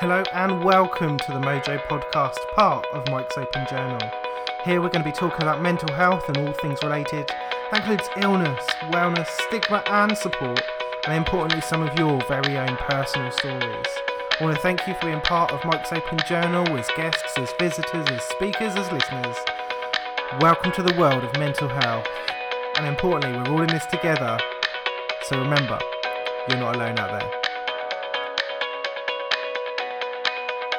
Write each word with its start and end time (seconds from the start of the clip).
Hello 0.00 0.22
and 0.32 0.64
welcome 0.64 1.18
to 1.18 1.32
the 1.32 1.38
Mojo 1.40 1.78
Podcast, 1.86 2.38
part 2.54 2.86
of 2.94 3.06
Mike's 3.10 3.36
Open 3.36 3.66
Journal. 3.68 4.00
Here 4.64 4.80
we're 4.80 4.88
going 4.88 5.04
to 5.04 5.10
be 5.10 5.14
talking 5.14 5.42
about 5.42 5.60
mental 5.60 5.92
health 5.92 6.26
and 6.26 6.38
all 6.38 6.54
things 6.54 6.82
related. 6.82 7.28
That 7.70 7.80
includes 7.80 8.08
illness, 8.16 8.64
wellness, 8.92 9.26
stigma, 9.26 9.82
and 9.88 10.16
support, 10.16 10.62
and 11.04 11.12
importantly, 11.12 11.60
some 11.60 11.82
of 11.82 11.98
your 11.98 12.18
very 12.22 12.56
own 12.56 12.78
personal 12.78 13.30
stories. 13.30 13.86
I 14.40 14.42
want 14.42 14.56
to 14.56 14.62
thank 14.62 14.86
you 14.86 14.94
for 14.94 15.04
being 15.04 15.20
part 15.20 15.52
of 15.52 15.62
Mike's 15.66 15.92
Open 15.92 16.18
Journal 16.26 16.66
as 16.78 16.88
guests, 16.96 17.36
as 17.36 17.52
visitors, 17.58 18.08
as 18.08 18.22
speakers, 18.22 18.74
as 18.76 18.90
listeners. 18.90 19.36
Welcome 20.40 20.72
to 20.72 20.82
the 20.82 20.98
world 20.98 21.24
of 21.24 21.38
mental 21.38 21.68
health. 21.68 22.06
And 22.78 22.86
importantly, 22.86 23.38
we're 23.38 23.54
all 23.54 23.60
in 23.60 23.68
this 23.68 23.84
together. 23.84 24.38
So 25.24 25.38
remember, 25.38 25.78
you're 26.48 26.56
not 26.56 26.76
alone 26.76 26.98
out 26.98 27.20
there. 27.20 27.39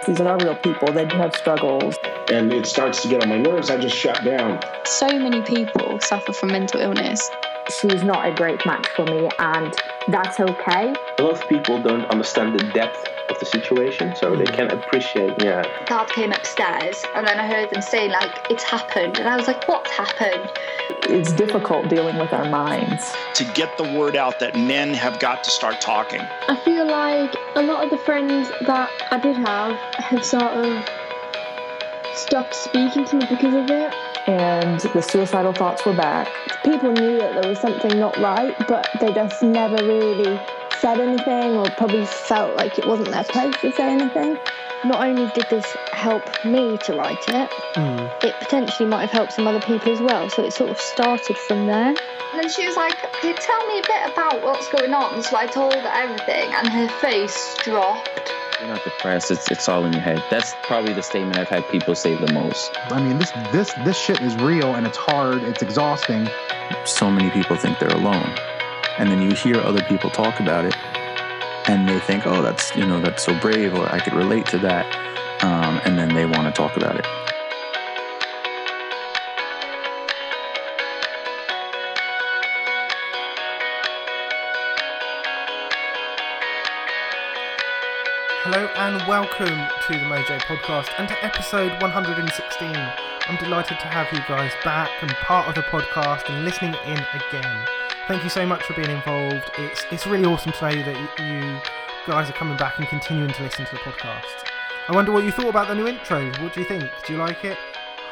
These 0.08 0.20
are 0.20 0.24
not 0.24 0.42
real 0.42 0.56
people. 0.56 0.92
They 0.92 1.06
do 1.06 1.16
have 1.18 1.36
struggles. 1.36 1.96
And 2.32 2.52
it 2.52 2.66
starts 2.66 3.04
to 3.04 3.08
get 3.08 3.22
on 3.22 3.30
my 3.30 3.38
nerves. 3.38 3.70
I 3.70 3.78
just 3.78 3.96
shut 3.96 4.24
down. 4.24 4.60
So 4.84 5.08
many 5.08 5.44
people 5.44 6.00
suffer 6.00 6.34
from 6.34 6.50
mental 6.50 6.82
illness. 6.82 7.30
She's 7.70 8.04
not 8.04 8.28
a 8.28 8.34
great 8.34 8.66
match 8.66 8.88
for 8.96 9.06
me, 9.06 9.30
and 9.38 9.74
that's 10.08 10.40
okay. 10.40 10.96
A 11.20 11.22
lot 11.22 11.34
of 11.34 11.48
people 11.48 11.82
don't 11.82 12.06
understand 12.06 12.60
the 12.60 12.64
depth 12.74 13.08
of 13.32 13.40
the 13.40 13.46
situation, 13.46 14.16
so 14.16 14.36
they 14.36 14.46
can 14.46 14.70
appreciate, 14.72 15.42
yeah. 15.42 15.64
Dad 15.86 16.08
came 16.10 16.32
upstairs, 16.32 17.04
and 17.16 17.26
then 17.26 17.40
I 17.40 17.48
heard 17.48 17.70
them 17.72 17.82
saying, 17.82 18.12
like, 18.12 18.48
it's 18.50 18.64
happened. 18.64 19.18
And 19.18 19.28
I 19.28 19.36
was 19.38 19.48
like, 19.48 19.68
what's 19.68 19.92
happened? 19.92 20.50
It's 21.04 21.32
difficult 21.32 21.90
dealing 21.90 22.18
with 22.18 22.34
our 22.34 22.48
minds. 22.50 23.12
to 23.36 23.44
get 23.54 23.78
the 23.78 23.84
word 23.98 24.16
out 24.16 24.40
that 24.40 24.56
men 24.56 24.94
have 24.94 25.20
got 25.20 25.44
to 25.44 25.50
start 25.50 25.82
talking. 25.82 26.22
I 26.22 26.56
feel 26.64 26.86
like 26.86 27.34
a 27.56 27.62
lot 27.62 27.84
of 27.84 27.90
the 27.90 27.98
friends 27.98 28.50
that 28.68 28.90
I 29.10 29.18
did 29.20 29.36
have 29.38 29.76
have 29.96 30.26
sort 30.26 30.44
of 30.44 30.86
stopped 32.16 32.54
speaking 32.54 33.06
to 33.06 33.16
me 33.16 33.26
because 33.30 33.54
of 33.54 33.70
it. 33.70 33.94
And 34.28 34.80
the 34.94 35.02
suicidal 35.02 35.54
thoughts 35.54 35.84
were 35.86 35.96
back. 35.96 36.28
People 36.64 36.92
knew 36.92 37.18
that 37.18 37.42
there 37.42 37.50
was 37.50 37.60
something 37.60 37.98
not 38.00 38.16
right, 38.18 38.56
but 38.68 38.88
they 39.00 39.12
just 39.14 39.42
never 39.42 39.78
really 39.78 40.40
said 40.82 41.00
anything 41.00 41.56
or 41.56 41.70
probably 41.78 42.06
felt 42.06 42.58
like 42.58 42.80
it 42.80 42.88
wasn't 42.88 43.10
their 43.10 43.24
place 43.24 43.56
to 43.62 43.72
say 43.72 43.94
anything. 43.94 44.36
Not 44.84 45.06
only 45.06 45.32
did 45.36 45.46
this 45.52 45.66
help 45.92 46.24
me 46.44 46.76
to 46.80 46.96
write 46.96 47.24
it, 47.28 47.50
mm. 47.76 48.24
it 48.24 48.34
potentially 48.40 48.90
might 48.90 49.02
have 49.02 49.12
helped 49.12 49.34
some 49.34 49.46
other 49.46 49.62
people 49.62 49.94
as 49.94 50.02
well. 50.02 50.28
So 50.32 50.44
it 50.44 50.54
sort 50.54 50.72
of 50.72 50.80
started 50.80 51.38
from 51.38 51.68
there. 51.68 51.90
And 51.90 51.98
then 52.34 52.50
she 52.50 52.66
was 52.66 52.76
like, 52.76 52.98
Can 52.98 53.30
you 53.30 53.36
tell 53.36 53.68
me 53.68 53.78
a 53.78 53.84
bit 53.84 54.12
about 54.12 54.42
what's 54.42 54.68
going 54.70 54.92
on? 54.92 55.22
So 55.22 55.38
I 55.38 55.46
told 55.46 55.76
her 55.76 55.88
everything, 55.88 56.52
and 56.52 56.68
her 56.68 56.88
face 57.00 57.56
dropped. 57.60 58.34
You're 58.60 58.70
not 58.70 58.84
depressed. 58.84 59.30
It's 59.30 59.52
it's 59.52 59.70
all 59.70 59.86
in 59.86 59.94
your 59.94 60.02
head. 60.02 60.24
That's 60.32 60.54
probably 60.64 60.94
the 60.94 61.04
statement 61.04 61.38
I've 61.38 61.50
had 61.50 61.68
people 61.70 61.94
say 61.94 62.16
the 62.16 62.32
most. 62.34 62.72
I 62.90 63.02
mean, 63.02 63.20
this 63.20 63.32
this 63.52 63.74
this 63.86 63.98
shit 63.98 64.22
is 64.22 64.36
real 64.38 64.76
and 64.76 64.88
it's 64.88 64.98
hard. 64.98 65.44
It's 65.44 65.62
exhausting. 65.62 66.28
So 66.86 67.12
many 67.12 67.30
people 67.32 67.56
think 67.56 67.80
they're 67.80 67.90
alone, 67.90 68.34
and 68.98 69.10
then 69.10 69.22
you 69.22 69.32
hear 69.36 69.58
other 69.58 69.82
people 69.84 70.10
talk 70.10 70.40
about 70.40 70.66
it, 70.66 70.76
and 71.70 71.88
they 71.88 72.00
think, 72.00 72.28
oh, 72.28 72.42
that's 72.42 72.76
you 72.76 72.86
know 72.86 73.00
that's 73.00 73.24
so 73.24 73.38
brave, 73.40 73.74
or 73.74 73.92
I 73.92 74.00
could 74.00 74.14
relate 74.14 74.46
to 74.48 74.58
that, 74.60 74.86
um, 75.44 75.80
and 75.86 75.98
then 75.98 76.14
they 76.14 76.26
want 76.26 76.44
to 76.44 76.52
talk 76.52 76.78
about 76.78 76.98
it. 76.98 77.06
Hello 88.44 88.68
and 88.76 89.08
welcome 89.08 89.48
to 89.48 89.94
the 89.94 90.06
Mojo 90.06 90.40
Podcast 90.42 90.90
and 90.98 91.08
to 91.08 91.24
episode 91.24 91.80
116. 91.82 92.76
I'm 92.76 93.38
delighted 93.38 93.80
to 93.80 93.88
have 93.88 94.12
you 94.12 94.20
guys 94.28 94.52
back 94.64 94.90
and 95.02 95.12
part 95.12 95.48
of 95.48 95.56
the 95.56 95.62
podcast 95.62 96.28
and 96.28 96.44
listening 96.44 96.74
in 96.86 96.98
again. 97.14 97.68
Thank 98.12 98.26
you 98.26 98.30
so 98.30 98.46
much 98.46 98.64
for 98.64 98.74
being 98.74 98.90
involved. 98.90 99.52
It's 99.58 99.86
it's 99.90 100.06
really 100.06 100.26
awesome 100.26 100.52
to 100.52 100.62
know 100.70 100.84
that 100.84 100.98
you 101.18 101.62
guys 102.06 102.30
are 102.30 102.34
coming 102.34 102.58
back 102.58 102.78
and 102.78 102.86
continuing 102.90 103.32
to 103.32 103.42
listen 103.42 103.66
to 103.66 103.72
the 103.72 103.78
podcast. 103.78 104.50
I 104.90 104.94
wonder 104.94 105.14
what 105.14 105.24
you 105.24 105.32
thought 105.32 105.48
about 105.48 105.70
the 105.70 105.76
new 105.76 105.88
intro. 105.88 106.30
What 106.44 106.54
do 106.54 106.60
you 106.60 106.66
think? 106.66 106.84
Do 107.08 107.14
you 107.14 107.20
like 107.20 107.46
it? 107.46 107.58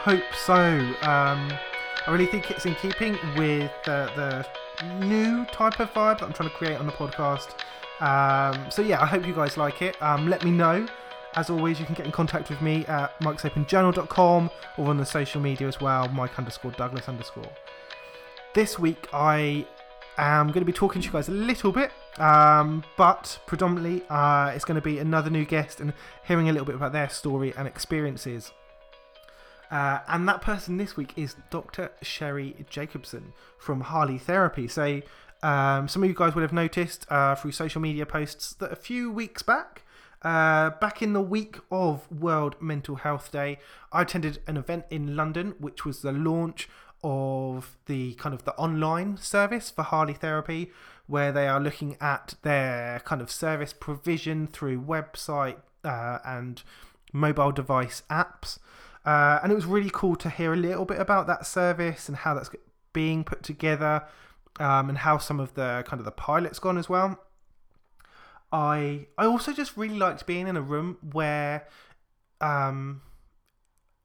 Hope 0.04 0.24
so. 0.34 0.56
Um, 0.56 1.52
I 2.08 2.12
really 2.12 2.28
think 2.28 2.50
it's 2.50 2.66
in 2.66 2.76
keeping 2.76 3.18
with 3.36 3.70
the, 3.84 4.10
the 4.16 4.96
new 5.06 5.44
type 5.48 5.82
of 5.82 5.92
vibe 5.92 6.20
that 6.20 6.28
I'm 6.28 6.34
trying 6.34 6.50
to 6.50 6.56
create 6.56 6.78
on 6.78 6.86
the 6.86 6.94
podcast. 6.94 7.50
Um, 8.00 8.72
so 8.72 8.82
yeah, 8.82 9.02
I 9.02 9.06
hope 9.06 9.28
you 9.28 9.34
guys 9.34 9.58
like 9.58 9.82
it. 9.82 10.02
Um, 10.02 10.30
let 10.30 10.46
me 10.46 10.52
know. 10.52 10.88
As 11.36 11.50
always, 11.50 11.78
you 11.78 11.86
can 11.86 11.96
get 11.96 12.06
in 12.06 12.14
contact 12.14 12.50
with 12.50 12.62
me 12.62 12.86
at 12.86 13.20
mikesopenjournal.com 13.20 14.50
or 14.78 14.88
on 14.88 14.96
the 14.96 15.06
social 15.06 15.42
media 15.42 15.68
as 15.68 15.82
well, 15.82 16.08
Mike 16.08 16.40
underscore 16.40 16.72
Douglas 16.72 17.10
underscore. 17.10 17.52
This 18.54 18.80
week, 18.80 19.10
I 19.12 19.68
am 20.20 20.48
going 20.48 20.62
to 20.62 20.66
be 20.66 20.74
talking 20.74 21.02
to 21.02 21.06
you 21.06 21.12
guys 21.12 21.28
a 21.28 21.32
little 21.32 21.72
bit, 21.72 21.92
um, 22.18 22.84
but 22.98 23.40
predominantly, 23.46 24.04
uh, 24.10 24.52
it's 24.54 24.66
going 24.66 24.76
to 24.76 24.82
be 24.82 25.00
another 25.00 25.30
new 25.30 25.46
guest 25.46 25.80
and 25.80 25.94
hearing 26.26 26.50
a 26.50 26.52
little 26.52 26.66
bit 26.66 26.76
about 26.76 26.94
their 26.94 27.10
story 27.10 27.54
and 27.56 27.68
experiences. 27.68 28.52
Uh, 29.72 30.00
and 30.08 30.28
that 30.28 30.42
person 30.42 30.78
this 30.78 30.98
week 30.98 31.14
is 31.16 31.36
Dr. 31.52 31.92
Sheri 32.04 32.68
Jacobson 32.70 33.34
from 33.58 33.82
Harley 33.82 34.18
Therapy. 34.18 34.68
So, 34.68 35.02
um, 35.44 35.88
some 35.88 36.04
of 36.04 36.10
you 36.10 36.16
guys 36.16 36.36
would 36.36 36.42
have 36.42 36.54
noticed 36.54 37.06
uh, 37.10 37.36
through 37.36 37.52
social 37.52 37.80
media 37.80 38.06
posts 38.06 38.54
that 38.54 38.72
a 38.72 38.76
few 38.76 39.12
weeks 39.12 39.42
back, 39.42 39.84
uh, 40.22 40.72
back 40.82 41.02
in 41.02 41.14
the 41.14 41.22
week 41.22 41.60
of 41.72 42.12
World 42.12 42.56
Mental 42.60 42.96
Health 42.96 43.32
Day, 43.32 43.60
I 43.92 44.02
attended 44.02 44.40
an 44.48 44.58
event 44.58 44.86
in 44.90 45.16
London, 45.16 45.56
which 45.60 45.86
was 45.86 46.02
the 46.02 46.12
launch 46.12 46.68
of 47.04 47.78
the 47.86 48.14
kind 48.16 48.34
of 48.36 48.44
the 48.46 48.54
online 48.56 49.18
service 49.18 49.70
for 49.70 49.84
Harley 49.84 50.14
Therapy, 50.14 50.72
where 51.08 51.32
they 51.32 51.48
are 51.48 51.60
looking 51.60 51.98
at 52.00 52.36
their 52.44 53.00
kind 53.02 53.22
of 53.22 53.32
service 53.32 53.74
provision 53.74 54.48
through 54.48 54.82
website 54.82 55.58
uh, 55.84 56.20
and 56.26 56.64
mobile 57.12 57.52
device 57.52 58.04
apps. 58.10 58.60
Uh, 59.06 59.40
and 59.42 59.52
it 59.52 59.56
was 59.56 59.66
really 59.66 59.90
cool 59.92 60.16
to 60.16 60.30
hear 60.30 60.54
a 60.54 60.58
little 60.58 60.86
bit 60.86 61.00
about 61.00 61.26
that 61.28 61.46
service 61.46 62.08
and 62.08 62.18
how 62.18 62.34
that's 62.34 62.50
being 62.94 63.24
put 63.24 63.44
together 63.44 64.04
um, 64.60 64.90
and 64.90 65.00
how 65.00 65.18
some 65.18 65.40
of 65.40 65.54
the 65.54 65.84
kind 65.88 66.00
of 66.00 66.06
the 66.06 66.12
pilots 66.12 66.60
gone 66.60 66.78
as 66.78 66.90
well. 66.90 67.20
I 68.52 69.08
I 69.18 69.26
also 69.26 69.54
just 69.54 69.78
really 69.78 69.98
liked 69.98 70.26
being 70.26 70.48
in 70.48 70.58
a 70.58 70.62
room 70.62 70.98
where, 71.12 71.68
um, 72.42 73.02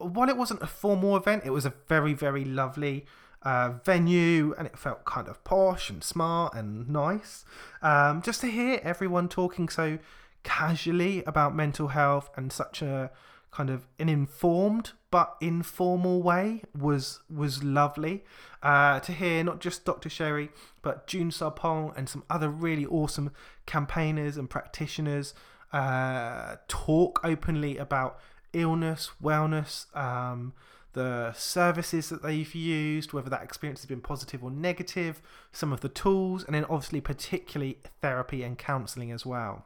while 0.04 0.28
it 0.28 0.37
wasn't 0.37 0.62
a 0.62 0.66
formal 0.66 1.16
event, 1.16 1.42
it 1.44 1.50
was 1.50 1.66
a 1.66 1.75
very 1.88 2.15
very 2.15 2.44
lovely 2.44 3.06
uh, 3.42 3.72
venue 3.84 4.54
and 4.56 4.66
it 4.66 4.78
felt 4.78 5.04
kind 5.04 5.28
of 5.28 5.42
posh 5.44 5.91
and 5.91 6.03
smart 6.03 6.54
and 6.54 6.88
nice. 6.88 7.44
Um, 7.82 8.22
just 8.22 8.41
to 8.41 8.50
hear 8.50 8.81
everyone 8.82 9.28
talking 9.28 9.69
so 9.69 9.98
casually 10.42 11.22
about 11.25 11.54
mental 11.54 11.88
health 11.88 12.31
and 12.37 12.53
such 12.53 12.82
a 12.82 13.10
kind 13.50 13.70
of 13.70 13.87
an 14.00 14.09
informed 14.09 14.92
but 15.12 15.37
informal 15.41 16.21
way 16.22 16.60
was 16.76 17.21
was 17.32 17.62
lovely 17.62 18.25
uh, 18.65 18.98
to 18.98 19.12
hear 19.12 19.44
not 19.44 19.60
just 19.60 19.84
Dr. 19.84 20.09
Sheri 20.09 20.48
but 20.82 21.06
June 21.06 21.31
Sarpong 21.31 21.92
and 21.97 22.09
some 22.09 22.25
other 22.28 22.48
really 22.48 22.84
awesome 22.84 23.31
campaigners 23.65 24.36
and 24.36 24.50
practitioners 24.50 25.34
uh, 25.72 26.56
talk 26.66 27.21
openly 27.22 27.78
about 27.78 28.19
illness, 28.54 29.10
wellness, 29.22 29.94
um, 29.97 30.54
the 30.94 31.32
services 31.32 32.09
that 32.09 32.22
they've 32.22 32.54
used, 32.54 33.12
whether 33.12 33.28
that 33.28 33.42
experience 33.42 33.81
has 33.81 33.87
been 33.87 34.00
positive 34.00 34.42
or 34.42 34.50
negative, 34.50 35.21
some 35.53 35.72
of 35.72 35.80
the 35.80 35.89
tools, 35.89 36.45
and 36.45 36.54
then 36.54 36.65
obviously 36.66 37.01
particularly 37.01 37.78
therapy 38.01 38.42
and 38.42 38.56
counselling 38.56 39.10
as 39.10 39.27
well. 39.27 39.65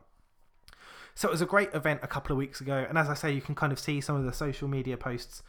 So 1.14 1.28
it 1.28 1.32
was 1.32 1.42
a 1.42 1.46
great 1.46 1.74
event 1.74 2.00
a 2.02 2.06
couple 2.06 2.32
of 2.32 2.38
weeks 2.38 2.60
ago, 2.60 2.86
and 2.88 2.96
as 2.96 3.08
I 3.08 3.14
say, 3.14 3.32
you 3.32 3.40
can 3.40 3.54
kind 3.54 3.72
of 3.72 3.78
see 3.78 4.00
some 4.00 4.16
of 4.16 4.24
the 4.24 4.32
social 4.32 4.68
media 4.68 4.96
posts 4.96 5.42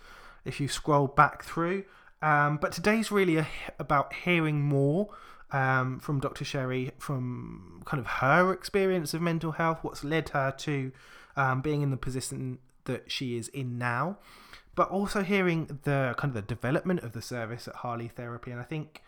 if 0.43 0.59
you 0.59 0.67
scroll 0.67 1.07
back 1.07 1.43
through. 1.43 1.85
Um, 2.21 2.57
but 2.57 2.71
today's 2.71 3.11
really 3.11 3.37
a, 3.37 3.47
about 3.77 4.13
hearing 4.13 4.61
more 4.61 5.09
um, 5.51 5.99
from 5.99 6.19
Dr. 6.19 6.43
Sherry, 6.43 6.91
from 6.97 7.81
kind 7.85 7.99
of 7.99 8.07
her 8.07 8.51
experience 8.51 9.13
of 9.13 9.21
mental 9.21 9.53
health, 9.53 9.79
what's 9.81 10.03
led 10.03 10.29
her 10.29 10.51
to 10.57 10.91
um, 11.35 11.61
being 11.61 11.81
in 11.81 11.91
the 11.91 11.97
position 11.97 12.59
that 12.89 13.11
she 13.11 13.37
is 13.37 13.47
in 13.49 13.77
now, 13.77 14.17
but 14.75 14.89
also 14.89 15.21
hearing 15.23 15.79
the 15.83 16.15
kind 16.17 16.35
of 16.35 16.35
the 16.35 16.55
development 16.55 17.01
of 17.01 17.13
the 17.13 17.21
service 17.21 17.67
at 17.67 17.75
Harley 17.75 18.07
Therapy. 18.07 18.51
And 18.51 18.59
I 18.59 18.63
think 18.63 19.03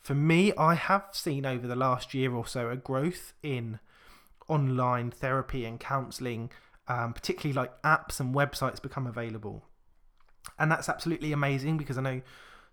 for 0.00 0.14
me, 0.14 0.52
I 0.56 0.74
have 0.74 1.04
seen 1.12 1.44
over 1.44 1.66
the 1.66 1.76
last 1.76 2.14
year 2.14 2.34
or 2.34 2.46
so 2.46 2.70
a 2.70 2.76
growth 2.76 3.34
in 3.42 3.78
online 4.48 5.10
therapy 5.10 5.64
and 5.64 5.78
counselling, 5.78 6.50
um, 6.88 7.12
particularly 7.12 7.52
like 7.52 7.82
apps 7.82 8.20
and 8.20 8.34
websites 8.34 8.80
become 8.80 9.06
available. 9.06 9.64
And 10.58 10.70
that's 10.72 10.88
absolutely 10.88 11.32
amazing 11.32 11.76
because 11.76 11.98
I 11.98 12.02
know 12.02 12.22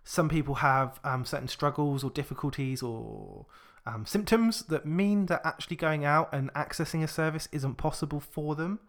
some 0.04 0.28
people 0.28 0.56
have 0.56 1.00
um, 1.04 1.24
certain 1.24 1.48
struggles 1.48 2.04
or 2.04 2.10
difficulties 2.10 2.82
or 2.82 3.46
um, 3.86 4.06
symptoms 4.06 4.62
that 4.64 4.86
mean 4.86 5.26
that 5.26 5.42
actually 5.44 5.76
going 5.76 6.04
out 6.04 6.32
and 6.32 6.52
accessing 6.54 7.02
a 7.02 7.08
service 7.08 7.48
isn't 7.52 7.74
possible 7.74 8.20
for 8.20 8.54
them. 8.54 8.80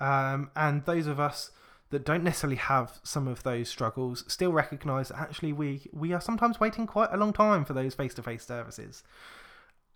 Um, 0.00 0.50
and 0.56 0.84
those 0.84 1.06
of 1.06 1.20
us 1.20 1.50
that 1.90 2.04
don't 2.04 2.22
necessarily 2.22 2.56
have 2.56 3.00
some 3.02 3.26
of 3.26 3.42
those 3.42 3.68
struggles 3.68 4.24
still 4.28 4.52
recognise 4.52 5.08
that 5.08 5.18
actually 5.18 5.52
we, 5.52 5.82
we 5.92 6.12
are 6.12 6.20
sometimes 6.20 6.60
waiting 6.60 6.86
quite 6.86 7.10
a 7.12 7.16
long 7.16 7.32
time 7.32 7.64
for 7.64 7.72
those 7.72 7.94
face 7.94 8.14
to 8.14 8.22
face 8.22 8.46
services. 8.46 9.02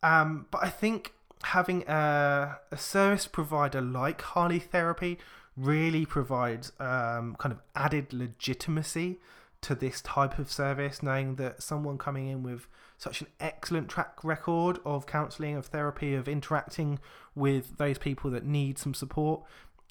Um, 0.02 0.46
but 0.50 0.62
I 0.62 0.68
think 0.68 1.14
having 1.42 1.84
a, 1.88 2.58
a 2.70 2.76
service 2.76 3.26
provider 3.26 3.80
like 3.80 4.20
Harley 4.20 4.58
Therapy 4.58 5.18
really 5.56 6.04
provides 6.04 6.72
um, 6.80 7.36
kind 7.38 7.52
of 7.52 7.60
added 7.76 8.12
legitimacy 8.12 9.20
to 9.60 9.74
this 9.74 10.00
type 10.02 10.38
of 10.38 10.50
service, 10.50 11.02
knowing 11.02 11.36
that 11.36 11.62
someone 11.62 11.96
coming 11.96 12.28
in 12.28 12.42
with 12.42 12.66
such 12.98 13.20
an 13.20 13.28
excellent 13.40 13.88
track 13.88 14.22
record 14.22 14.78
of 14.84 15.06
counselling, 15.06 15.56
of 15.56 15.66
therapy, 15.66 16.14
of 16.14 16.28
interacting 16.28 16.98
with 17.34 17.78
those 17.78 17.98
people 17.98 18.30
that 18.30 18.44
need 18.44 18.78
some 18.78 18.94
support. 18.94 19.42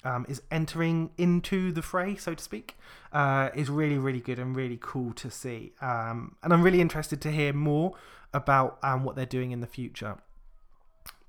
Um, 0.04 0.26
is 0.28 0.42
entering 0.50 1.10
into 1.16 1.72
the 1.72 1.80
fray, 1.80 2.14
so 2.16 2.34
to 2.34 2.44
speak, 2.44 2.76
uh, 3.12 3.48
is 3.54 3.70
really, 3.70 3.96
really 3.96 4.20
good 4.20 4.38
and 4.38 4.54
really 4.54 4.78
cool 4.80 5.14
to 5.14 5.30
see. 5.30 5.72
Um, 5.80 6.36
and 6.42 6.52
I'm 6.52 6.62
really 6.62 6.82
interested 6.82 7.22
to 7.22 7.30
hear 7.30 7.54
more 7.54 7.94
about 8.34 8.78
um, 8.82 9.02
what 9.04 9.16
they're 9.16 9.24
doing 9.24 9.50
in 9.50 9.60
the 9.60 9.66
future. 9.66 10.18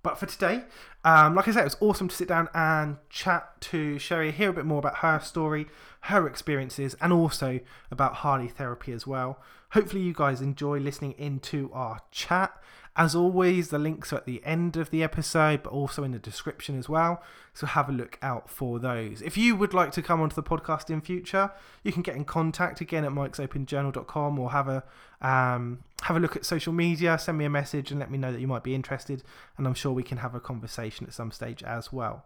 But 0.05 0.19
for 0.19 0.27
today, 0.27 0.65
um, 1.03 1.33
like 1.33 1.47
I 1.47 1.51
said, 1.51 1.61
it 1.61 1.63
was 1.63 1.77
awesome 1.79 2.09
to 2.09 2.15
sit 2.15 2.27
down 2.27 2.47
and 2.53 2.97
chat 3.09 3.59
to 3.61 3.95
Sheri, 3.95 4.31
hear 4.31 4.51
a 4.51 4.53
bit 4.53 4.65
more 4.65 4.77
about 4.77 4.97
her 4.97 5.19
story, 5.19 5.65
her 6.01 6.27
experiences, 6.27 6.95
and 7.01 7.11
also 7.11 7.59
about 7.89 8.15
Harley 8.17 8.47
therapy 8.47 8.91
as 8.91 9.07
well. 9.07 9.41
Hopefully, 9.71 10.03
you 10.03 10.13
guys 10.13 10.41
enjoy 10.41 10.77
listening 10.77 11.15
into 11.17 11.71
our 11.73 12.01
chat. 12.11 12.55
As 12.97 13.13
always, 13.13 13.69
the 13.69 13.79
links 13.79 14.13
are 14.13 14.17
at 14.17 14.25
the 14.25 14.41
end 14.45 14.77
of 14.77 14.89
the 14.89 15.03
episode, 15.03 15.63
but 15.63 15.73
also 15.73 16.03
in 16.03 16.11
the 16.11 16.19
description 16.19 16.79
as 16.79 16.87
well. 16.87 17.21
So 17.53 17.67
have 17.67 17.89
a 17.89 17.91
look 17.91 18.17
out 18.21 18.49
for 18.49 18.79
those. 18.79 19.21
If 19.21 19.37
you 19.37 19.55
would 19.57 19.73
like 19.73 19.91
to 19.93 20.01
come 20.01 20.21
onto 20.21 20.35
the 20.35 20.43
podcast 20.43 20.89
in 20.89 21.01
future, 21.01 21.51
you 21.83 21.91
can 21.91 22.03
get 22.03 22.15
in 22.15 22.23
contact 22.23 22.79
again 22.79 23.03
at 23.03 23.11
mikesopenjournal.com 23.11 24.39
or 24.39 24.51
have 24.51 24.69
a 24.69 24.83
um, 25.21 25.83
have 26.03 26.15
a 26.15 26.19
look 26.19 26.35
at 26.35 26.45
social 26.45 26.71
media, 26.71 27.17
send 27.17 27.37
me 27.37 27.45
a 27.45 27.49
message 27.49 27.91
and 27.91 27.99
let 27.99 28.11
me 28.11 28.17
know 28.17 28.31
that 28.31 28.39
you 28.39 28.47
might 28.47 28.63
be 28.63 28.75
interested. 28.75 29.23
And 29.57 29.67
I'm 29.67 29.73
sure 29.73 29.91
we 29.91 30.03
can 30.03 30.19
have 30.19 30.35
a 30.35 30.39
conversation 30.39 31.05
at 31.05 31.13
some 31.13 31.31
stage 31.31 31.63
as 31.63 31.91
well. 31.91 32.25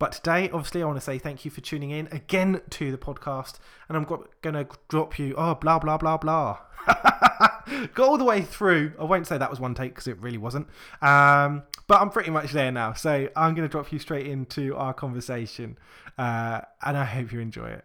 But 0.00 0.12
today, 0.12 0.48
obviously, 0.50 0.82
I 0.82 0.86
want 0.86 0.96
to 0.96 1.04
say 1.04 1.18
thank 1.18 1.44
you 1.44 1.50
for 1.50 1.60
tuning 1.60 1.90
in 1.90 2.08
again 2.10 2.62
to 2.70 2.90
the 2.90 2.96
podcast. 2.96 3.58
And 3.86 3.98
I'm 3.98 4.04
going 4.04 4.54
to 4.54 4.66
drop 4.88 5.18
you, 5.18 5.34
oh, 5.36 5.54
blah, 5.54 5.78
blah, 5.78 5.98
blah, 5.98 6.16
blah. 6.16 6.58
Got 6.86 7.98
all 7.98 8.16
the 8.16 8.24
way 8.24 8.40
through. 8.40 8.94
I 8.98 9.04
won't 9.04 9.26
say 9.26 9.36
that 9.36 9.50
was 9.50 9.60
one 9.60 9.74
take 9.74 9.90
because 9.90 10.06
it 10.06 10.18
really 10.22 10.38
wasn't. 10.38 10.68
Um, 11.02 11.64
but 11.86 12.00
I'm 12.00 12.08
pretty 12.08 12.30
much 12.30 12.52
there 12.52 12.72
now. 12.72 12.94
So 12.94 13.28
I'm 13.36 13.54
going 13.54 13.68
to 13.68 13.70
drop 13.70 13.92
you 13.92 13.98
straight 13.98 14.26
into 14.26 14.74
our 14.74 14.94
conversation. 14.94 15.76
Uh, 16.16 16.62
and 16.82 16.96
I 16.96 17.04
hope 17.04 17.30
you 17.30 17.40
enjoy 17.40 17.68
it. 17.68 17.84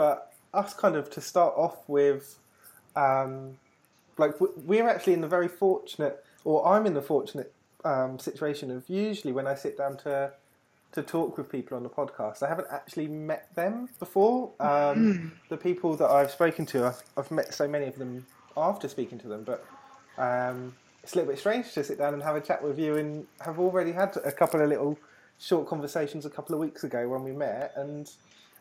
Uh, 0.00 0.16
us 0.52 0.74
kind 0.74 0.96
of 0.96 1.08
to 1.10 1.20
start 1.20 1.54
off 1.56 1.88
with, 1.88 2.36
um, 2.96 3.58
like, 4.16 4.34
we're 4.40 4.88
actually 4.88 5.12
in 5.12 5.20
the 5.20 5.28
very 5.28 5.48
fortunate, 5.48 6.24
or 6.42 6.66
I'm 6.66 6.84
in 6.84 6.94
the 6.94 7.02
fortunate 7.02 7.52
um, 7.84 8.18
situation 8.18 8.72
of 8.72 8.88
usually 8.88 9.32
when 9.32 9.46
I 9.46 9.54
sit 9.54 9.78
down 9.78 9.98
to 9.98 10.32
to 10.92 11.02
talk 11.02 11.36
with 11.36 11.50
people 11.50 11.76
on 11.76 11.82
the 11.82 11.88
podcast. 11.88 12.42
I 12.42 12.48
haven't 12.48 12.68
actually 12.70 13.08
met 13.08 13.54
them 13.54 13.88
before. 13.98 14.50
Um, 14.58 14.68
mm. 14.68 15.30
The 15.48 15.56
people 15.56 15.96
that 15.96 16.10
I've 16.10 16.30
spoken 16.30 16.66
to, 16.66 16.86
I've, 16.86 17.02
I've, 17.16 17.30
met 17.30 17.52
so 17.52 17.68
many 17.68 17.86
of 17.86 17.96
them 17.96 18.26
after 18.56 18.88
speaking 18.88 19.18
to 19.18 19.28
them, 19.28 19.44
but 19.44 19.64
um, 20.16 20.74
it's 21.02 21.12
a 21.12 21.16
little 21.16 21.30
bit 21.30 21.38
strange 21.38 21.72
to 21.74 21.84
sit 21.84 21.98
down 21.98 22.14
and 22.14 22.22
have 22.22 22.36
a 22.36 22.40
chat 22.40 22.62
with 22.62 22.78
you 22.78 22.96
and 22.96 23.26
have 23.40 23.58
already 23.58 23.92
had 23.92 24.16
a 24.24 24.32
couple 24.32 24.60
of 24.60 24.68
little 24.68 24.98
short 25.38 25.68
conversations 25.68 26.26
a 26.26 26.30
couple 26.30 26.54
of 26.54 26.60
weeks 26.60 26.84
ago 26.84 27.08
when 27.08 27.22
we 27.22 27.30
met 27.30 27.72
and 27.76 28.10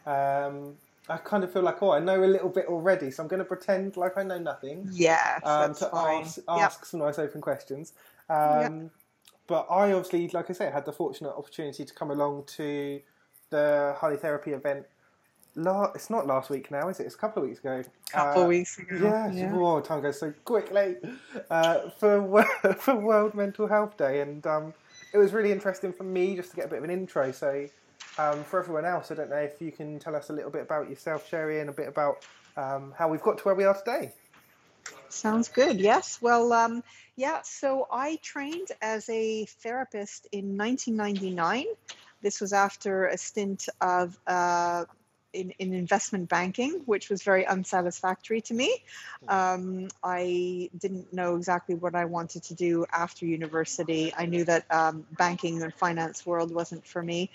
um, 0.06 0.76
I 1.10 1.18
kind 1.18 1.44
of 1.44 1.52
feel 1.52 1.64
like, 1.64 1.82
oh, 1.82 1.92
I 1.92 2.00
know 2.00 2.24
a 2.24 2.26
little 2.26 2.50
bit 2.50 2.66
already, 2.68 3.10
so 3.12 3.24
I'm 3.24 3.30
going 3.30 3.40
to 3.40 3.46
pretend 3.46 3.98
like 3.98 4.18
I 4.18 4.24
know 4.24 4.38
nothing. 4.38 4.88
Yeah, 4.92 5.40
um, 5.44 5.74
to 5.76 5.86
fine. 5.86 6.24
ask, 6.24 6.40
ask 6.48 6.80
yep. 6.80 6.86
some 6.86 7.00
nice 7.00 7.18
open 7.18 7.42
questions. 7.42 7.94
Um, 8.30 8.82
yep 8.82 8.92
but 9.48 9.68
I 9.70 9.94
obviously, 9.94 10.28
like 10.30 10.50
I 10.50 10.54
say, 10.54 10.70
had 10.70 10.86
the 10.86 10.92
fortunate 10.92 11.32
opportunity 11.32 11.86
to 11.86 11.94
come 11.94 12.12
along 12.12 12.44
to 12.58 13.02
the 13.50 13.96
Harley 13.98 14.18
Therapy 14.18 14.52
event. 14.52 14.86
La- 15.56 15.92
it's 15.96 16.10
not 16.10 16.28
last 16.28 16.50
week 16.50 16.70
now, 16.70 16.88
is 16.90 17.00
it? 17.00 17.06
It's 17.06 17.16
a 17.16 17.18
couple 17.18 17.42
of 17.42 17.50
weeks 17.50 17.60
ago. 17.60 17.84
Couple 18.12 18.44
uh, 18.44 18.48
weeks 18.48 18.78
ago. 18.78 18.98
Yeah, 19.02 19.32
yeah. 19.32 19.54
Oh, 19.56 19.80
time 19.80 20.02
goes 20.02 20.20
so 20.20 20.32
quickly. 20.46 20.98
Uh, 21.50 21.90
for 21.98 22.46
for 22.78 22.96
World 22.96 23.34
Mental 23.34 23.68
Health 23.68 23.98
Day, 23.98 24.22
and 24.22 24.46
um, 24.46 24.74
it 25.14 25.18
was 25.18 25.34
really 25.34 25.52
interesting 25.52 25.94
for 25.94 26.04
me 26.04 26.36
just 26.36 26.52
to 26.52 26.56
get 26.58 26.66
a 26.66 26.68
bit 26.68 26.78
of 26.80 26.84
an 26.84 26.92
intro. 26.92 27.32
So, 27.32 27.68
um, 28.20 28.44
for 28.44 28.60
everyone 28.60 28.86
else, 28.86 29.12
I 29.12 29.16
don't 29.16 29.30
know 29.30 29.38
if 29.38 29.62
you 29.62 29.72
can 29.72 29.98
tell 29.98 30.16
us 30.16 30.30
a 30.30 30.34
little 30.34 30.52
bit 30.52 30.62
about 30.62 30.90
yourself, 30.90 31.30
Sheri, 31.30 31.62
and 31.62 31.70
a 31.70 31.74
bit 31.74 31.88
about 31.88 32.26
um, 32.58 32.94
how 32.98 33.08
we've 33.08 33.22
got 33.22 33.38
to 33.40 33.44
where 33.46 33.56
we 33.56 33.64
are 33.64 33.78
today. 33.78 34.14
Sounds 35.18 35.50
good. 35.50 35.80
Yes. 35.80 36.20
Well, 36.22 36.54
um, 36.54 36.84
yeah. 37.16 37.42
So 37.44 37.88
I 37.92 38.20
trained 38.22 38.68
as 38.82 39.10
a 39.10 39.46
therapist 39.46 40.28
in 40.32 40.56
1999. 40.58 41.66
This 42.22 42.40
was 42.40 42.54
after 42.54 43.08
a 43.08 43.18
stint 43.18 43.68
of 43.82 44.18
uh, 44.28 44.86
in, 45.34 45.52
in, 45.58 45.74
investment 45.74 46.30
banking, 46.30 46.82
which 46.86 47.10
was 47.10 47.24
very 47.24 47.46
unsatisfactory 47.46 48.42
to 48.42 48.54
me. 48.54 48.76
Um, 49.28 49.88
I 50.04 50.70
didn't 50.78 51.12
know 51.12 51.36
exactly 51.36 51.76
what 51.76 51.96
I 51.96 52.06
wanted 52.06 52.44
to 52.44 52.54
do 52.54 52.86
after 52.92 53.26
university. 53.26 54.14
I 54.16 54.26
knew 54.28 54.46
that 54.46 54.66
um, 54.72 55.06
banking 55.18 55.62
and 55.64 55.74
finance 55.74 56.26
world 56.26 56.54
wasn't 56.54 56.86
for 56.86 57.02
me. 57.02 57.32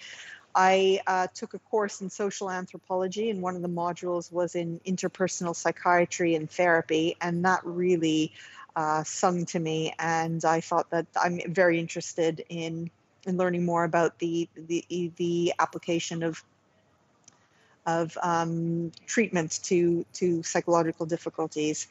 I 0.55 1.01
uh, 1.07 1.29
took 1.35 1.55
a 1.55 1.59
course 1.59 2.01
in 2.01 2.11
social 2.11 2.51
anthropology, 2.51 3.31
and 3.31 3.41
one 3.41 3.57
of 3.57 3.63
the 3.63 3.69
modules 3.69 4.31
was 4.31 4.55
in 4.55 4.81
interpersonal 4.87 5.57
psychiatry 5.57 6.35
and 6.35 6.51
therapy, 6.51 7.17
and 7.21 7.45
that 7.45 7.61
really 7.65 8.33
uh, 8.77 9.05
sung 9.05 9.47
to 9.47 9.59
me. 9.59 9.95
And 9.99 10.45
I 10.45 10.61
thought 10.61 10.91
that 10.91 11.07
I'm 11.17 11.41
very 11.49 11.79
interested 11.79 12.45
in 12.49 12.91
in 13.27 13.37
learning 13.37 13.65
more 13.65 13.85
about 13.85 14.19
the 14.19 14.49
the 14.57 15.13
the 15.17 15.55
application 15.59 16.23
of 16.23 16.45
of 17.87 18.17
um, 18.23 18.93
treatment 19.07 19.61
to 19.65 20.05
to 20.15 20.43
psychological 20.43 21.07
difficulties. 21.07 21.89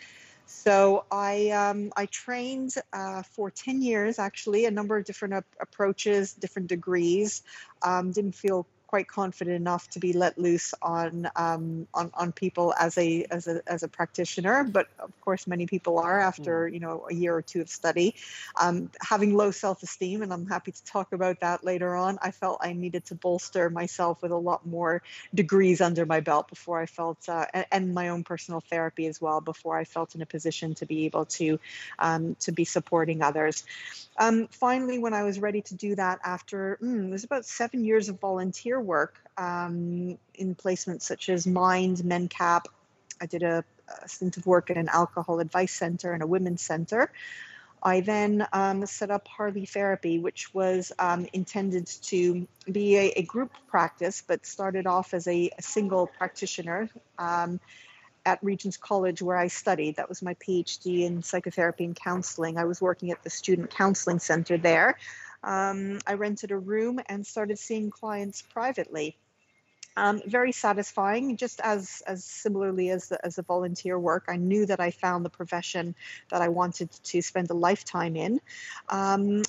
So 0.51 1.06
I 1.12 1.50
um, 1.50 1.92
I 1.95 2.06
trained 2.07 2.75
uh, 2.94 3.24
for 3.24 3.50
ten 3.50 3.81
years 3.81 4.20
actually, 4.20 4.65
a 4.65 4.72
number 4.72 4.98
of 4.98 5.05
different 5.05 5.34
ap- 5.34 5.55
approaches, 5.60 6.34
different 6.34 6.67
degrees. 6.67 7.41
Um, 7.81 8.12
didn't 8.12 8.36
feel 8.36 8.67
quite 8.91 9.07
confident 9.07 9.55
enough 9.55 9.89
to 9.89 10.00
be 10.00 10.12
let 10.12 10.38
loose 10.38 10.74
on 10.81 11.25
um, 11.38 11.88
on, 11.93 12.12
on 12.13 12.33
people 12.33 12.74
as 12.77 12.98
a 12.98 13.25
as 13.31 13.48
a 13.48 13.62
as 13.65 13.83
a 13.83 13.88
practitioner. 13.88 14.65
But 14.65 14.89
of 15.00 15.13
course, 15.21 15.48
many 15.48 15.65
people 15.65 15.98
are 15.98 16.19
after 16.19 16.67
mm. 16.67 16.74
you 16.74 16.81
know 16.81 17.07
a 17.10 17.13
year 17.13 17.33
or 17.33 17.41
two 17.41 17.62
of 17.62 17.69
study, 17.69 18.15
um, 18.60 18.91
having 19.00 19.33
low 19.33 19.51
self 19.51 19.81
esteem, 19.81 20.21
and 20.21 20.33
I'm 20.33 20.45
happy 20.45 20.74
to 20.74 20.83
talk 20.83 21.13
about 21.13 21.39
that 21.39 21.63
later 21.63 21.95
on. 21.95 22.19
I 22.21 22.31
felt 22.31 22.60
I 22.62 22.74
needed 22.74 23.05
to 23.05 23.15
bolster 23.15 23.69
myself 23.69 24.21
with 24.21 24.33
a 24.33 24.43
lot 24.50 24.67
more 24.67 25.01
degrees 25.33 25.79
under 25.79 26.05
my 26.05 26.19
belt 26.19 26.50
before 26.50 26.81
I 26.81 26.86
felt 26.86 27.29
uh, 27.29 27.45
and, 27.53 27.65
and, 27.71 27.93
my 27.93 28.10
own 28.10 28.25
personal 28.25 28.60
therapy 28.60 29.07
as 29.07 29.21
well 29.21 29.39
before 29.39 29.77
I 29.77 29.86
felt 29.86 30.15
in 30.15 30.21
a 30.21 30.25
position 30.25 30.75
to 30.75 30.86
be 30.86 31.05
able 31.05 31.25
to 31.39 31.60
um, 31.98 32.36
to 32.41 32.51
be 32.51 32.65
supporting 32.65 33.21
others. 33.21 33.63
Um, 34.22 34.48
finally, 34.51 35.00
when 35.00 35.16
I 35.16 35.24
was 35.24 35.40
ready 35.40 35.63
to 35.63 35.74
do 35.74 35.96
that 35.96 36.20
after 36.24 36.78
mm, 36.80 37.08
it 37.08 37.12
was 37.12 37.24
about 37.24 37.44
seven 37.44 37.84
years 37.84 38.08
of 38.08 38.20
volunteer 38.20 38.80
work 38.80 39.16
um, 39.36 40.20
in 40.36 40.54
placements 40.54 41.01
such 41.01 41.28
as 41.28 41.48
Mind, 41.48 41.98
MenCap. 41.98 42.66
I 43.20 43.25
did 43.25 43.42
a, 43.42 43.63
a, 44.04 44.08
stint 44.08 44.38
of 44.38 44.46
work 44.46 44.70
at 44.70 44.78
an 44.78 44.90
alcohol 44.90 45.40
advice 45.40 45.74
center 45.74 46.13
and 46.13 46.22
a 46.22 46.28
women's 46.28 46.62
center. 46.62 47.12
I 47.82 48.01
then 48.01 48.46
um, 48.54 48.86
set 48.86 49.10
up 49.10 49.28
Harley 49.28 49.66
Therapy, 49.66 50.20
which 50.20 50.54
was 50.54 50.92
um, 51.00 51.25
intended 51.34 51.88
to 52.04 52.48
be 52.72 52.98
a, 52.98 53.13
a, 53.16 53.24
group 53.24 53.51
practice, 53.70 54.24
but 54.28 54.46
started 54.46 54.86
off 54.86 55.16
as 55.16 55.28
a, 55.28 55.50
a 55.58 55.63
single 55.63 56.06
practitioner 56.06 56.92
um, 57.18 57.60
at 58.25 58.40
Regent's 58.44 58.78
College, 58.78 59.22
where 59.22 59.38
I 59.38 59.48
studied. 59.48 59.96
That 59.96 60.10
was 60.10 60.22
my 60.22 60.36
PhD 60.36 61.01
in 61.01 61.24
psychotherapy 61.24 61.86
and 61.86 61.96
counseling. 61.96 62.58
I 62.58 62.66
was 62.66 62.82
working 62.82 63.12
at 63.12 63.24
the 63.24 63.30
Student 63.30 63.72
Counseling 63.72 64.20
Center 64.20 64.58
there 64.58 64.98
um, 65.44 66.00
I 66.06 66.13
rented 66.13 66.51
a 66.51 66.58
room 66.58 67.00
and 67.08 67.25
started 67.25 67.58
seeing 67.58 67.90
clients 67.90 68.42
privately. 68.42 69.18
Um, 69.98 70.22
very 70.25 70.54
satisfying, 70.54 71.36
just 71.36 71.60
as 71.60 72.01
as 72.08 72.24
similarly 72.24 72.92
as 72.92 73.10
the, 73.10 73.25
as 73.25 73.38
a 73.38 73.42
volunteer 73.42 74.00
work. 74.00 74.24
I 74.30 74.38
knew 74.38 74.66
that 74.68 74.80
I 74.80 74.90
found 74.90 75.25
the 75.25 75.30
profession 75.30 75.96
that 76.30 76.42
I 76.42 76.48
wanted 76.48 76.92
to 76.92 77.22
spend 77.22 77.50
a 77.50 77.54
lifetime 77.54 78.16
in, 78.16 78.40
um, 78.88 79.42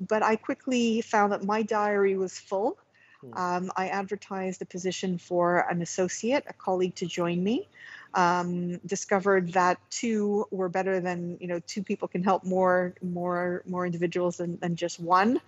but 0.00 0.24
I 0.24 0.34
quickly 0.34 1.02
found 1.02 1.32
that 1.32 1.44
my 1.44 1.62
diary 1.62 2.16
was 2.16 2.36
full. 2.36 2.78
Hmm. 3.20 3.34
Um, 3.34 3.72
I 3.76 3.86
advertised 3.88 4.60
a 4.60 4.66
position 4.66 5.18
for 5.18 5.60
an 5.70 5.82
associate, 5.82 6.44
a 6.48 6.52
colleague 6.52 6.96
to 6.96 7.06
join 7.06 7.44
me. 7.44 7.68
Um, 8.14 8.78
discovered 8.78 9.52
that 9.52 9.78
two 9.90 10.46
were 10.50 10.68
better 10.68 11.00
than 11.00 11.36
you 11.40 11.48
know 11.48 11.60
two 11.66 11.82
people 11.82 12.08
can 12.08 12.22
help 12.22 12.44
more 12.44 12.94
more 13.02 13.62
more 13.66 13.84
individuals 13.84 14.38
than, 14.38 14.58
than 14.58 14.76
just 14.76 14.98
one, 15.00 15.40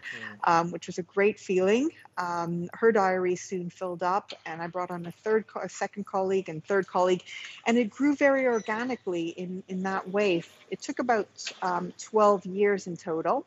um, 0.45 0.71
which 0.71 0.87
was 0.87 0.99
a 0.99 1.03
great 1.03 1.38
feeling. 1.38 1.91
Um, 2.17 2.69
her 2.75 2.93
diary 2.93 3.37
soon 3.37 3.71
filled 3.71 4.03
up, 4.03 4.33
and 4.45 4.61
I 4.61 4.67
brought 4.67 4.91
on 4.91 5.07
a 5.07 5.12
third, 5.12 5.45
a 5.61 5.69
second 5.69 6.07
colleague, 6.07 6.49
and 6.49 6.65
third 6.65 6.87
colleague, 6.87 7.23
and 7.67 7.79
it 7.79 7.91
grew 7.91 8.15
very 8.15 8.47
organically 8.47 9.29
in 9.29 9.62
in 9.69 9.83
that 9.85 10.09
way. 10.09 10.43
It 10.71 10.83
took 10.83 10.99
about 10.99 11.29
um, 11.62 11.93
12 11.99 12.47
years 12.47 12.87
in 12.87 12.97
total. 12.97 13.47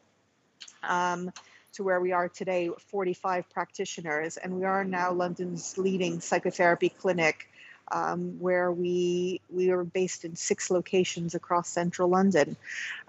Um, 0.84 1.32
to 1.74 1.84
where 1.84 2.01
we 2.01 2.12
are 2.12 2.27
today, 2.27 2.70
45 2.89 3.50
practitioners, 3.50 4.36
and 4.38 4.58
we 4.58 4.65
are 4.65 4.84
now 4.84 5.13
London's 5.13 5.77
leading 5.77 6.20
psychotherapy 6.20 6.89
clinic 6.89 7.48
um, 7.92 8.40
where 8.40 8.72
we 8.72 9.42
we 9.50 9.70
are 9.72 9.84
based 9.84 10.26
in 10.26 10.36
six 10.36 10.70
locations 10.70 11.36
across 11.36 11.70
central 11.70 12.10
London. 12.10 12.56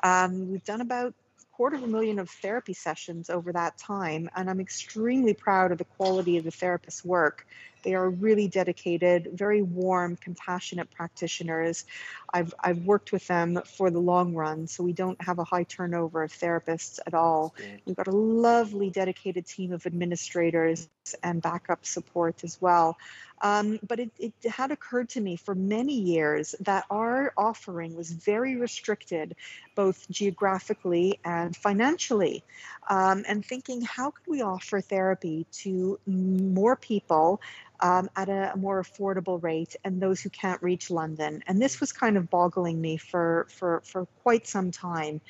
Um, 0.03 0.51
we've 0.51 0.65
done 0.65 0.81
about 0.81 1.09
a 1.41 1.57
quarter 1.57 1.77
of 1.77 1.83
a 1.83 1.87
million 1.87 2.19
of 2.19 2.31
therapy 2.31 2.73
sessions 2.73 3.31
over 3.31 3.53
that 3.53 3.79
time, 3.79 4.31
and 4.35 4.49
I'm 4.49 4.61
extremely 4.61 5.35
proud 5.35 5.73
of 5.73 5.79
the 5.79 5.85
quality 5.85 6.37
of 6.39 6.45
the 6.45 6.51
therapist's 6.51 7.05
work. 7.05 7.47
They 7.83 7.95
are 7.95 8.09
really 8.09 8.49
dedicated, 8.49 9.31
very 9.33 9.63
warm, 9.63 10.17
compassionate 10.17 10.91
practitioners. 10.91 11.85
I've, 12.33 12.55
I've 12.61 12.79
worked 12.85 13.13
with 13.13 13.27
them 13.27 13.61
for 13.77 13.91
the 13.91 13.99
long 13.99 14.35
run, 14.35 14.67
so 14.67 14.83
we 14.83 14.93
don't 14.93 15.21
have 15.23 15.39
a 15.39 15.45
high 15.45 15.65
turnover 15.65 16.23
of 16.23 16.33
therapists 16.33 16.99
at 17.07 17.15
all. 17.15 17.55
We've 17.85 17.97
got 17.97 18.09
a 18.09 18.17
lovely, 18.17 18.91
dedicated 18.91 19.47
team 19.47 19.73
of 19.73 19.87
administrators 19.87 20.89
and 21.23 21.43
backup 21.43 21.85
support 21.85 22.45
as 22.45 22.61
well. 22.61 22.97
Um, 23.43 23.81
but 23.87 23.99
it, 23.99 24.13
it 24.21 24.33
had 24.49 24.71
occurred 24.71 25.09
to 25.11 25.21
me 25.21 25.35
for 25.35 25.55
many 25.55 25.95
years 25.95 26.55
that 26.61 26.85
our 26.91 27.33
offering 27.37 27.97
was 27.97 28.13
very 28.13 28.55
restricted, 28.57 29.35
both 29.75 30.09
geographically 30.11 31.19
and 31.25 31.57
financially. 31.57 32.45
Um, 32.89 33.25
and 33.27 33.45
thinking, 33.45 33.83
how 33.83 34.13
could 34.13 34.29
we 34.29 34.43
offer 34.43 34.81
therapy 34.81 35.47
to 35.63 35.99
more 36.07 36.77
people 36.77 37.41
um, 37.83 38.09
at 38.17 38.29
a, 38.29 38.55
more 38.57 38.83
affordable 38.83 39.43
rate 39.43 39.77
and 39.85 40.01
those 40.01 40.21
who 40.21 40.31
can't 40.31 40.63
reach 40.63 40.91
London? 40.91 41.43
And 41.47 41.61
this 41.61 41.81
was 41.81 41.93
kind 41.93 42.17
of 42.17 42.31
boggling 42.31 42.81
me 42.81 42.97
for, 42.97 43.47
for, 43.51 43.83
for 43.85 44.07
quite 44.23 44.47
some 44.47 44.71
time 44.71 45.21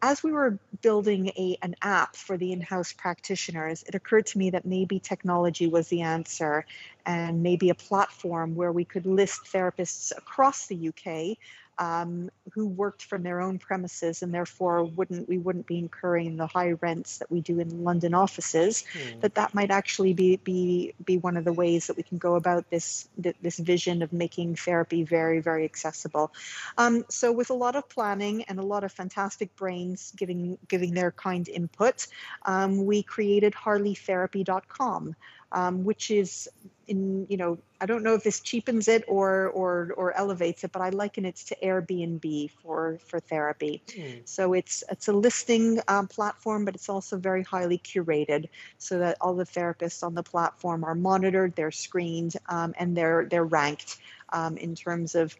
as 0.00 0.22
we 0.22 0.32
were 0.32 0.58
building 0.80 1.28
a, 1.36 1.58
an 1.62 1.74
app 1.82 2.14
for 2.14 2.36
the 2.36 2.52
in-house 2.52 2.92
practitioners, 2.92 3.82
it 3.82 3.94
occurred 3.94 4.26
to 4.26 4.38
me 4.38 4.50
that 4.50 4.64
maybe 4.64 5.00
technology 5.00 5.66
was 5.66 5.88
the 5.88 6.02
answer 6.02 6.64
and 7.04 7.42
maybe 7.42 7.70
a 7.70 7.74
platform 7.74 8.54
where 8.54 8.70
we 8.70 8.84
could 8.84 9.06
list 9.06 9.44
therapists 9.44 10.16
across 10.16 10.66
the 10.66 10.88
UK 10.88 11.36
um, 11.78 12.30
who 12.52 12.66
worked 12.66 13.04
from 13.04 13.22
their 13.22 13.40
own 13.40 13.58
premises 13.58 14.22
and 14.22 14.34
therefore 14.34 14.84
wouldn't 14.84 15.28
we 15.28 15.38
wouldn't 15.38 15.66
be 15.66 15.78
incurring 15.78 16.36
the 16.36 16.46
high 16.46 16.72
rents 16.72 17.18
that 17.18 17.30
we 17.30 17.40
do 17.40 17.60
in 17.60 17.84
London 17.84 18.14
offices. 18.14 18.84
Hmm. 18.92 19.20
That 19.20 19.34
that 19.36 19.54
might 19.54 19.70
actually 19.70 20.12
be 20.12 20.36
be 20.36 20.94
be 21.04 21.18
one 21.18 21.36
of 21.36 21.44
the 21.44 21.52
ways 21.52 21.86
that 21.86 21.96
we 21.96 22.02
can 22.02 22.18
go 22.18 22.34
about 22.34 22.68
this 22.70 23.08
this 23.16 23.58
vision 23.58 24.02
of 24.02 24.12
making 24.12 24.56
therapy 24.56 25.04
very 25.04 25.40
very 25.40 25.64
accessible. 25.64 26.32
Um, 26.76 27.04
so 27.08 27.32
with 27.32 27.50
a 27.50 27.54
lot 27.54 27.76
of 27.76 27.88
planning 27.88 28.42
and 28.44 28.58
a 28.58 28.62
lot 28.62 28.84
of 28.84 28.92
fantastic 28.92 29.54
brains 29.56 30.12
giving 30.16 30.58
giving 30.68 30.94
their 30.94 31.12
kind 31.12 31.48
input, 31.48 32.06
um, 32.44 32.84
we 32.86 33.02
created 33.02 33.52
HarleyTherapy.com 33.54 35.14
um, 35.52 35.84
which 35.84 36.10
is 36.10 36.48
in 36.86 37.26
you 37.28 37.36
know 37.36 37.58
I 37.80 37.86
don't 37.86 38.02
know 38.02 38.14
if 38.14 38.24
this 38.24 38.40
cheapens 38.40 38.88
it 38.88 39.04
or 39.06 39.48
or 39.48 39.92
or 39.96 40.16
elevates 40.16 40.64
it, 40.64 40.72
but 40.72 40.82
I 40.82 40.90
liken 40.90 41.24
it 41.24 41.36
to 41.36 41.56
Airbnb 41.62 42.50
for 42.62 42.98
for 43.06 43.20
therapy. 43.20 43.82
Mm. 43.88 44.28
So 44.28 44.52
it's 44.54 44.84
it's 44.90 45.08
a 45.08 45.12
listing 45.12 45.80
um, 45.88 46.08
platform, 46.08 46.64
but 46.64 46.74
it's 46.74 46.88
also 46.88 47.16
very 47.16 47.42
highly 47.42 47.78
curated, 47.78 48.48
so 48.78 48.98
that 48.98 49.16
all 49.20 49.34
the 49.34 49.44
therapists 49.44 50.02
on 50.02 50.14
the 50.14 50.22
platform 50.22 50.84
are 50.84 50.94
monitored, 50.94 51.54
they're 51.54 51.70
screened, 51.70 52.34
um, 52.48 52.74
and 52.78 52.96
they're 52.96 53.26
they're 53.30 53.44
ranked 53.44 53.98
um, 54.32 54.56
in 54.56 54.74
terms 54.74 55.14
of 55.14 55.36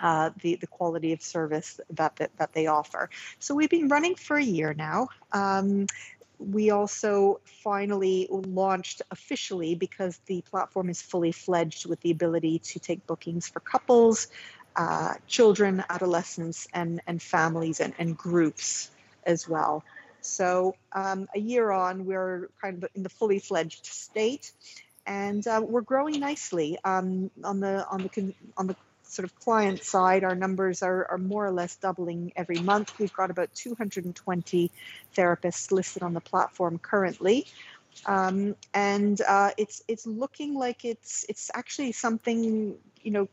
uh, 0.00 0.30
the, 0.42 0.56
the 0.56 0.66
quality 0.66 1.12
of 1.12 1.20
service 1.20 1.80
that, 1.90 2.14
that, 2.16 2.30
that 2.36 2.52
they 2.52 2.66
offer. 2.66 3.10
So 3.38 3.54
we've 3.54 3.70
been 3.70 3.88
running 3.88 4.14
for 4.14 4.36
a 4.36 4.42
year 4.42 4.74
now. 4.74 5.08
Um, 5.32 5.86
we 6.38 6.70
also 6.70 7.40
finally 7.44 8.28
launched 8.30 9.02
officially 9.10 9.74
because 9.74 10.18
the 10.26 10.42
platform 10.42 10.88
is 10.88 11.02
fully 11.02 11.32
fledged 11.32 11.86
with 11.86 12.00
the 12.00 12.10
ability 12.10 12.60
to 12.60 12.78
take 12.78 13.06
bookings 13.06 13.48
for 13.48 13.60
couples, 13.60 14.28
uh, 14.76 15.14
children, 15.26 15.84
adolescents, 15.90 16.68
and, 16.72 17.00
and 17.06 17.20
families 17.20 17.80
and, 17.80 17.94
and 17.98 18.16
groups 18.16 18.90
as 19.24 19.48
well. 19.48 19.82
So 20.20 20.74
um, 20.92 21.28
a 21.34 21.38
year 21.38 21.70
on, 21.70 22.06
we're 22.06 22.50
kind 22.60 22.82
of 22.82 22.90
in 22.94 23.02
the 23.02 23.08
fully 23.08 23.38
fledged 23.38 23.86
state, 23.86 24.52
and 25.06 25.46
uh, 25.46 25.62
we're 25.64 25.80
growing 25.80 26.20
nicely 26.20 26.78
um, 26.84 27.30
on 27.42 27.60
the 27.60 27.86
on 27.88 28.02
the 28.02 28.34
on 28.56 28.66
the 28.66 28.76
sort 29.08 29.24
of 29.24 29.34
client 29.36 29.82
side, 29.82 30.22
our 30.22 30.34
numbers 30.34 30.82
are, 30.82 31.06
are 31.10 31.18
more 31.18 31.46
or 31.46 31.50
less 31.50 31.76
doubling 31.76 32.32
every 32.36 32.60
month. 32.60 32.98
We've 32.98 33.12
got 33.12 33.30
about 33.30 33.54
220 33.54 34.70
therapists 35.16 35.72
listed 35.72 36.02
on 36.02 36.12
the 36.12 36.20
platform 36.20 36.78
currently. 36.78 37.46
Um, 38.06 38.54
and 38.74 39.20
uh, 39.22 39.50
it's 39.56 39.82
it's 39.88 40.06
looking 40.06 40.54
like 40.54 40.84
it's 40.84 41.24
it's 41.28 41.50
actually 41.54 41.92
something 41.92 42.76
you 43.02 43.10
know 43.10 43.28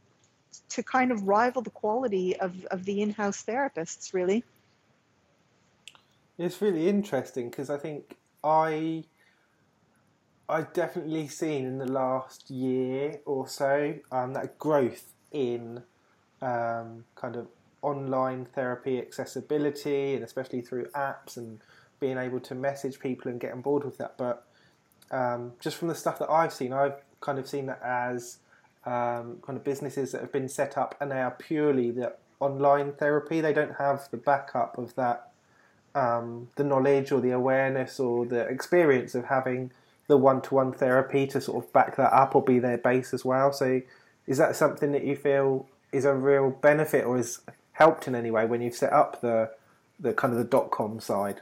to 0.69 0.83
kind 0.83 1.11
of 1.11 1.23
rival 1.23 1.61
the 1.61 1.69
quality 1.69 2.35
of, 2.37 2.65
of 2.71 2.85
the 2.85 3.01
in-house 3.01 3.43
therapists 3.43 4.13
really 4.13 4.43
it's 6.37 6.61
really 6.61 6.87
interesting 6.87 7.49
because 7.49 7.69
i 7.69 7.77
think 7.77 8.15
i 8.43 9.03
i've 10.47 10.71
definitely 10.73 11.27
seen 11.27 11.65
in 11.65 11.77
the 11.77 11.91
last 11.91 12.49
year 12.49 13.19
or 13.25 13.47
so 13.47 13.95
um, 14.11 14.33
that 14.33 14.57
growth 14.57 15.14
in 15.35 15.83
um, 16.41 17.03
kind 17.15 17.35
of 17.35 17.47
online 17.81 18.45
therapy 18.45 18.97
accessibility 18.97 20.15
and 20.15 20.23
especially 20.23 20.61
through 20.61 20.85
apps 20.95 21.37
and 21.37 21.59
being 21.99 22.17
able 22.17 22.39
to 22.39 22.55
message 22.55 22.99
people 22.99 23.29
and 23.29 23.39
get 23.39 23.51
on 23.51 23.61
board 23.61 23.83
with 23.83 23.97
that. 23.97 24.17
But 24.17 24.45
um, 25.11 25.53
just 25.59 25.77
from 25.77 25.89
the 25.89 25.95
stuff 25.95 26.17
that 26.19 26.29
I've 26.29 26.53
seen, 26.53 26.73
I've 26.73 26.95
kind 27.21 27.37
of 27.37 27.47
seen 27.47 27.67
that 27.67 27.81
as 27.83 28.37
um, 28.85 29.37
kind 29.45 29.57
of 29.57 29.63
businesses 29.63 30.11
that 30.11 30.21
have 30.21 30.31
been 30.31 30.49
set 30.49 30.77
up 30.77 30.95
and 30.99 31.11
they 31.11 31.21
are 31.21 31.31
purely 31.31 31.91
the 31.91 32.13
online 32.39 32.93
therapy. 32.93 33.41
They 33.41 33.53
don't 33.53 33.75
have 33.75 34.09
the 34.09 34.17
backup 34.17 34.77
of 34.77 34.95
that, 34.95 35.31
um, 35.93 36.49
the 36.55 36.63
knowledge 36.63 37.11
or 37.11 37.21
the 37.21 37.31
awareness 37.31 37.99
or 37.99 38.25
the 38.25 38.41
experience 38.41 39.15
of 39.15 39.25
having 39.25 39.71
the 40.07 40.17
one-to-one 40.17 40.71
therapy 40.71 41.25
to 41.27 41.41
sort 41.41 41.63
of 41.63 41.73
back 41.73 41.95
that 41.97 42.13
up 42.13 42.35
or 42.35 42.43
be 42.43 42.59
their 42.59 42.77
base 42.77 43.13
as 43.13 43.25
well. 43.25 43.51
So 43.51 43.81
is 44.27 44.37
that 44.37 44.55
something 44.55 44.91
that 44.91 45.03
you 45.03 45.15
feel 45.15 45.67
is 45.91 46.05
a 46.05 46.13
real 46.13 46.49
benefit 46.49 47.05
or 47.05 47.17
has 47.17 47.41
helped 47.73 48.07
in 48.07 48.15
any 48.15 48.31
way 48.31 48.45
when 48.45 48.61
you've 48.61 48.75
set 48.75 48.93
up 48.93 49.21
the 49.21 49.51
the 49.99 50.13
kind 50.13 50.33
of 50.33 50.37
the 50.37 50.45
dot 50.45 50.71
com 50.71 50.99
side? 50.99 51.41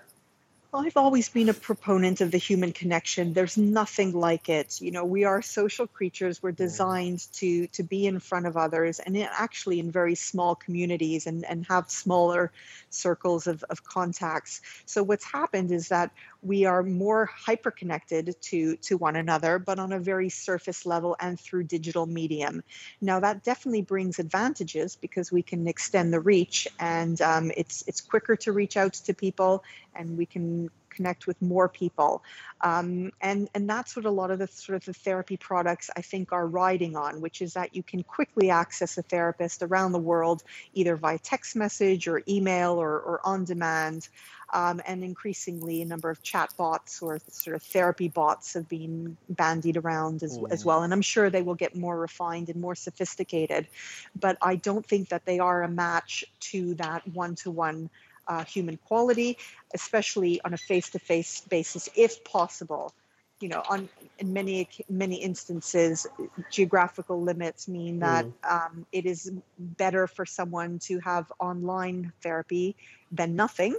I've 0.76 0.98
always 0.98 1.30
been 1.30 1.50
a 1.50 1.54
proponent 1.54 2.20
of 2.20 2.32
the 2.32 2.40
human 2.40 2.74
connection. 2.74 3.34
There's 3.34 3.60
nothing 3.60 4.12
like 4.12 4.50
it. 4.50 4.82
You 4.82 4.90
know, 4.90 5.06
we 5.06 5.24
are 5.24 5.40
social 5.40 5.86
creatures. 5.86 6.42
We're 6.42 6.52
designed 6.52 7.32
to 7.34 7.68
to 7.68 7.84
be 7.84 8.08
in 8.08 8.20
front 8.20 8.48
of 8.48 8.58
others 8.58 9.00
and 9.00 9.16
actually 9.18 9.80
in 9.80 9.92
very 9.92 10.16
small 10.16 10.56
communities 10.56 11.28
and, 11.28 11.46
and 11.46 11.64
have 11.68 11.92
smaller 11.92 12.52
circles 12.90 13.46
of, 13.46 13.64
of 13.70 13.84
contacts. 13.84 14.62
So 14.88 15.04
what's 15.04 15.26
happened 15.26 15.72
is 15.72 15.90
that 15.90 16.10
we 16.42 16.66
are 16.66 16.82
more 16.82 17.26
hyper 17.26 17.70
connected 17.70 18.36
to 18.42 18.76
to 18.78 18.98
one 18.98 19.16
another, 19.16 19.60
but 19.60 19.78
on 19.78 19.94
a 19.94 20.00
very 20.00 20.30
surface 20.30 20.88
level 20.88 21.16
and 21.20 21.40
through 21.40 21.66
digital 21.66 22.08
medium. 22.08 22.64
Now 23.00 23.20
that 23.20 23.44
definitely 23.44 23.84
brings 23.84 24.18
advantages 24.18 24.96
because 24.96 25.32
we 25.32 25.44
can 25.44 25.68
extend 25.68 26.12
the 26.12 26.20
reach 26.20 26.68
and 26.80 27.22
um, 27.22 27.52
it's 27.56 27.84
it's 27.86 28.02
quicker 28.02 28.36
to 28.38 28.52
reach 28.52 28.76
out 28.76 28.94
to 28.94 29.14
people 29.14 29.64
and 29.96 30.18
we 30.18 30.26
can 30.26 30.63
connect 30.96 31.28
with 31.28 31.42
more 31.42 31.68
people. 31.68 32.24
Um, 32.62 33.12
and, 33.20 33.50
and 33.54 33.70
that's 33.70 33.96
what 33.96 34.06
a 34.06 34.12
lot 34.12 34.32
of 34.32 34.40
the 34.40 34.48
sort 34.48 34.76
of 34.78 34.86
the 34.86 34.94
therapy 34.94 35.38
products 35.38 35.90
I 35.96 36.02
think 36.02 36.32
are 36.32 36.48
riding 36.48 36.96
on, 36.96 37.22
which 37.22 37.42
is 37.42 37.54
that 37.54 37.76
you 37.76 37.84
can 37.84 38.04
quickly 38.04 38.50
access 38.50 38.98
a 38.98 39.02
therapist 39.02 39.64
around 39.64 39.92
the 39.92 40.00
world, 40.00 40.44
either 40.74 40.96
via 40.96 41.20
text 41.20 41.56
message 41.56 42.08
or 42.08 42.22
email 42.28 42.74
or, 42.74 42.92
or 42.92 43.22
on 43.24 43.46
demand. 43.46 44.08
Um, 44.54 44.82
and 44.86 45.04
increasingly, 45.04 45.82
a 45.82 45.86
number 45.86 46.12
of 46.12 46.22
chat 46.22 46.54
bots 46.58 47.02
or 47.02 47.20
sort 47.30 47.56
of 47.56 47.64
therapy 47.64 48.08
bots 48.08 48.54
have 48.54 48.70
been 48.70 49.18
bandied 49.28 49.78
around 49.78 50.22
as, 50.22 50.38
mm. 50.38 50.52
as 50.52 50.64
well. 50.64 50.84
And 50.84 50.94
I'm 50.94 51.02
sure 51.02 51.32
they 51.32 51.42
will 51.42 51.56
get 51.56 51.76
more 51.76 51.98
refined 51.98 52.50
and 52.50 52.62
more 52.62 52.76
sophisticated. 52.76 53.68
But 54.16 54.38
I 54.44 54.56
don't 54.58 54.86
think 54.86 55.10
that 55.10 55.26
they 55.26 55.40
are 55.40 55.64
a 55.64 55.68
match 55.68 56.24
to 56.52 56.76
that 56.76 57.08
one 57.08 57.34
to 57.38 57.50
one 57.50 57.90
uh, 58.28 58.44
human 58.44 58.78
quality, 58.78 59.38
especially 59.74 60.42
on 60.42 60.54
a 60.54 60.58
face 60.58 60.90
to 60.92 61.00
face 61.00 61.42
basis, 61.50 61.90
if 61.96 62.24
possible, 62.24 62.94
you 63.40 63.50
know, 63.50 63.62
on 63.70 63.90
in 64.20 64.34
many 64.34 64.70
many 64.90 65.16
instances, 65.16 66.08
geographical 66.50 67.22
limits 67.22 67.68
mean 67.68 68.00
that 68.00 68.26
um, 68.50 68.86
it 68.92 69.06
is 69.06 69.32
better 69.60 70.08
for 70.08 70.26
someone 70.26 70.80
to 70.80 71.00
have 71.00 71.32
online 71.40 72.14
therapy 72.22 72.76
than 73.12 73.36
nothing. 73.36 73.76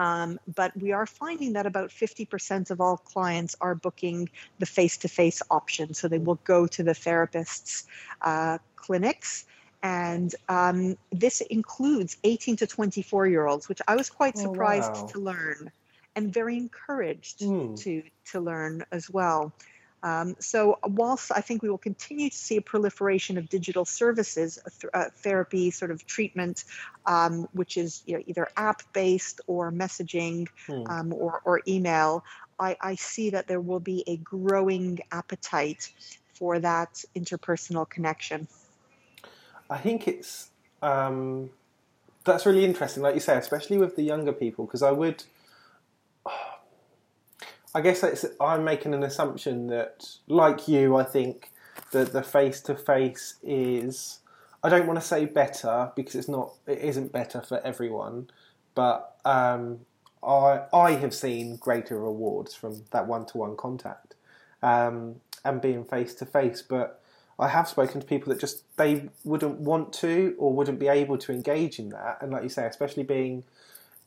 Um, 0.00 0.40
but 0.54 0.74
we 0.80 0.92
are 0.92 1.04
finding 1.04 1.52
that 1.54 1.66
about 1.66 1.90
50% 1.90 2.70
of 2.70 2.80
all 2.80 2.96
clients 2.96 3.54
are 3.60 3.74
booking 3.74 4.30
the 4.58 4.64
face 4.64 4.96
to 4.98 5.08
face 5.08 5.42
option. 5.50 5.92
So 5.92 6.08
they 6.08 6.18
will 6.18 6.40
go 6.44 6.66
to 6.68 6.82
the 6.82 6.94
therapist's 6.94 7.86
uh, 8.22 8.56
clinics. 8.76 9.44
And 9.82 10.34
um, 10.48 10.96
this 11.10 11.40
includes 11.40 12.16
18 12.22 12.56
to 12.56 12.66
24 12.66 13.26
year 13.28 13.46
olds, 13.46 13.68
which 13.68 13.80
I 13.88 13.96
was 13.96 14.10
quite 14.10 14.36
Oh, 14.36 14.42
surprised 14.42 14.92
wow. 14.94 15.06
to 15.08 15.18
learn 15.20 15.72
and 16.16 16.32
very 16.32 16.56
encouraged 16.56 17.40
Mm. 17.40 17.76
to, 17.82 18.02
to 18.32 18.40
learn 18.40 18.84
as 18.92 19.08
well. 19.10 19.52
Um, 20.02 20.36
so, 20.38 20.78
whilst 20.82 21.30
I 21.30 21.42
think 21.42 21.62
we 21.62 21.68
will 21.68 21.78
continue 21.78 22.30
to 22.30 22.36
see 22.36 22.56
a 22.56 22.62
proliferation 22.62 23.36
of 23.36 23.50
digital 23.50 23.84
services, 23.84 24.58
th- 24.80 24.90
uh, 24.94 25.10
therapy, 25.16 25.70
sort 25.70 25.90
of 25.90 26.06
treatment, 26.06 26.64
um, 27.04 27.48
which 27.52 27.76
is 27.76 28.02
you 28.06 28.16
know, 28.16 28.22
either 28.26 28.48
app 28.56 28.82
based 28.94 29.42
or 29.46 29.70
messaging 29.70 30.48
um, 30.86 31.12
or, 31.12 31.42
or 31.44 31.60
email, 31.68 32.24
I, 32.58 32.76
I 32.80 32.94
see 32.94 33.30
that 33.30 33.46
there 33.46 33.60
will 33.60 33.80
be 33.80 34.04
a 34.06 34.16
growing 34.16 35.00
appetite 35.12 35.90
for 36.34 36.58
that 36.58 37.04
interpersonal 37.14 37.88
connection. 37.88 38.48
I 39.70 39.78
think 39.78 40.08
it's 40.08 40.50
um, 40.82 41.50
that's 42.24 42.44
really 42.44 42.64
interesting, 42.64 43.02
like 43.02 43.14
you 43.14 43.20
say, 43.20 43.36
especially 43.36 43.78
with 43.78 43.96
the 43.96 44.02
younger 44.02 44.32
people, 44.32 44.66
because 44.66 44.82
I 44.82 44.90
would. 44.90 45.24
I 47.72 47.80
guess 47.82 48.24
I'm 48.40 48.64
making 48.64 48.94
an 48.94 49.04
assumption 49.04 49.68
that, 49.68 50.16
like 50.26 50.66
you, 50.66 50.96
I 50.96 51.04
think 51.04 51.52
that 51.92 52.12
the 52.12 52.22
face 52.22 52.60
to 52.62 52.74
face 52.74 53.36
is. 53.42 54.18
I 54.62 54.68
don't 54.68 54.86
want 54.86 55.00
to 55.00 55.06
say 55.06 55.24
better 55.24 55.92
because 55.94 56.16
it's 56.16 56.28
not. 56.28 56.52
It 56.66 56.78
isn't 56.78 57.12
better 57.12 57.40
for 57.40 57.64
everyone, 57.64 58.28
but 58.74 59.16
um, 59.24 59.80
I 60.22 60.62
I 60.72 60.92
have 60.92 61.14
seen 61.14 61.56
greater 61.56 61.98
rewards 61.98 62.54
from 62.54 62.84
that 62.90 63.06
one 63.06 63.24
to 63.26 63.38
one 63.38 63.56
contact 63.56 64.16
um, 64.62 65.20
and 65.44 65.62
being 65.62 65.84
face 65.84 66.14
to 66.16 66.26
face. 66.26 66.60
But 66.60 66.99
I 67.40 67.48
have 67.48 67.68
spoken 67.68 68.00
to 68.00 68.06
people 68.06 68.32
that 68.32 68.40
just 68.40 68.64
they 68.76 69.08
wouldn't 69.24 69.58
want 69.60 69.92
to 69.94 70.34
or 70.38 70.52
wouldn't 70.52 70.78
be 70.78 70.88
able 70.88 71.16
to 71.18 71.32
engage 71.32 71.78
in 71.78 71.88
that. 71.88 72.18
And 72.20 72.30
like 72.30 72.42
you 72.42 72.50
say, 72.50 72.66
especially 72.66 73.02
being 73.02 73.44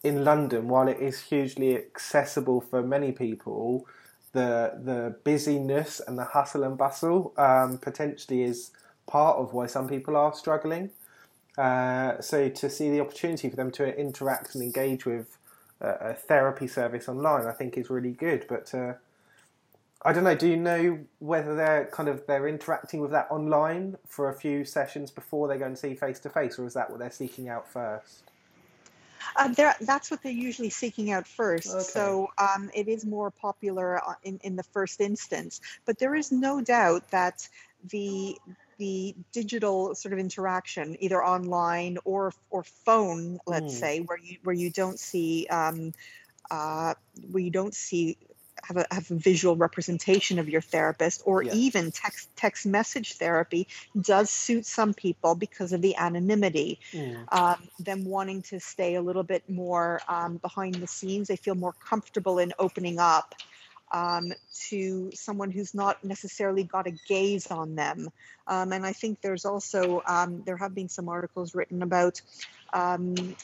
in 0.03 0.23
London, 0.23 0.67
while 0.67 0.87
it 0.87 0.99
is 0.99 1.19
hugely 1.19 1.75
accessible 1.75 2.61
for 2.61 2.83
many 2.83 3.11
people, 3.11 3.87
the 4.33 4.79
the 4.83 5.15
busyness 5.23 5.99
and 6.07 6.17
the 6.17 6.25
hustle 6.25 6.63
and 6.63 6.77
bustle 6.77 7.33
um, 7.37 7.79
potentially 7.79 8.43
is 8.43 8.71
part 9.07 9.37
of 9.37 9.53
why 9.53 9.65
some 9.65 9.87
people 9.89 10.15
are 10.15 10.33
struggling. 10.33 10.91
Uh, 11.57 12.19
so 12.21 12.49
to 12.49 12.69
see 12.69 12.89
the 12.89 12.99
opportunity 12.99 13.49
for 13.49 13.55
them 13.55 13.71
to 13.71 13.97
interact 13.97 14.55
and 14.55 14.63
engage 14.63 15.05
with 15.05 15.37
a, 15.81 15.89
a 15.89 16.13
therapy 16.13 16.67
service 16.67 17.09
online, 17.09 17.47
I 17.47 17.51
think 17.51 17.77
is 17.77 17.89
really 17.89 18.11
good. 18.11 18.45
But 18.47 18.73
I 20.05 20.11
don't 20.11 20.23
know. 20.25 20.35
Do 20.35 20.47
you 20.47 20.57
know 20.57 20.99
whether 21.19 21.55
they're 21.55 21.85
kind 21.85 22.09
of 22.09 22.25
they're 22.27 22.47
interacting 22.47 22.99
with 22.99 23.11
that 23.11 23.27
online 23.29 23.97
for 24.07 24.29
a 24.29 24.33
few 24.33 24.65
sessions 24.65 25.11
before 25.11 25.47
they 25.47 25.57
go 25.57 25.65
and 25.65 25.77
see 25.77 25.95
face 25.95 26.19
to 26.21 26.29
face, 26.29 26.59
or 26.59 26.65
is 26.65 26.73
that 26.73 26.89
what 26.89 26.99
they're 26.99 27.11
seeking 27.11 27.47
out 27.47 27.67
first? 27.71 28.31
Uh, 29.35 29.53
that's 29.81 30.11
what 30.11 30.21
they're 30.21 30.31
usually 30.31 30.69
seeking 30.69 31.11
out 31.11 31.27
first. 31.27 31.69
Okay. 31.69 31.83
So 31.83 32.27
um, 32.37 32.69
it 32.73 32.87
is 32.87 33.05
more 33.05 33.31
popular 33.31 33.97
uh, 33.97 34.13
in, 34.23 34.39
in 34.43 34.55
the 34.55 34.63
first 34.63 35.01
instance. 35.01 35.61
But 35.85 35.97
there 35.97 36.15
is 36.15 36.31
no 36.31 36.61
doubt 36.61 37.09
that 37.11 37.47
the 37.89 38.37
the 38.77 39.15
digital 39.31 39.95
sort 39.95 40.13
of 40.13 40.19
interaction, 40.19 40.97
either 40.99 41.23
online 41.23 41.97
or 42.05 42.33
or 42.49 42.63
phone, 42.63 43.39
let's 43.47 43.73
Mm. 43.73 43.79
say, 43.79 43.99
where 44.01 44.17
you 44.19 44.37
where 44.43 44.55
you 44.55 44.69
don't 44.69 44.99
see 44.99 45.47
um, 45.47 45.93
uh, 46.51 46.93
where 47.31 47.43
you 47.43 47.51
don't 47.51 47.73
see 47.73 48.17
have 48.63 48.77
a, 48.77 48.85
have 48.91 49.09
a 49.11 49.15
visual 49.15 49.55
representation 49.55 50.39
of 50.39 50.49
your 50.49 50.61
therapist 50.61 51.21
or 51.25 51.43
even 51.43 51.91
text 51.91 52.29
text 52.35 52.65
message 52.65 53.13
therapy 53.13 53.67
does 54.01 54.29
suit 54.29 54.65
some 54.65 54.93
people 54.93 55.35
because 55.35 55.73
of 55.73 55.81
the 55.81 55.95
anonymity 55.95 56.79
um, 57.29 57.55
them 57.79 58.05
wanting 58.05 58.41
to 58.41 58.59
stay 58.59 58.95
a 58.95 59.01
little 59.01 59.23
bit 59.23 59.47
more 59.49 60.01
um, 60.07 60.37
behind 60.37 60.75
the 60.75 60.87
scenes. 60.87 61.27
They 61.27 61.35
feel 61.35 61.55
more 61.55 61.73
comfortable 61.73 62.39
in 62.39 62.53
opening 62.59 62.99
up 62.99 63.35
um, 63.91 64.33
to 64.69 65.11
someone 65.13 65.51
who's 65.51 65.73
not 65.73 66.03
necessarily 66.03 66.63
got 66.63 66.87
a 66.87 66.93
gaze 67.07 67.47
on 67.47 67.75
them. 67.75 68.09
Um, 68.47 68.73
and 68.73 68.85
I 68.85 68.93
think 68.93 69.21
there's 69.21 69.45
also, 69.45 70.01
um, 70.07 70.41
there 70.45 70.57
have 70.57 70.73
been 70.73 70.89
some 70.89 71.07
articles 71.07 71.53
written 71.53 71.83
about 71.83 72.21
um, 72.73 73.35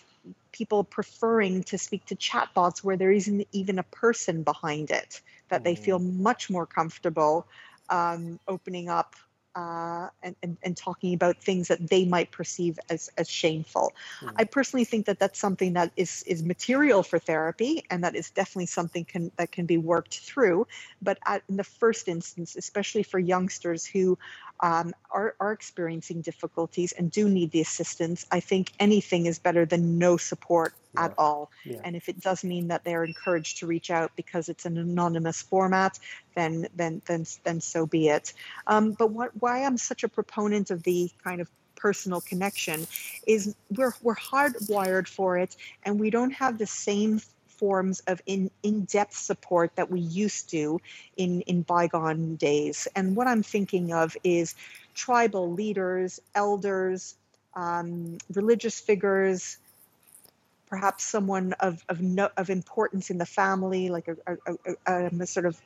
people 0.52 0.84
preferring 0.84 1.64
to 1.64 1.78
speak 1.78 2.06
to 2.06 2.16
chatbots 2.16 2.84
where 2.84 2.98
there 2.98 3.12
isn't 3.12 3.48
even 3.52 3.80
a 3.80 3.84
person 3.84 4.44
behind 4.44 4.92
it, 4.92 5.22
that 5.50 5.64
they 5.64 5.76
feel 5.76 6.00
much 6.00 6.50
more 6.50 6.66
comfortable 6.66 7.48
um, 7.90 8.40
opening 8.48 8.90
up 8.90 9.16
uh, 9.56 10.08
and, 10.22 10.36
and, 10.44 10.58
and 10.64 10.78
talking 10.78 11.14
about 11.14 11.42
things 11.42 11.68
that 11.68 11.90
they 11.90 12.06
might 12.06 12.32
perceive 12.32 12.80
as, 12.90 13.10
as 13.18 13.30
shameful. 13.30 13.92
I 14.38 14.44
personally 14.44 14.86
think 14.86 15.08
that 15.08 15.20
that's 15.20 15.40
something 15.40 15.74
that 15.74 15.92
is, 15.98 16.24
is 16.28 16.44
material 16.44 17.04
for 17.04 17.20
therapy 17.20 17.84
and 17.90 18.04
that 18.04 18.16
is 18.16 18.30
definitely 18.30 18.68
something 18.68 19.06
can, 19.06 19.32
that 19.38 19.52
can 19.52 19.66
be 19.66 19.78
worked 19.78 20.20
through. 20.20 20.68
But 21.02 21.18
at, 21.26 21.42
in 21.50 21.58
the 21.58 21.64
first 21.64 22.08
instance, 22.08 22.56
especially 22.56 23.04
for 23.04 23.20
youngsters 23.20 23.86
who 23.86 24.18
um, 24.62 24.94
are, 25.12 25.36
are 25.40 25.52
experiencing 25.52 26.22
difficulties 26.22 26.92
and 26.92 27.10
do 27.12 27.30
need 27.30 27.52
the 27.52 27.62
assistance, 27.62 28.26
I 28.32 28.40
think 28.40 28.72
anything 28.80 29.26
is 29.26 29.40
better 29.40 29.66
than 29.66 29.98
no 29.98 30.18
support 30.18 30.74
at 30.98 31.14
all. 31.18 31.52
Yeah. 31.66 31.82
And 31.84 31.96
if 31.96 32.10
it 32.10 32.20
does 32.20 32.44
mean 32.44 32.70
that 32.70 32.84
they're 32.84 33.04
encouraged 33.04 33.60
to 33.60 33.68
reach 33.68 33.92
out 33.92 34.12
because 34.16 34.50
it's 34.50 34.66
an 34.66 34.78
anonymous 34.78 35.42
format, 35.42 36.00
then 36.36 36.68
then 36.76 37.02
then 37.06 37.26
then 37.44 37.62
so 37.62 37.86
be 37.86 38.10
it. 38.10 38.34
Um, 38.68 38.94
but 38.94 39.12
what 39.12 39.32
why 39.40 39.64
I'm 39.64 39.78
such 39.78 40.04
a 40.04 40.10
proponent 40.10 40.72
of 40.72 40.84
the 40.84 41.12
kind 41.24 41.42
of 41.42 41.50
personal 41.76 42.22
connection 42.22 42.88
is 43.26 43.56
we're 43.70 43.94
we're 44.02 44.16
hardwired 44.16 45.08
for 45.08 45.38
it, 45.38 45.56
and 45.84 46.00
we 46.00 46.10
don't 46.10 46.32
have 46.32 46.58
the 46.58 46.68
same 46.68 47.22
forms 47.60 48.02
of 48.12 48.22
in, 48.26 48.50
in-depth 48.64 49.16
support 49.32 49.70
that 49.76 49.88
we 49.92 50.00
used 50.26 50.50
to 50.56 50.80
in 51.24 51.42
in 51.52 51.58
bygone 51.74 52.36
days. 52.38 52.88
And 52.96 53.16
what 53.18 53.28
I'm 53.28 53.44
thinking 53.44 53.94
of 53.94 54.18
is 54.24 54.56
tribal 54.96 55.46
leaders, 55.62 56.22
elders, 56.34 57.16
um, 57.56 58.18
religious 58.40 58.80
figures, 58.80 59.58
perhaps 60.72 61.04
someone 61.04 61.54
of 61.68 61.84
of, 61.92 61.98
no, 62.02 62.30
of 62.38 62.50
importance 62.50 63.10
in 63.14 63.18
the 63.18 63.26
family, 63.42 63.90
like 63.90 64.08
a, 64.14 64.16
a, 64.32 64.34
a, 64.46 64.74
a, 64.86 65.24
a 65.24 65.28
sort 65.28 65.46
of 65.46 65.62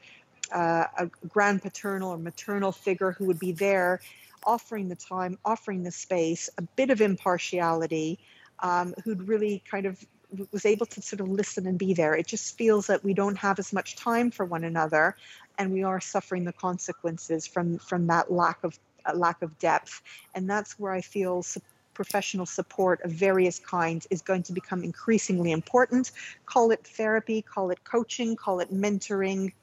uh, 0.51 0.85
a 0.97 1.05
grandpaternal 1.27 2.07
or 2.07 2.17
maternal 2.17 2.71
figure 2.71 3.11
who 3.11 3.25
would 3.25 3.39
be 3.39 3.51
there, 3.51 3.99
offering 4.45 4.89
the 4.89 4.95
time, 4.95 5.37
offering 5.43 5.83
the 5.83 5.91
space, 5.91 6.49
a 6.57 6.61
bit 6.61 6.89
of 6.89 7.01
impartiality, 7.01 8.19
um, 8.59 8.93
who'd 9.03 9.27
really 9.27 9.63
kind 9.69 9.85
of 9.85 10.05
was 10.51 10.65
able 10.65 10.85
to 10.87 11.01
sort 11.01 11.19
of 11.21 11.29
listen 11.29 11.67
and 11.67 11.77
be 11.77 11.93
there. 11.93 12.15
It 12.15 12.27
just 12.27 12.57
feels 12.57 12.87
that 12.87 13.03
we 13.03 13.13
don't 13.13 13.37
have 13.37 13.59
as 13.59 13.73
much 13.73 13.95
time 13.95 14.31
for 14.31 14.45
one 14.45 14.63
another, 14.63 15.15
and 15.57 15.71
we 15.71 15.83
are 15.83 15.99
suffering 15.99 16.43
the 16.45 16.53
consequences 16.53 17.45
from 17.47 17.77
from 17.77 18.07
that 18.07 18.31
lack 18.31 18.63
of 18.63 18.79
uh, 19.05 19.13
lack 19.15 19.41
of 19.41 19.57
depth, 19.59 20.01
and 20.33 20.49
that's 20.49 20.79
where 20.79 20.91
I 20.91 21.01
feel. 21.01 21.43
Su- 21.43 21.61
professional 21.93 22.47
support 22.47 22.99
of 23.03 23.11
various 23.11 23.59
kinds 23.59 24.07
is 24.09 24.23
going 24.23 24.41
to 24.41 24.51
become 24.51 24.83
increasingly 24.83 25.51
important. 25.51 26.11
Call 26.47 26.71
it 26.71 26.83
therapy, 26.87 27.43
call 27.43 27.69
it 27.69 27.83
coaching, 27.83 28.35
call 28.35 28.59
it 28.61 28.73
mentoring, 28.73 29.53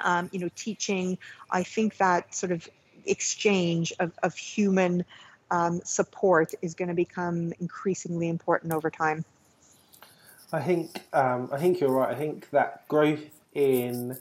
um, 0.00 0.28
you 0.32 0.38
know, 0.38 0.50
teaching. 0.54 1.16
I 1.50 1.62
think 1.62 1.96
that 1.96 2.34
sort 2.34 2.52
of 2.52 2.68
exchange 3.06 3.92
of, 4.00 4.12
of 4.22 4.34
human 4.36 5.04
um, 5.50 5.80
support 5.84 6.52
is 6.62 6.74
going 6.74 6.88
to 6.88 6.94
become 6.94 7.52
increasingly 7.60 8.28
important 8.28 8.72
over 8.72 8.90
time. 8.90 9.24
I 10.52 10.60
think 10.60 11.02
um, 11.12 11.48
I 11.52 11.58
think 11.58 11.80
you're 11.80 11.92
right. 11.92 12.10
I 12.14 12.18
think 12.18 12.50
that 12.50 12.86
growth 12.88 13.24
in, 13.54 14.18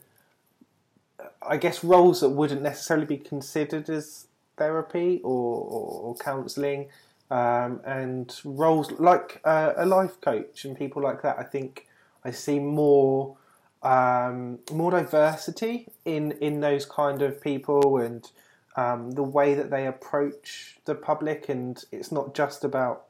I 1.42 1.58
guess, 1.58 1.84
roles 1.84 2.22
that 2.22 2.30
wouldn't 2.30 2.62
necessarily 2.62 3.06
be 3.06 3.18
considered 3.18 3.90
as 3.90 4.28
therapy 4.58 5.22
or, 5.24 5.62
or, 5.62 6.02
or 6.02 6.16
counselling, 6.16 6.88
um, 7.32 7.82
and 7.86 8.40
roles 8.44 8.92
like 8.92 9.42
uh, 9.44 9.74
a 9.76 9.86
life 9.86 10.22
coach 10.22 10.66
and 10.66 10.78
people 10.78 11.02
like 11.02 11.22
that. 11.24 11.40
I 11.40 11.44
think 11.44 11.88
I 12.24 12.32
see 12.32 12.60
more 12.60 13.36
um, 13.82 14.60
more 14.72 14.92
diversity 14.92 15.88
in 16.06 16.34
in 16.34 16.60
those 16.60 16.86
kind 16.86 17.22
of 17.22 17.42
people 17.42 17.98
and 17.98 18.30
um, 18.76 19.12
the 19.12 19.24
way 19.24 19.56
that 19.56 19.72
they 19.72 19.88
approach 19.88 20.78
the 20.86 20.96
public. 20.96 21.50
And 21.50 21.84
it's 21.92 22.12
not 22.12 22.36
just 22.36 22.64
about 22.64 23.06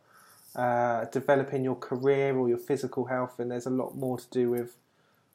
uh, 0.55 1.05
developing 1.05 1.63
your 1.63 1.75
career 1.75 2.37
or 2.37 2.49
your 2.49 2.57
physical 2.57 3.05
health, 3.05 3.39
and 3.39 3.51
there's 3.51 3.65
a 3.65 3.71
lot 3.71 3.95
more 3.95 4.17
to 4.17 4.25
do 4.31 4.49
with 4.49 4.77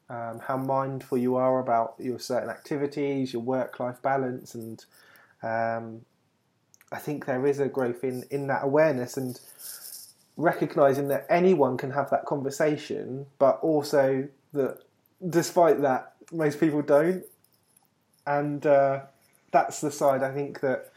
um, 0.09 0.39
how 0.47 0.57
mindful 0.57 1.17
you 1.17 1.35
are 1.35 1.59
about 1.59 1.95
your 1.97 2.19
certain 2.19 2.49
activities, 2.49 3.33
your 3.33 3.41
work-life 3.41 4.01
balance, 4.01 4.53
and 4.53 4.85
um, 5.41 6.01
I 6.91 6.97
think 6.97 7.25
there 7.25 7.45
is 7.47 7.59
a 7.59 7.67
growth 7.67 8.03
in 8.03 8.23
in 8.29 8.47
that 8.47 8.63
awareness 8.63 9.17
and 9.17 9.39
recognizing 10.37 11.07
that 11.07 11.25
anyone 11.29 11.77
can 11.77 11.91
have 11.91 12.09
that 12.09 12.25
conversation, 12.25 13.25
but 13.39 13.59
also 13.61 14.27
that 14.53 14.79
despite 15.29 15.81
that, 15.81 16.13
most 16.31 16.59
people 16.59 16.81
don't, 16.81 17.23
and 18.27 18.65
uh, 18.65 19.01
that's 19.51 19.81
the 19.81 19.91
side 19.91 20.23
I 20.23 20.33
think 20.33 20.59
that 20.59 20.91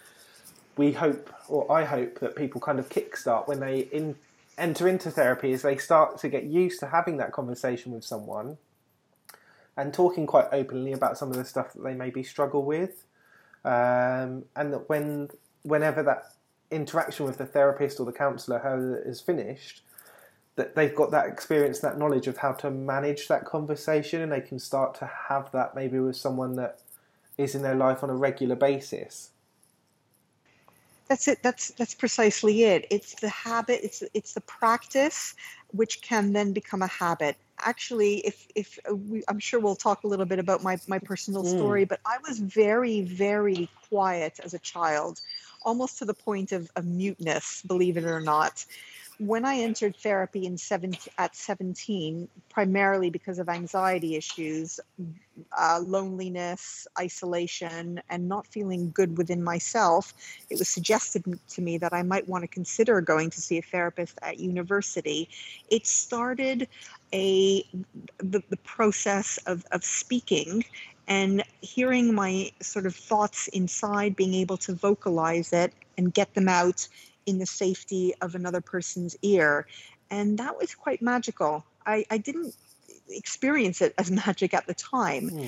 we 0.79 0.93
hope, 0.93 1.31
or 1.49 1.71
I 1.71 1.85
hope, 1.85 2.21
that 2.21 2.37
people 2.37 2.61
kind 2.61 2.79
of 2.79 2.89
kickstart 2.89 3.49
when 3.49 3.61
they 3.61 3.81
in, 3.81 4.15
enter 4.57 4.89
into 4.89 5.11
therapy, 5.11 5.53
is 5.53 5.63
they 5.63 5.77
start 5.77 6.19
to 6.19 6.29
get 6.29 6.45
used 6.45 6.81
to 6.81 6.87
having 6.87 7.19
that 7.19 7.33
conversation 7.33 7.93
with 7.93 8.05
someone 8.05 8.57
and 9.77 9.93
talking 9.93 10.27
quite 10.27 10.47
openly 10.53 10.93
about 10.93 11.19
some 11.19 11.31
of 11.31 11.37
the 11.37 11.45
stuff 11.45 11.73
that 11.75 11.83
they 11.83 11.95
maybe 11.95 12.23
struggle 12.23 12.65
with, 12.65 13.05
um, 13.65 14.45
and 14.57 14.73
that 14.73 14.89
when 14.89 15.29
whenever 15.63 16.03
that 16.03 16.33
interaction 16.71 17.27
with 17.27 17.39
the 17.39 17.47
therapist 17.47 17.99
or 17.99 18.07
the 18.07 18.13
counsellor 18.13 18.59
has 19.05 19.21
finished, 19.21 19.83
that 20.57 20.75
they've 20.75 20.95
got 20.95 21.11
that 21.11 21.27
experience, 21.27 21.81
that 21.81 21.99
knowledge 21.99 22.27
of 22.27 22.39
how 22.39 22.53
to 22.53 22.71
manage 22.71 23.29
that 23.29 23.45
conversation, 23.45 24.21
and 24.21 24.33
they 24.33 24.41
can 24.41 24.59
start 24.59 24.95
to 24.97 25.11
have 25.29 25.51
that 25.53 25.75
maybe 25.75 25.99
with 25.99 26.17
someone 26.17 26.57
that 26.57 26.81
is 27.37 27.55
in 27.55 27.63
their 27.63 27.77
life 27.77 28.03
on 28.03 28.11
a 28.11 28.17
regular 28.17 28.57
basis. 28.57 29.31
That's 31.09 31.27
it. 31.27 31.43
That's 31.43 31.69
that's 31.71 31.95
precisely 31.95 32.65
it. 32.65 32.87
It's 32.91 33.15
the 33.15 33.31
habit. 33.31 33.81
It's 33.83 34.03
it's 34.13 34.35
the 34.35 34.43
practice, 34.43 35.35
which 35.69 36.03
can 36.03 36.33
then 36.35 36.53
become 36.53 36.83
a 36.83 36.87
habit. 36.87 37.37
Actually, 37.61 38.19
if 38.27 38.47
if 38.55 38.79
we, 38.93 39.23
I'm 39.29 39.39
sure 39.39 39.59
we'll 39.59 39.75
talk 39.77 40.05
a 40.05 40.07
little 40.07 40.27
bit 40.27 40.39
about 40.39 40.63
my 40.63 40.79
my 40.87 40.99
personal 40.99 41.45
Mm. 41.45 41.51
story, 41.57 41.85
but 41.87 42.01
I 42.05 42.19
was 42.29 42.39
very 42.41 43.01
very 43.03 43.71
quiet 43.89 44.39
as 44.45 44.53
a 44.53 44.59
child, 44.59 45.21
almost 45.63 45.99
to 45.99 46.05
the 46.05 46.15
point 46.15 46.53
of, 46.53 46.71
of 46.77 46.85
muteness. 46.85 47.63
Believe 47.67 47.97
it 47.97 48.05
or 48.05 48.21
not. 48.21 48.65
When 49.19 49.45
I 49.45 49.57
entered 49.57 49.97
therapy 49.97 50.47
in 50.47 50.57
17, 50.57 51.13
at 51.19 51.35
17, 51.35 52.29
primarily 52.49 53.11
because 53.11 53.41
of 53.41 53.49
anxiety 53.49 54.15
issues, 54.15 54.79
uh, 55.59 55.83
loneliness, 55.85 56.87
isolation, 56.99 58.01
and 58.09 58.29
not 58.29 58.47
feeling 58.47 58.93
good 58.93 59.19
within 59.19 59.43
myself, 59.43 60.15
it 60.51 60.59
was 60.59 60.69
suggested 60.69 61.25
to 61.49 61.61
me 61.61 61.79
that 61.79 61.93
I 61.93 62.03
might 62.03 62.29
want 62.29 62.43
to 62.43 62.49
consider 62.49 63.01
going 63.01 63.31
to 63.31 63.41
see 63.41 63.59
a 63.59 63.63
therapist 63.63 64.19
at 64.23 64.39
university. 64.39 65.29
It 65.69 65.87
started 65.87 66.69
a 67.13 67.63
the, 68.19 68.43
the 68.51 68.57
process 68.59 69.39
of, 69.47 69.65
of 69.73 69.85
speaking 69.85 70.65
and 71.09 71.43
hearing 71.61 72.15
my 72.15 72.53
sort 72.61 72.87
of 72.87 72.95
thoughts 72.95 73.49
inside, 73.49 74.15
being 74.15 74.35
able 74.35 74.59
to 74.59 74.75
vocalize 74.75 75.53
it 75.53 75.73
and 75.97 76.15
get 76.15 76.35
them 76.35 76.49
out 76.49 76.87
in 77.29 77.39
the 77.39 77.47
safety 77.47 78.15
of 78.23 78.35
another 78.35 78.63
person's 78.63 79.17
ear. 79.23 79.67
And 80.11 80.39
that 80.39 80.59
was 80.59 80.75
quite 80.75 81.03
magical. 81.03 81.65
I, 81.85 82.07
I 82.11 82.17
didn't 82.17 82.55
experience 83.11 83.81
it 83.83 83.95
as 83.99 84.11
magic 84.27 84.55
at 84.55 84.67
the 84.67 84.75
time, 84.75 85.29
hmm. 85.29 85.47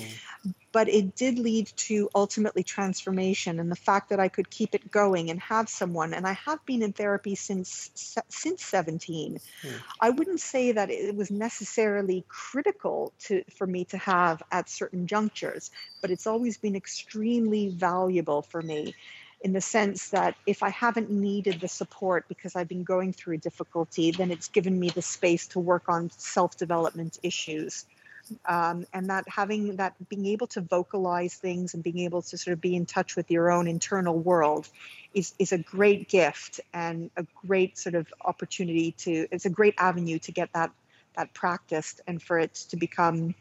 but 0.73 0.89
it 0.89 1.17
did 1.17 1.39
lead 1.39 1.73
to 1.77 2.11
ultimately 2.15 2.63
transformation 2.63 3.59
and 3.59 3.71
the 3.71 3.77
fact 3.77 4.11
that 4.11 4.21
I 4.21 4.29
could 4.29 4.51
keep 4.51 4.75
it 4.75 4.91
going 4.91 5.31
and 5.31 5.41
have 5.41 5.71
someone. 5.71 6.13
And 6.13 6.27
I 6.27 6.33
have 6.33 6.65
been 6.67 6.83
in 6.83 6.93
therapy 6.93 7.35
since 7.35 7.91
since 8.29 8.63
17. 8.63 9.41
Hmm. 9.63 9.69
I 10.01 10.11
wouldn't 10.11 10.41
say 10.41 10.73
that 10.73 10.91
it 10.91 11.17
was 11.17 11.31
necessarily 11.31 12.25
critical 12.29 13.13
to 13.21 13.43
for 13.57 13.67
me 13.67 13.85
to 13.87 13.97
have 13.97 14.43
at 14.53 14.69
certain 14.69 15.07
junctures, 15.07 15.71
but 16.03 16.11
it's 16.11 16.27
always 16.27 16.59
been 16.59 16.77
extremely 16.77 17.69
valuable 17.69 18.43
for 18.43 18.61
me 18.61 18.95
in 19.43 19.53
the 19.53 19.61
sense 19.61 20.11
that 20.11 20.35
if 20.47 20.63
I 20.63 20.69
haven't 20.69 21.11
needed 21.11 21.61
the 21.61 21.69
support 21.69 22.27
because 22.29 22.57
I've 22.57 22.69
been 22.69 22.85
going 22.85 23.13
through 23.13 23.35
a 23.35 23.39
difficulty, 23.39 24.11
then 24.11 24.31
it's 24.31 24.49
given 24.49 24.79
me 24.79 24.91
the 24.91 25.03
space 25.03 25.47
to 25.49 25.61
work 25.61 25.89
on 25.89 26.11
self 26.11 26.57
development 26.57 27.19
issues. 27.23 27.87
Um, 28.45 28.87
and 28.93 29.09
that 29.11 29.25
having 29.29 29.77
that 29.77 29.95
being 30.09 30.27
able 30.27 30.47
to 30.49 30.61
vocalize 30.61 31.35
things 31.35 31.75
and 31.75 31.83
being 31.83 32.01
able 32.01 32.23
to 32.23 32.39
sort 32.39 32.53
of 32.53 32.61
be 32.61 32.77
in 32.77 32.87
touch 32.87 33.17
with 33.17 33.31
your 33.31 33.51
own 33.51 33.67
internal 33.67 34.17
world 34.17 34.69
is, 35.15 35.35
is 35.39 35.53
a 35.53 35.59
great 35.59 36.09
gift 36.09 36.61
and 36.73 37.11
a 37.17 37.27
great 37.47 37.77
sort 37.77 37.95
of 37.97 38.07
opportunity 38.25 38.93
to 38.93 39.27
it's 39.33 39.47
a 39.47 39.51
great 39.51 39.75
avenue 39.79 40.19
to 40.21 40.33
get 40.33 40.53
that 40.53 40.71
that 41.17 41.35
practiced 41.35 42.03
and 42.07 42.23
for 42.23 42.39
it 42.39 42.55
to 42.55 42.77
become 42.77 43.35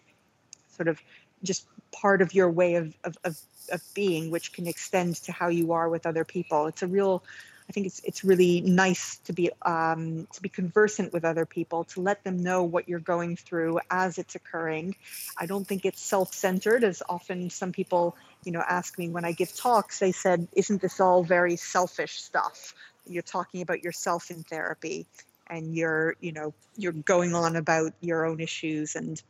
sort 0.75 0.87
of 0.87 0.99
just 1.43 1.67
part 1.91 2.21
of 2.21 2.33
your 2.33 2.49
way 2.49 2.75
of, 2.75 2.95
of, 3.03 3.17
of, 3.23 3.37
of 3.71 3.81
being, 3.93 4.31
which 4.31 4.53
can 4.53 4.67
extend 4.67 5.15
to 5.15 5.31
how 5.31 5.47
you 5.47 5.71
are 5.71 5.89
with 5.89 6.05
other 6.05 6.23
people. 6.23 6.67
It's 6.67 6.81
a 6.81 6.87
real, 6.87 7.23
I 7.69 7.71
think 7.71 7.85
it's 7.85 8.01
it's 8.03 8.23
really 8.23 8.61
nice 8.61 9.17
to 9.25 9.33
be 9.33 9.51
um, 9.61 10.27
to 10.33 10.41
be 10.41 10.49
conversant 10.49 11.13
with 11.13 11.23
other 11.23 11.45
people, 11.45 11.83
to 11.85 12.01
let 12.01 12.23
them 12.23 12.41
know 12.41 12.63
what 12.63 12.89
you're 12.89 12.99
going 12.99 13.35
through 13.35 13.79
as 13.91 14.17
it's 14.17 14.35
occurring. 14.35 14.95
I 15.37 15.45
don't 15.45 15.67
think 15.67 15.85
it's 15.85 16.01
self-centered, 16.01 16.83
as 16.83 17.03
often 17.07 17.49
some 17.49 17.71
people, 17.71 18.17
you 18.43 18.51
know, 18.51 18.63
ask 18.67 18.97
me 18.97 19.09
when 19.09 19.23
I 19.23 19.33
give 19.33 19.55
talks. 19.55 19.99
They 19.99 20.11
said, 20.11 20.47
"Isn't 20.53 20.81
this 20.81 20.99
all 20.99 21.23
very 21.23 21.55
selfish 21.55 22.21
stuff? 22.21 22.73
You're 23.05 23.21
talking 23.21 23.61
about 23.61 23.83
yourself 23.83 24.31
in 24.31 24.43
therapy." 24.43 25.05
and 25.51 25.75
you're 25.75 26.15
you 26.19 26.31
know 26.31 26.53
you're 26.77 26.91
going 26.91 27.33
on 27.33 27.55
about 27.55 27.91
your 28.01 28.25
own 28.25 28.39
issues 28.39 28.95
and 28.95 29.21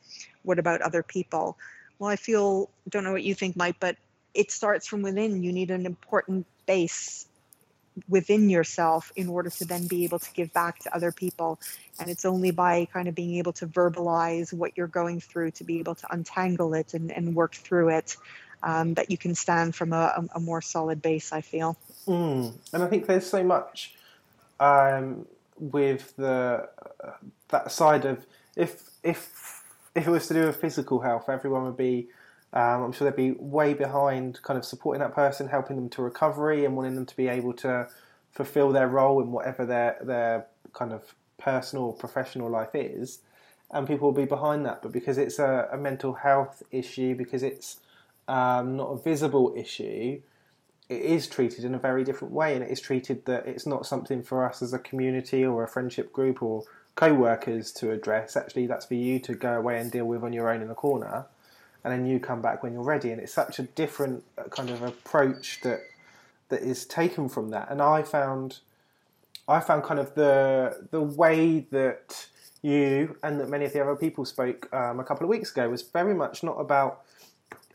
what 0.43 0.60
about 0.60 0.82
other 0.82 1.02
people 1.02 1.58
well 2.00 2.10
i 2.10 2.16
feel 2.16 2.70
don't 2.90 3.04
know 3.04 3.12
what 3.12 3.24
you 3.24 3.36
think 3.36 3.56
mike 3.56 3.76
but 3.80 3.96
it 4.34 4.52
starts 4.52 4.88
from 4.88 5.02
within. 5.02 5.44
You 5.44 5.52
need 5.52 5.72
an 5.72 5.86
important 5.86 6.46
base 6.66 7.26
within 8.08 8.50
yourself 8.50 9.12
in 9.16 9.28
order 9.28 9.50
to 9.50 9.66
then 9.66 9.88
be 9.88 10.06
able 10.06 10.20
to 10.20 10.32
give 10.34 10.54
back 10.54 10.80
to 10.80 10.96
other 10.96 11.12
people. 11.12 11.60
And 12.00 12.10
it's 12.10 12.24
only 12.24 12.52
by 12.52 12.86
kind 12.94 13.08
of 13.08 13.16
being 13.16 13.36
able 13.36 13.52
to 13.54 13.68
verbalize 13.68 14.54
what 14.54 14.78
you're 14.78 14.88
going 14.88 15.20
through 15.20 15.52
to 15.52 15.64
be 15.64 15.80
able 15.80 15.96
to 15.96 16.08
untangle 16.12 16.74
it 16.74 16.94
and, 16.94 17.12
and 17.12 17.36
work 17.36 17.56
through 17.56 17.90
it 17.90 18.16
um, 18.64 18.94
that 18.94 19.12
you 19.12 19.18
can 19.18 19.36
stand 19.36 19.76
from 19.76 19.94
a, 19.94 20.26
a, 20.36 20.40
more 20.40 20.62
solid 20.62 21.02
base 21.02 21.32
i 21.32 21.42
feel. 21.42 21.78
Mm. 22.06 22.54
And 22.74 22.84
I 22.84 22.88
think 22.88 23.08
there's 23.08 23.26
so 23.26 23.44
much 23.44 23.96
um, 24.60 25.26
with 25.58 26.16
the 26.18 26.70
uh, 27.04 27.12
that 27.50 27.72
side 27.72 28.06
of 28.06 28.26
if 28.58 28.90
if 29.02 29.59
if 30.00 30.08
it 30.08 30.12
was 30.12 30.28
to 30.28 30.34
do 30.34 30.46
with 30.46 30.56
physical 30.56 31.02
health, 31.02 31.30
everyone 31.30 31.66
would 31.66 31.78
be. 31.78 32.08
Um, 32.52 32.84
I'm 32.84 32.92
sure 32.92 33.10
they'd 33.10 33.16
be 33.16 33.32
way 33.38 33.76
behind, 33.76 34.42
kind 34.42 34.58
of 34.58 34.66
supporting 34.66 35.02
that 35.02 35.14
person, 35.14 35.48
helping 35.48 35.76
them 35.76 35.90
to 35.90 36.02
recovery, 36.02 36.66
and 36.66 36.76
wanting 36.76 36.96
them 36.96 37.06
to 37.06 37.16
be 37.16 37.28
able 37.28 37.54
to 37.54 37.88
fulfil 38.32 38.72
their 38.72 38.88
role 38.88 39.22
in 39.22 39.32
whatever 39.32 39.66
their 39.66 39.98
their 40.02 40.48
kind 40.74 40.92
of 40.92 41.14
personal 41.38 41.86
or 41.86 41.94
professional 41.94 42.50
life 42.50 42.74
is. 42.74 43.20
And 43.72 43.88
people 43.88 44.08
will 44.08 44.20
be 44.20 44.26
behind 44.26 44.66
that, 44.66 44.82
but 44.82 44.92
because 44.92 45.20
it's 45.20 45.38
a, 45.38 45.70
a 45.72 45.78
mental 45.78 46.14
health 46.14 46.64
issue, 46.72 47.14
because 47.14 47.44
it's 47.44 47.80
um, 48.28 48.78
not 48.78 48.88
a 48.88 48.98
visible 48.98 49.54
issue, 49.56 50.22
it 50.90 51.02
is 51.02 51.28
treated 51.28 51.64
in 51.64 51.76
a 51.76 51.80
very 51.80 52.04
different 52.04 52.34
way, 52.34 52.56
and 52.56 52.64
it 52.64 52.72
is 52.72 52.82
treated 52.82 53.26
that 53.26 53.46
it's 53.46 53.68
not 53.68 53.86
something 53.86 54.24
for 54.24 54.44
us 54.44 54.64
as 54.64 54.74
a 54.74 54.80
community 54.80 55.46
or 55.46 55.64
a 55.64 55.68
friendship 55.68 56.12
group 56.12 56.42
or 56.42 56.64
co-workers 57.00 57.72
to 57.72 57.92
address. 57.92 58.36
Actually, 58.36 58.68
that's 58.68 58.86
for 58.86 58.96
you 58.96 59.20
to 59.20 59.34
go 59.34 59.54
away 59.54 59.80
and 59.80 59.90
deal 59.90 60.04
with 60.04 60.22
on 60.22 60.34
your 60.34 60.52
own 60.52 60.62
in 60.62 60.68
the 60.68 60.76
corner, 60.76 61.26
and 61.84 61.94
then 61.94 62.06
you 62.06 62.20
come 62.20 62.42
back 62.42 62.62
when 62.62 62.74
you're 62.74 62.84
ready. 62.84 63.12
And 63.12 63.22
it's 63.22 63.34
such 63.34 63.58
a 63.58 63.64
different 63.64 64.22
uh, 64.38 64.44
kind 64.50 64.70
of 64.70 64.82
approach 64.82 65.62
that 65.62 65.80
that 66.50 66.62
is 66.62 66.86
taken 66.86 67.30
from 67.30 67.52
that. 67.52 67.72
And 67.72 67.82
I 67.82 68.02
found, 68.04 68.60
I 69.48 69.62
found 69.62 69.84
kind 69.84 70.00
of 70.00 70.14
the 70.16 70.88
the 70.92 71.02
way 71.02 71.66
that 71.72 72.28
you 72.62 73.16
and 73.24 73.40
that 73.40 73.48
many 73.48 73.64
of 73.64 73.72
the 73.72 73.82
other 73.82 73.96
people 73.96 74.26
spoke 74.26 74.68
um, 74.74 75.00
a 75.00 75.06
couple 75.06 75.24
of 75.24 75.30
weeks 75.30 75.52
ago 75.52 75.70
was 75.70 75.82
very 75.82 76.14
much 76.14 76.44
not 76.44 76.58
about 76.60 77.04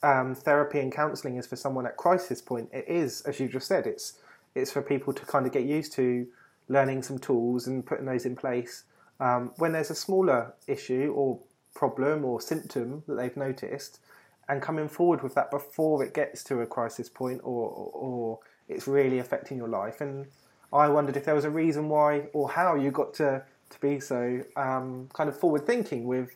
um, 0.02 0.34
therapy 0.34 0.80
and 0.80 0.92
counselling 0.92 1.36
is 1.38 1.46
for 1.46 1.56
someone 1.56 1.86
at 1.86 1.96
crisis 1.96 2.42
point. 2.42 2.68
It 2.74 2.84
is, 2.86 3.22
as 3.22 3.40
you 3.40 3.48
just 3.48 3.68
said, 3.68 3.86
it's 3.86 4.18
it's 4.54 4.70
for 4.70 4.82
people 4.82 5.14
to 5.14 5.24
kind 5.24 5.46
of 5.46 5.52
get 5.52 5.64
used 5.64 5.94
to 5.94 6.26
learning 6.68 7.02
some 7.02 7.18
tools 7.18 7.66
and 7.66 7.86
putting 7.86 8.04
those 8.04 8.26
in 8.26 8.36
place 8.36 8.84
um, 9.20 9.52
when 9.56 9.72
there's 9.72 9.90
a 9.90 9.94
smaller 9.94 10.54
issue 10.66 11.12
or 11.16 11.38
problem 11.74 12.24
or 12.24 12.40
symptom 12.40 13.02
that 13.06 13.14
they've 13.14 13.36
noticed, 13.36 14.00
and 14.48 14.60
coming 14.60 14.88
forward 14.88 15.22
with 15.22 15.34
that 15.34 15.50
before 15.50 16.04
it 16.04 16.14
gets 16.14 16.44
to 16.44 16.60
a 16.60 16.66
crisis 16.66 17.08
point 17.08 17.40
or 17.44 17.90
or 17.94 18.38
it's 18.68 18.86
really 18.86 19.18
affecting 19.18 19.56
your 19.56 19.68
life. 19.68 20.00
And 20.00 20.26
I 20.72 20.88
wondered 20.88 21.16
if 21.16 21.24
there 21.24 21.34
was 21.34 21.44
a 21.44 21.50
reason 21.50 21.88
why 21.88 22.28
or 22.32 22.48
how 22.48 22.74
you 22.74 22.90
got 22.90 23.14
to 23.14 23.42
to 23.70 23.80
be 23.80 24.00
so 24.00 24.42
um, 24.56 25.08
kind 25.12 25.28
of 25.28 25.38
forward 25.38 25.66
thinking 25.66 26.04
with. 26.04 26.34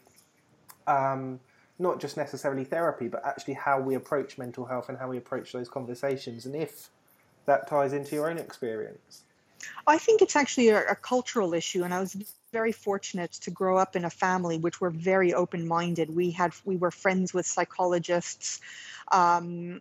Um, 0.86 1.40
not 1.78 2.00
just 2.00 2.16
necessarily 2.16 2.64
therapy, 2.64 3.06
but 3.06 3.24
actually 3.24 3.54
how 3.54 3.80
we 3.80 3.94
approach 3.94 4.36
mental 4.36 4.64
health 4.64 4.88
and 4.88 4.98
how 4.98 5.08
we 5.08 5.16
approach 5.16 5.52
those 5.52 5.68
conversations, 5.68 6.44
and 6.44 6.56
if 6.56 6.90
that 7.46 7.66
ties 7.66 7.92
into 7.92 8.14
your 8.14 8.30
own 8.30 8.38
experience. 8.38 9.22
I 9.86 9.98
think 9.98 10.22
it's 10.22 10.36
actually 10.36 10.68
a, 10.68 10.84
a 10.86 10.94
cultural 10.94 11.54
issue, 11.54 11.82
and 11.84 11.92
I 11.92 12.00
was 12.00 12.16
very 12.52 12.72
fortunate 12.72 13.32
to 13.32 13.50
grow 13.50 13.76
up 13.76 13.96
in 13.96 14.04
a 14.04 14.10
family 14.10 14.58
which 14.58 14.80
were 14.80 14.90
very 14.90 15.34
open-minded. 15.34 16.14
We 16.14 16.30
had 16.30 16.52
we 16.64 16.76
were 16.76 16.90
friends 16.90 17.34
with 17.34 17.46
psychologists, 17.46 18.60
um, 19.12 19.80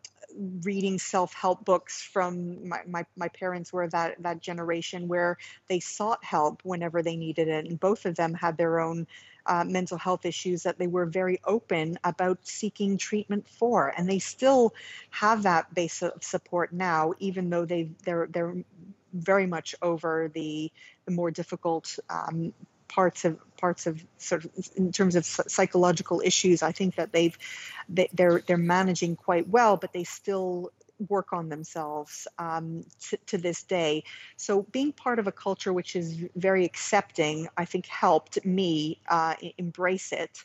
reading 0.64 1.00
self-help 1.00 1.64
books 1.66 2.02
from 2.02 2.68
my, 2.68 2.82
my, 2.88 3.06
my 3.16 3.30
parents 3.30 3.72
were 3.72 3.88
that 3.90 4.22
that 4.22 4.42
generation 4.42 5.08
where 5.08 5.38
they 5.68 5.80
sought 5.80 6.24
help 6.24 6.62
whenever 6.64 7.02
they 7.02 7.16
needed 7.16 7.48
it, 7.48 7.66
and 7.66 7.80
both 7.80 8.06
of 8.06 8.16
them 8.16 8.34
had 8.34 8.58
their 8.58 8.80
own 8.80 9.08
uh, 9.46 9.64
mental 9.64 9.98
health 9.98 10.26
issues 10.26 10.64
that 10.64 10.78
they 10.78 10.88
were 10.88 11.06
very 11.06 11.40
open 11.46 11.98
about 12.04 12.38
seeking 12.44 12.98
treatment 12.98 13.48
for, 13.48 13.94
and 13.98 14.10
they 14.10 14.20
still 14.20 14.74
have 15.10 15.44
that 15.44 15.74
base 15.74 16.02
of 16.02 16.22
support 16.22 16.74
now, 16.74 17.14
even 17.20 17.50
though 17.50 17.66
they 17.66 17.90
they're 18.04 18.28
they're 18.28 18.56
very 19.14 19.48
much 19.48 19.76
over 19.82 20.30
the, 20.34 20.72
the 21.06 21.12
more 21.12 21.32
difficult 21.32 21.98
um, 22.10 22.54
parts 22.88 23.26
of 23.26 23.38
parts 23.58 23.88
of 23.88 24.04
sort 24.18 24.46
of 24.46 24.52
in 24.76 24.92
terms 24.92 25.16
of 25.16 25.26
psychological 25.26 26.22
issues. 26.24 26.64
I 26.64 26.72
think 26.72 26.96
that 26.96 27.12
they've 27.12 27.38
they, 27.90 28.10
they're 28.14 28.42
they're 28.46 28.58
managing 28.58 29.16
quite 29.16 29.48
well, 29.50 29.78
but 29.78 29.94
they 29.94 30.04
still 30.04 30.72
work 31.10 31.32
on 31.32 31.50
themselves 31.50 32.28
um, 32.40 32.84
to, 33.28 33.38
this 33.38 33.64
day. 33.64 34.04
So 34.36 34.64
being 34.64 34.92
part 34.92 35.20
of 35.20 35.28
a 35.28 35.32
culture 35.32 35.72
which 35.72 35.96
is 35.96 36.18
very 36.36 36.66
accepting, 36.66 37.48
I 37.56 37.66
think 37.66 37.86
helped 37.86 38.44
me 38.44 39.00
uh, 39.08 39.36
embrace 39.58 40.12
it. 40.12 40.44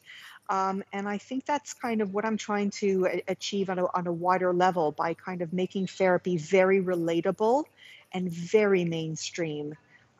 Um, 0.51 0.85
and 0.93 1.09
I 1.09 1.19
think 1.19 1.47
that's 1.47 1.73
kind 1.73 2.03
of 2.03 2.13
what 2.13 2.27
I'm 2.27 2.37
trying 2.37 2.71
to 2.73 3.23
achieve 3.29 3.71
on 3.71 3.79
a, 3.79 3.87
on 3.95 4.07
a 4.07 4.13
wider 4.13 4.53
level 4.53 4.93
by 4.93 5.15
kind 5.15 5.41
of 5.41 5.53
making 5.53 5.87
therapy 5.87 6.37
very 6.37 6.83
relatable 6.83 7.65
and 8.13 8.31
very 8.31 8.85
mainstream. 8.85 9.75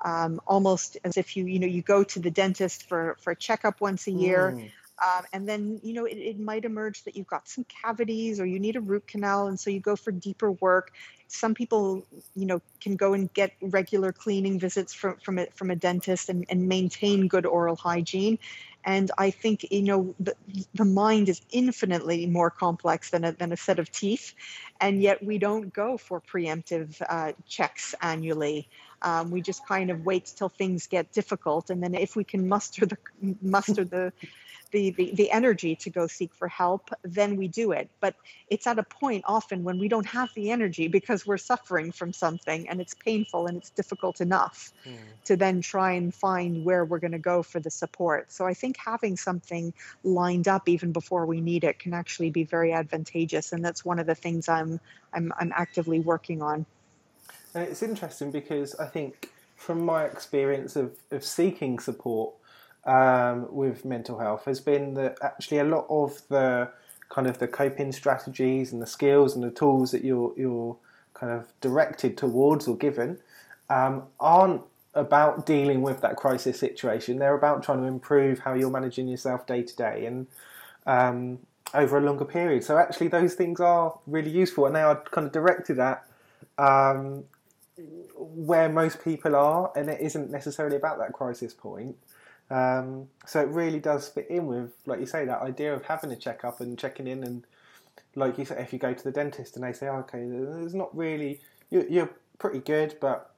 Um, 0.05 0.41
almost 0.49 0.97
as 1.05 1.17
if 1.17 1.37
you 1.37 1.47
you 1.47 1.61
know 1.61 1.67
you 1.67 1.81
go 1.81 2.03
to 2.03 2.19
the 2.19 2.31
dentist 2.31 2.89
for 2.89 3.17
for 3.21 3.31
a 3.31 3.37
checkup 3.37 3.81
once 3.81 4.09
a 4.09 4.11
year 4.11 4.53
mm. 4.57 4.65
um, 5.01 5.25
and 5.33 5.49
then 5.49 5.79
you 5.85 5.93
know 5.93 6.07
it, 6.07 6.17
it 6.17 6.41
might 6.41 6.65
emerge 6.65 7.05
that 7.05 7.15
you've 7.15 7.29
got 7.29 7.47
some 7.47 7.65
cavities 7.85 8.41
or 8.41 8.45
you 8.45 8.59
need 8.59 8.75
a 8.75 8.81
root 8.81 9.07
canal 9.07 9.47
and 9.47 9.61
so 9.61 9.71
you 9.71 9.79
go 9.79 9.95
for 9.95 10.11
deeper 10.11 10.51
work 10.51 10.91
some 11.29 11.55
people 11.55 12.05
you 12.35 12.47
know 12.47 12.61
can 12.81 12.97
go 12.97 13.15
and 13.15 13.33
get 13.33 13.53
regular 13.61 14.11
cleaning 14.11 14.59
visits 14.59 14.93
from 14.93 15.19
from 15.19 15.39
a, 15.39 15.47
from 15.55 15.71
a 15.71 15.77
dentist 15.77 16.29
and, 16.29 16.47
and 16.49 16.67
maintain 16.67 17.29
good 17.29 17.47
oral 17.47 17.77
hygiene 17.77 18.41
and 18.85 19.11
I 19.19 19.31
think 19.31 19.67
you 19.71 19.83
know 19.83 20.15
the, 20.19 20.35
the 20.75 20.85
mind 20.85 21.29
is 21.29 21.41
infinitely 21.51 22.27
more 22.27 22.51
complex 22.51 23.11
than 23.11 23.25
a, 23.25 23.33
than 23.33 23.53
a 23.53 23.57
set 23.57 23.79
of 23.79 23.91
teeth, 23.91 24.35
and 24.81 25.03
yet 25.03 25.25
we 25.25 25.39
don't 25.39 25.73
go 25.73 25.97
for 25.97 26.21
preemptive 26.21 27.01
uh, 27.09 27.33
checks 27.47 27.95
annually. 28.01 28.69
Um, 29.03 29.31
we 29.31 29.41
just 29.41 29.67
kind 29.67 29.91
of 29.91 30.05
wait 30.05 30.33
till 30.37 30.49
things 30.49 30.87
get 30.87 31.13
difficult, 31.13 31.71
and 31.71 31.83
then 31.83 31.95
if 31.95 32.17
we 32.17 32.25
can 32.25 32.49
muster 32.49 32.87
the 32.87 32.99
muster 33.41 33.85
the 33.85 34.13
the, 34.73 34.91
the, 34.91 35.13
the 35.15 35.31
energy 35.31 35.77
to 35.77 35.91
go 35.91 36.07
seek 36.07 36.35
for 36.35 36.49
help, 36.49 36.91
then 37.03 37.37
we 37.37 37.47
do 37.47 37.73
it. 37.73 37.89
But 38.01 38.17
it's 38.49 38.67
at 38.67 38.79
a 38.79 38.83
point 38.83 39.25
often 39.27 39.63
when 39.65 39.79
we 39.79 39.87
don't 39.87 40.07
have 40.07 40.31
the 40.35 40.51
energy 40.51 40.89
because 40.89 41.27
we're 41.27 41.39
suffering 41.39 41.93
from 41.93 42.13
something 42.13 42.69
and 42.69 42.81
it's 42.81 42.95
painful 42.95 43.47
and 43.47 43.57
it's 43.59 43.71
difficult 43.71 44.21
enough 44.21 44.73
mm. 44.87 44.97
to 45.27 45.37
then 45.37 45.61
try 45.61 45.93
and 45.93 46.15
find 46.15 46.65
where 46.65 46.85
we're 46.85 46.99
going 46.99 47.13
to 47.13 47.19
go 47.19 47.43
for 47.43 47.61
the 47.61 47.71
support. 47.71 48.33
So 48.33 48.47
I 48.47 48.55
think 48.55 48.77
having 48.79 49.17
something 49.17 49.73
lined 50.03 50.49
up 50.49 50.69
even 50.69 50.91
before 50.93 51.27
we 51.27 51.41
need 51.41 51.65
it 51.65 51.79
can 51.79 51.93
actually 51.95 52.31
be 52.31 52.45
very 52.45 52.73
advantageous. 52.73 53.53
And 53.53 53.65
that's 53.65 53.85
one 53.85 53.99
of 53.99 54.07
the 54.07 54.15
things 54.15 54.49
I'm, 54.49 54.81
I'm, 55.13 55.33
I'm 55.39 55.53
actively 55.55 56.01
working 56.01 56.43
on. 56.43 56.67
And 57.55 57.65
it's 57.65 57.83
interesting 57.83 58.31
because 58.31 58.75
I 58.77 58.87
think 58.87 59.31
from 59.57 59.85
my 59.85 60.05
experience 60.05 60.75
of, 60.77 60.97
of 61.11 61.23
seeking 61.23 61.79
support, 61.79 62.35
um, 62.85 63.55
with 63.55 63.85
mental 63.85 64.19
health 64.19 64.45
has 64.45 64.61
been 64.61 64.95
that 64.95 65.19
actually 65.23 65.59
a 65.59 65.65
lot 65.65 65.87
of 65.89 66.21
the 66.29 66.69
kind 67.09 67.27
of 67.27 67.39
the 67.39 67.47
coping 67.47 67.93
strategies 67.93 68.73
and 68.73 68.81
the 68.81 68.87
skills 68.87 69.35
and 69.35 69.45
the 69.45 69.51
tools 69.51 69.91
that 69.93 70.05
you're 70.05 70.33
you're 70.37 70.77
kind 71.15 71.33
of 71.33 71.47
directed 71.61 72.17
towards 72.17 72.67
or 72.67 72.77
given 72.77 73.19
um, 73.71 74.05
aren't 74.19 74.63
about 74.95 75.47
dealing 75.47 75.83
with 75.83 76.01
that 76.01 76.17
crisis 76.17 76.59
situation. 76.59 77.19
They're 77.19 77.35
about 77.35 77.63
trying 77.63 77.81
to 77.81 77.87
improve 77.87 78.41
how 78.41 78.55
you're 78.55 78.71
managing 78.71 79.09
yourself 79.09 79.47
day 79.47 79.63
to 79.63 79.77
day 79.77 80.07
and 80.07 80.27
um, 80.87 81.39
over 81.75 81.99
a 81.99 82.01
longer 82.01 82.25
period. 82.25 82.65
So 82.65 82.77
actually, 82.77 83.09
those 83.09 83.35
things 83.35 83.61
are 83.61 83.99
really 84.07 84.31
useful, 84.31 84.67
and 84.67 84.77
they 84.77 84.83
are 84.83 84.97
kind 84.97 85.27
of 85.27 85.33
directed 85.33 85.79
at 85.79 86.05
um, 86.59 87.25
where 88.17 88.69
most 88.69 89.03
people 89.03 89.35
are, 89.35 89.73
and 89.75 89.89
it 89.89 90.01
isn't 90.01 90.31
necessarily 90.31 90.77
about 90.77 90.99
that 90.99 91.13
crisis 91.13 91.55
point. 91.55 91.97
Um, 92.51 93.09
so 93.27 93.41
it 93.41 93.49
really 93.49 93.81
does 93.81 94.09
fit 94.09 94.27
in 94.29 94.47
with, 94.47 94.73
like 94.87 95.01
you 95.01 95.07
say, 95.07 95.25
that 95.25 95.41
idea 95.41 95.75
of 95.75 95.85
having 95.85 96.13
a 96.13 96.17
checkup 96.17 96.61
and 96.61 96.79
checking 96.79 97.07
in, 97.07 97.25
and 97.25 97.45
like 98.15 98.39
you 98.39 98.45
say, 98.45 98.61
if 98.61 98.73
you 98.73 98.79
go 98.79 98.93
to 98.93 99.05
the 99.05 99.13
dentist 99.13 99.57
and 99.57 99.65
they 99.65 99.73
say, 99.73 99.89
oh, 99.89 100.01
"Okay, 100.01 100.27
there's 100.29 100.75
not 100.75 100.95
really, 100.97 101.41
you're, 101.71 102.11
pretty 102.39 102.59
good," 102.59 102.97
but 103.01 103.31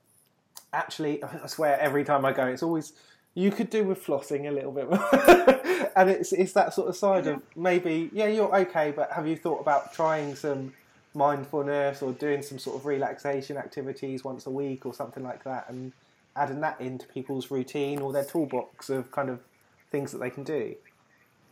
actually, 0.73 1.23
I 1.45 1.47
swear, 1.47 1.79
every 1.81 2.05
time 2.05 2.25
I 2.25 2.33
go, 2.33 2.47
it's 2.47 2.63
always 2.63 2.93
you 3.35 3.51
could 3.51 3.71
do 3.71 3.85
with 3.85 4.05
flossing 4.05 4.49
a 4.49 4.53
little 4.53 4.73
bit 4.73 4.89
more. 4.89 5.91
and 5.97 6.11
it's 6.11 6.33
it's 6.33 6.53
that 6.53 6.75
sort 6.75 6.89
of 6.89 6.97
side 6.97 7.27
of 7.27 7.43
maybe 7.57 8.11
yeah 8.13 8.27
you're 8.27 8.55
okay 8.55 8.93
but 8.95 9.11
have 9.13 9.27
you 9.27 9.37
thought 9.37 9.61
about 9.61 9.93
trying 9.93 10.35
some 10.35 10.73
mindfulness 11.15 12.03
or 12.03 12.13
doing 12.13 12.43
some 12.43 12.59
sort 12.59 12.77
of 12.77 12.87
relaxation 12.87 13.57
activities 13.57 14.25
once 14.25 14.47
a 14.47 14.51
week 14.51 14.85
or 14.85 14.93
something 14.93 15.23
like 15.23 15.45
that 15.45 15.67
and 15.69 15.93
adding 16.37 16.61
that 16.61 16.81
into 16.81 17.07
people's 17.07 17.51
routine 17.51 18.01
or 18.01 18.13
their 18.13 18.25
toolbox 18.25 18.91
of 18.91 19.11
kind 19.11 19.31
of 19.31 19.41
things 19.91 20.13
that 20.13 20.19
they 20.19 20.31
can 20.31 20.45
do. 20.45 20.75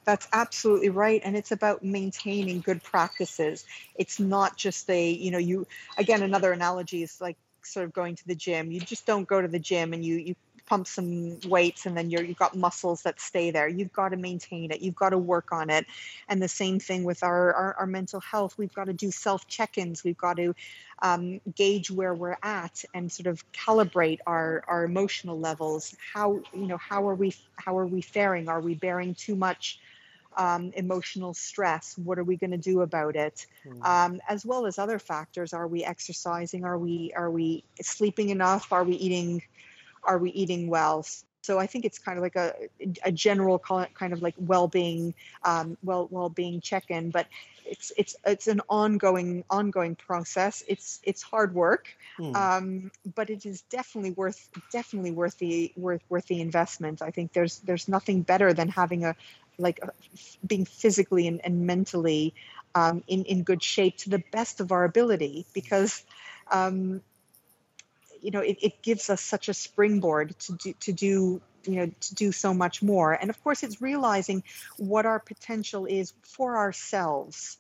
That's 0.05 0.27
absolutely 0.33 0.89
right. 0.89 1.21
And 1.25 1.37
it's 1.37 1.53
about 1.53 1.85
maintaining 1.85 2.61
good 2.61 2.83
practices. 2.83 3.65
It's 3.95 4.19
not 4.19 4.57
just 4.57 4.91
a, 4.91 5.11
you 5.11 5.31
know, 5.31 5.39
you, 5.39 5.67
again, 5.97 6.23
another 6.23 6.53
analogy 6.53 7.05
is 7.05 7.21
like 7.21 7.37
sort 7.63 7.87
of 7.87 7.93
going 7.93 8.17
to 8.17 8.27
the 8.27 8.35
gym. 8.35 8.73
You 8.73 8.81
just 8.81 9.07
don't 9.07 9.29
go 9.29 9.41
to 9.41 9.47
the 9.47 9.61
gym 9.61 9.93
and 9.93 10.05
you, 10.05 10.17
you 10.17 10.35
pump 10.67 10.87
some 10.87 11.39
weights 11.49 11.87
and 11.87 11.97
then 11.97 12.11
you're, 12.11 12.23
you've 12.23 12.39
got 12.39 12.57
muscles 12.57 13.03
that 13.03 13.21
stay 13.21 13.51
there. 13.51 13.69
You've 13.69 13.93
got 13.93 14.11
to 14.11 14.17
maintain 14.17 14.71
it. 14.71 14.81
You've 14.81 14.97
got 14.97 15.11
to 15.11 15.19
work 15.19 15.53
on 15.53 15.71
it. 15.71 15.87
And 16.29 16.43
the 16.43 16.49
same 16.49 16.79
thing 16.79 17.05
with 17.05 17.23
our, 17.23 17.53
our, 17.53 17.75
our 17.81 17.87
mental 17.87 18.21
health. 18.21 18.57
We've 18.59 18.75
got 18.75 18.85
to 18.85 18.93
do 18.93 19.11
self 19.11 19.47
check-ins. 19.47 20.05
We've 20.05 20.17
got 20.17 20.37
to 20.37 20.55
um, 21.01 21.41
gauge 21.55 21.91
where 21.91 22.15
we're 22.15 22.39
at 22.43 22.85
and 22.95 23.11
sort 23.11 23.27
of 23.27 23.45
calibrate 23.53 24.21
our, 24.27 24.63
our 24.69 24.85
emotional 24.85 25.39
levels. 25.39 25.97
How, 26.13 26.41
you 26.55 26.67
know, 26.67 26.79
how 26.79 27.09
are 27.09 27.15
we, 27.15 27.35
how 27.57 27.77
are 27.79 27.87
we 27.87 28.01
faring? 28.01 28.49
Are 28.49 28.61
we 28.61 28.75
bearing 28.75 29.15
too 29.15 29.37
much 29.37 29.81
um, 30.37 30.73
emotional 30.77 31.35
stress 31.35 31.97
what 31.99 32.19
are 32.19 32.25
we 32.25 32.37
going 32.37 32.53
to 32.53 32.57
do 32.57 32.81
about 32.81 33.17
it 33.17 33.47
mm. 33.67 33.85
um, 33.85 34.21
as 34.29 34.47
well 34.47 34.67
as 34.67 34.79
other 34.79 34.99
factors 34.99 35.53
are 35.53 35.67
we 35.67 35.85
exercising 35.85 36.65
are 36.65 36.79
we 36.79 37.13
are 37.15 37.31
we 37.31 37.65
sleeping 37.81 38.31
enough 38.31 38.73
are 38.73 38.85
we 38.85 38.95
eating 38.95 39.43
are 40.05 40.19
we 40.19 40.31
eating 40.31 40.69
well? 40.69 41.05
So 41.43 41.59
I 41.59 41.67
think 41.67 41.85
it's 41.85 41.99
kind 41.99 42.19
of 42.19 42.23
like 42.23 42.37
a, 42.37 42.55
a 43.05 43.11
general 43.11 43.59
kind 43.59 44.13
of 44.13 44.23
like 44.23 44.35
well-being, 44.39 45.15
um, 45.43 45.77
well 45.83 46.07
well-being 46.11 46.61
check-in, 46.61 47.11
but 47.11 47.27
it's 47.65 47.93
it's 47.97 48.17
it's 48.25 48.47
an 48.49 48.61
ongoing 48.69 49.45
ongoing 49.51 49.97
process. 49.97 50.63
It's 50.69 51.01
it's 51.03 51.23
hard 51.23 51.55
work, 51.55 51.89
hmm. 52.17 52.35
um, 52.35 52.91
but 53.15 53.31
it 53.31 53.47
is 53.47 53.63
definitely 53.63 54.13
worth 54.13 54.49
definitely 54.73 55.11
worth 55.11 55.39
the 55.39 55.73
worth 55.77 56.03
worth 56.09 56.27
the 56.27 56.41
investment. 56.41 57.03
I 57.03 57.11
think 57.11 57.33
there's 57.33 57.59
there's 57.61 57.89
nothing 57.89 58.23
better 58.23 58.53
than 58.53 58.69
having 58.69 59.05
a 59.05 59.17
like 59.59 59.81
a, 59.83 59.91
being 60.47 60.65
physically 60.65 61.27
and, 61.29 61.41
and 61.45 61.67
mentally 61.67 62.35
um, 62.75 63.03
in 63.07 63.25
in 63.25 63.43
good 63.43 63.63
shape 63.63 63.99
to 63.99 64.11
the 64.11 64.23
best 64.33 64.61
of 64.61 64.73
our 64.73 64.85
ability 64.85 65.47
because 65.55 66.05
um, 66.51 67.01
you 68.23 68.31
know 68.31 68.41
it, 68.41 68.59
it 68.63 68.83
gives 68.83 69.11
us 69.11 69.21
such 69.21 69.49
a 69.49 69.55
springboard 69.55 70.39
to 70.41 70.53
do 70.53 70.73
to 70.81 70.93
do 70.93 71.41
you 71.65 71.77
know 71.77 71.91
to 72.01 72.15
do 72.15 72.33
so 72.33 72.55
much 72.55 72.83
more. 72.83 73.13
And 73.13 73.31
of 73.31 73.43
course 73.45 73.63
it's 73.63 73.81
realizing 73.83 74.43
what 74.79 75.07
our 75.07 75.19
potential 75.19 75.87
is 75.87 76.13
for 76.23 76.57
ourselves 76.57 77.59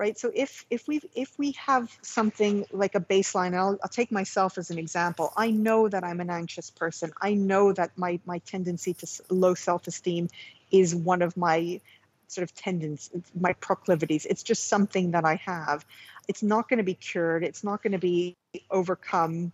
right? 0.00 0.18
So 0.18 0.32
if 0.34 0.64
if 0.70 0.88
we 0.88 1.02
if 1.14 1.38
we 1.38 1.52
have 1.66 1.94
something 2.00 2.64
like 2.72 2.94
a 2.94 3.00
baseline 3.00 3.54
I'll, 3.54 3.78
I'll 3.82 3.90
take 3.90 4.10
myself 4.10 4.56
as 4.56 4.70
an 4.70 4.78
example. 4.78 5.30
I 5.36 5.50
know 5.50 5.88
that 5.88 6.02
i'm 6.04 6.20
an 6.20 6.30
anxious 6.30 6.70
person. 6.70 7.12
I 7.20 7.34
know 7.34 7.72
that 7.74 7.90
my 7.96 8.18
my 8.24 8.38
tendency 8.38 8.94
to 8.94 9.06
low 9.28 9.54
self-esteem 9.54 10.30
is 10.70 10.94
one 10.94 11.20
of 11.20 11.36
my 11.36 11.80
sort 12.28 12.44
of 12.44 12.54
tendencies 12.54 13.10
my 13.38 13.52
proclivities. 13.52 14.24
It's 14.24 14.42
just 14.42 14.68
something 14.68 15.10
that 15.10 15.26
i 15.26 15.34
have. 15.34 15.84
It's 16.28 16.42
not 16.42 16.70
going 16.70 16.78
to 16.78 16.88
be 16.92 16.94
cured. 16.94 17.44
It's 17.44 17.62
not 17.62 17.82
going 17.82 17.92
to 17.92 17.98
be 17.98 18.36
overcome 18.70 19.52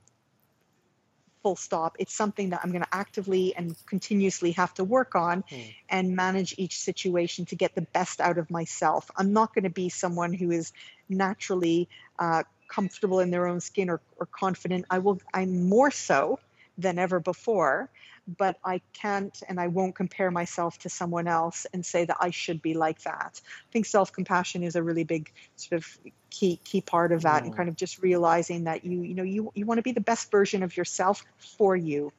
full 1.46 1.54
stop. 1.54 1.94
It's 2.00 2.12
something 2.12 2.50
that 2.50 2.62
I'm 2.64 2.72
going 2.72 2.82
to 2.82 2.92
actively 2.92 3.54
and 3.54 3.76
continuously 3.86 4.50
have 4.52 4.74
to 4.74 4.82
work 4.82 5.14
on 5.14 5.44
mm. 5.44 5.74
and 5.88 6.16
manage 6.16 6.56
each 6.58 6.80
situation 6.80 7.44
to 7.46 7.54
get 7.54 7.76
the 7.76 7.82
best 7.82 8.20
out 8.20 8.36
of 8.38 8.50
myself. 8.50 9.08
I'm 9.16 9.32
not 9.32 9.54
going 9.54 9.62
to 9.62 9.70
be 9.70 9.88
someone 9.88 10.32
who 10.32 10.50
is 10.50 10.72
naturally 11.08 11.88
uh, 12.18 12.42
comfortable 12.66 13.20
in 13.20 13.30
their 13.30 13.46
own 13.46 13.60
skin 13.60 13.90
or, 13.90 14.00
or 14.18 14.26
confident. 14.26 14.86
I 14.90 14.98
will. 14.98 15.20
I'm 15.32 15.68
more 15.68 15.92
so 15.92 16.40
than 16.78 16.98
ever 16.98 17.20
before. 17.20 17.90
but 18.38 18.58
I 18.64 18.80
can't 18.92 19.40
and 19.48 19.60
I 19.60 19.68
won't 19.68 19.94
compare 19.94 20.32
myself 20.32 20.78
to 20.80 20.88
someone 20.88 21.28
else 21.28 21.64
and 21.72 21.86
say 21.86 22.04
that 22.06 22.16
I 22.18 22.30
should 22.30 22.60
be 22.60 22.74
like 22.74 23.02
that. 23.02 23.40
I 23.44 23.70
think 23.72 23.86
self 23.86 24.12
compassion 24.12 24.64
is 24.64 24.74
a 24.74 24.82
really 24.82 25.04
big 25.04 25.32
sort 25.54 25.80
of 25.80 25.98
key 26.30 26.58
key 26.64 26.80
part 26.80 27.12
of 27.12 27.22
that, 27.22 27.42
mm. 27.42 27.46
and 27.46 27.56
kind 27.56 27.68
of 27.68 27.76
just 27.76 28.02
realizing 28.02 28.64
that 28.64 28.84
you 28.84 29.02
you 29.02 29.14
know 29.14 29.22
you 29.22 29.52
you 29.54 29.64
want 29.64 29.78
to 29.78 29.82
be 29.82 29.92
the 29.92 30.00
best 30.00 30.30
version 30.30 30.62
of 30.62 30.76
yourself 30.76 31.24
for 31.38 31.76
you. 31.76 32.12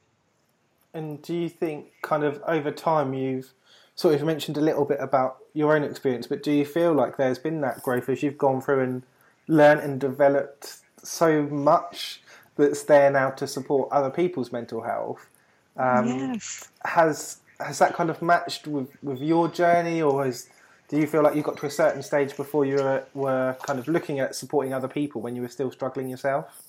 And 0.94 1.22
do 1.22 1.34
you 1.34 1.50
think, 1.50 1.88
kind 2.02 2.24
of 2.24 2.42
over 2.48 2.72
time, 2.72 3.14
you've 3.14 3.54
sort 3.96 4.16
of 4.16 4.24
mentioned 4.24 4.58
a 4.58 4.62
little 4.62 4.86
bit 4.86 5.00
about 5.00 5.38
your 5.54 5.76
own 5.76 5.84
experience, 5.84 6.26
but 6.26 6.42
do 6.42 6.52
you 6.52 6.66
feel 6.66 6.94
like 6.94 7.18
there's 7.18 7.40
been 7.40 7.62
that 7.62 7.84
growth 7.84 8.10
as 8.10 8.24
you've 8.24 8.38
gone 8.38 8.62
through 8.62 8.80
and 8.80 9.04
learned 9.48 9.82
and 9.82 10.00
developed 10.00 10.78
so 11.04 11.44
much 11.44 12.22
that's 12.58 12.84
there 12.84 13.12
now 13.12 13.30
to 13.32 13.48
support 13.48 13.90
other 13.92 14.10
people's 14.10 14.52
mental 14.52 14.82
health? 14.82 15.30
Um, 15.78 16.08
yes. 16.08 16.70
Has 16.84 17.38
has 17.60 17.80
that 17.80 17.96
kind 17.96 18.10
of 18.10 18.22
matched 18.22 18.68
with, 18.68 18.90
with 19.02 19.20
your 19.20 19.48
journey, 19.48 20.02
or 20.02 20.26
has 20.26 20.48
do 20.90 20.98
you 20.98 21.08
feel 21.08 21.22
like 21.22 21.36
you 21.36 21.42
got 21.42 21.58
to 21.58 21.66
a 21.66 21.72
certain 21.72 22.02
stage 22.02 22.38
before 22.38 22.66
you 22.66 22.76
were, 22.76 23.04
were 23.14 23.58
kind 23.64 23.78
of 23.78 23.88
looking 23.88 24.20
at 24.20 24.36
supporting 24.36 24.74
other 24.74 24.88
people 24.88 25.22
when 25.22 25.36
you 25.36 25.42
were 25.42 25.50
still 25.50 25.72
struggling 25.72 26.08
yourself? 26.08 26.62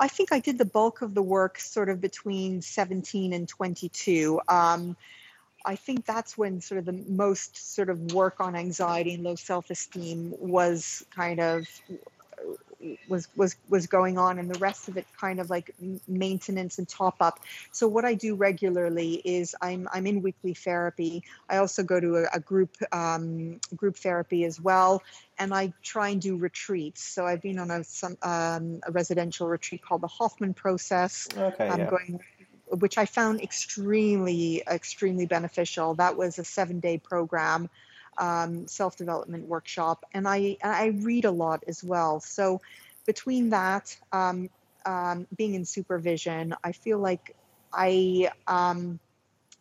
I 0.00 0.08
think 0.08 0.32
I 0.32 0.38
did 0.38 0.58
the 0.58 0.64
bulk 0.64 1.02
of 1.02 1.14
the 1.14 1.22
work 1.22 1.58
sort 1.58 1.88
of 1.88 2.00
between 2.00 2.62
17 2.62 3.32
and 3.32 3.48
22. 3.48 4.40
Um, 4.48 4.96
I 5.66 5.76
think 5.76 6.06
that's 6.06 6.38
when 6.38 6.60
sort 6.60 6.78
of 6.78 6.84
the 6.86 7.04
most 7.08 7.74
sort 7.74 7.90
of 7.90 8.12
work 8.12 8.40
on 8.40 8.54
anxiety 8.54 9.14
and 9.14 9.24
low 9.24 9.34
self-esteem 9.34 10.34
was 10.38 11.04
kind 11.14 11.40
of 11.40 11.66
was 13.08 13.28
was 13.36 13.56
was 13.68 13.86
going 13.86 14.18
on 14.18 14.38
and 14.38 14.48
the 14.48 14.58
rest 14.58 14.88
of 14.88 14.96
it 14.96 15.06
kind 15.18 15.40
of 15.40 15.50
like 15.50 15.74
maintenance 16.06 16.78
and 16.78 16.88
top 16.88 17.16
up 17.20 17.40
so 17.72 17.88
what 17.88 18.04
i 18.04 18.14
do 18.14 18.34
regularly 18.34 19.14
is 19.24 19.54
i'm 19.60 19.88
i'm 19.92 20.06
in 20.06 20.22
weekly 20.22 20.54
therapy 20.54 21.22
i 21.48 21.56
also 21.56 21.82
go 21.82 21.98
to 21.98 22.16
a, 22.16 22.26
a 22.34 22.40
group 22.40 22.76
um, 22.92 23.58
group 23.74 23.96
therapy 23.96 24.44
as 24.44 24.60
well 24.60 25.02
and 25.38 25.52
i 25.52 25.72
try 25.82 26.10
and 26.10 26.20
do 26.20 26.36
retreats 26.36 27.02
so 27.02 27.26
i've 27.26 27.42
been 27.42 27.58
on 27.58 27.70
a 27.70 27.82
some 27.82 28.16
um, 28.22 28.80
a 28.86 28.92
residential 28.92 29.48
retreat 29.48 29.82
called 29.82 30.00
the 30.00 30.08
hoffman 30.08 30.54
process 30.54 31.28
okay, 31.36 31.68
i'm 31.68 31.80
yeah. 31.80 31.90
going 31.90 32.20
which 32.70 32.98
I 32.98 33.06
found 33.06 33.40
extremely, 33.40 34.62
extremely 34.68 35.26
beneficial. 35.26 35.94
That 35.94 36.16
was 36.16 36.38
a 36.38 36.44
seven 36.44 36.80
day 36.80 36.98
program, 36.98 37.70
um, 38.18 38.66
self 38.66 38.96
development 38.96 39.46
workshop, 39.46 40.04
and 40.12 40.26
I 40.28 40.56
I 40.62 40.86
read 40.86 41.24
a 41.24 41.30
lot 41.30 41.64
as 41.66 41.82
well. 41.82 42.20
So 42.20 42.60
between 43.06 43.50
that, 43.50 43.96
um, 44.12 44.50
um, 44.84 45.26
being 45.36 45.54
in 45.54 45.64
supervision, 45.64 46.54
I 46.62 46.72
feel 46.72 46.98
like 46.98 47.34
I. 47.72 48.30
Um, 48.46 49.00